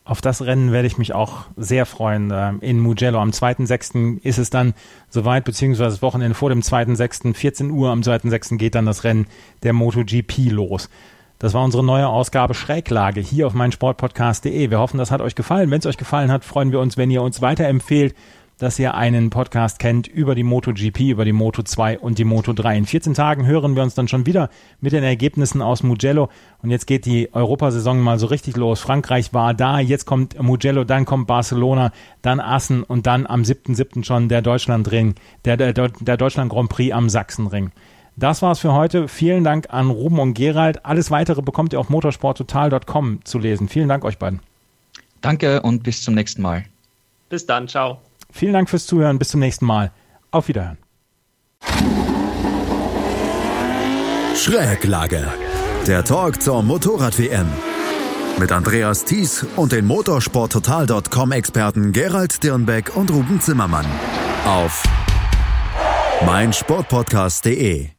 Auf 0.10 0.22
das 0.22 0.42
Rennen 0.42 0.72
werde 0.72 0.88
ich 0.88 0.98
mich 0.98 1.14
auch 1.14 1.46
sehr 1.56 1.86
freuen. 1.86 2.32
In 2.62 2.80
Mugello 2.80 3.20
am 3.20 3.30
2.6. 3.30 4.24
ist 4.24 4.40
es 4.40 4.50
dann 4.50 4.74
soweit, 5.08 5.46
beziehungsweise 5.46 5.92
das 5.92 6.02
Wochenende 6.02 6.34
vor 6.34 6.50
dem 6.50 6.62
2.6. 6.62 7.36
14 7.36 7.70
Uhr 7.70 7.92
am 7.92 8.02
2.6. 8.02 8.58
geht 8.58 8.74
dann 8.74 8.88
das 8.88 9.04
Rennen 9.04 9.28
der 9.62 9.74
MotoGP 9.74 10.50
los. 10.50 10.90
Das 11.38 11.54
war 11.54 11.64
unsere 11.64 11.84
neue 11.84 12.08
Ausgabe 12.08 12.56
Schräglage 12.56 13.22
hier 13.22 13.46
auf 13.46 13.54
meinsportpodcast.de. 13.54 14.72
Wir 14.72 14.80
hoffen, 14.80 14.98
das 14.98 15.12
hat 15.12 15.22
euch 15.22 15.36
gefallen. 15.36 15.70
Wenn 15.70 15.78
es 15.78 15.86
euch 15.86 15.98
gefallen 15.98 16.32
hat, 16.32 16.44
freuen 16.44 16.72
wir 16.72 16.80
uns, 16.80 16.98
wenn 16.98 17.12
ihr 17.12 17.22
uns 17.22 17.44
weiterempfehlt 17.44 18.16
dass 18.60 18.78
ihr 18.78 18.94
einen 18.94 19.30
Podcast 19.30 19.80
kennt 19.80 20.08
über 20.08 20.36
die 20.36 20.44
MotoGP, 20.44 21.00
über 21.10 21.26
die 21.26 21.32
Moto 21.32 21.64
2 21.64 21.98
und 21.98 22.20
die 22.20 22.26
Moto 22.26 22.54
3. 22.54 22.78
In 22.78 22.86
14 22.86 23.14
Tagen 23.14 23.46
hören 23.46 23.76
wir 23.76 23.84
uns 23.84 23.96
dann 23.96 24.08
schon 24.08 24.26
wieder 24.26 24.50
mit 24.82 24.92
den 24.92 25.04
Ergebnissen 25.04 25.62
aus 25.62 25.82
Mugello. 25.82 26.30
Und 26.62 26.70
jetzt 26.70 26.86
geht 26.86 27.06
die 27.06 27.34
Europasaison 27.34 28.00
mal 28.02 28.20
so 28.20 28.28
richtig 28.28 28.58
los. 28.58 28.82
Frankreich 28.82 29.34
war 29.34 29.54
da, 29.54 29.80
jetzt 29.80 30.06
kommt 30.06 30.40
Mugello, 30.42 30.84
dann 30.84 31.06
kommt 31.06 31.26
Barcelona, 31.26 31.92
dann 32.22 32.40
Assen 32.40 32.84
und 32.84 33.08
dann 33.08 33.26
am 33.26 33.44
7.7. 33.44 34.04
schon 34.04 34.28
der 34.28 34.42
Deutschlandring, 34.42 35.16
der, 35.46 35.56
der, 35.56 35.74
der 35.74 36.18
Deutschland 36.18 36.52
Grand 36.52 36.70
Prix 36.70 36.94
am 36.94 37.10
Sachsenring. 37.10 37.72
Das 38.18 38.42
war's 38.42 38.60
für 38.60 38.74
heute. 38.74 39.08
Vielen 39.08 39.46
Dank 39.46 39.68
an 39.70 39.90
Ruben 39.90 40.20
und 40.20 40.34
Gerald. 40.34 40.86
Alles 40.86 41.10
weitere 41.10 41.42
bekommt 41.42 41.72
ihr 41.72 41.80
auf 41.80 41.90
motorsporttotal.com 41.90 43.24
zu 43.24 43.40
lesen. 43.40 43.70
Vielen 43.70 43.88
Dank 43.88 44.04
euch 44.04 44.18
beiden. 44.18 44.42
Danke 45.22 45.62
und 45.62 45.84
bis 45.84 46.04
zum 46.04 46.16
nächsten 46.16 46.42
Mal. 46.42 46.66
Bis 47.30 47.46
dann, 47.46 47.70
ciao. 47.70 48.02
Vielen 48.32 48.54
Dank 48.54 48.70
fürs 48.70 48.86
Zuhören. 48.86 49.20
Bis 49.20 49.30
zum 49.30 49.40
nächsten 49.40 49.66
Mal. 49.66 49.92
Auf 50.32 50.48
Wiederhören. 50.48 50.78
Schräglage. 54.36 55.28
Der 55.88 56.04
Talk 56.04 56.42
zur 56.42 56.64
Motorrad-WM. 56.64 57.48
Mit 58.40 58.52
Andreas 58.52 59.04
Thies 59.04 59.46
und 59.58 59.72
den 59.72 59.86
motorsporttotal.com-Experten 59.86 61.92
Gerald 61.92 62.42
Dirnbeck 62.42 62.96
und 62.96 63.12
Ruben 63.12 63.42
Zimmermann. 63.42 63.86
Auf 64.46 64.84
meinsportpodcast.de 66.26 67.99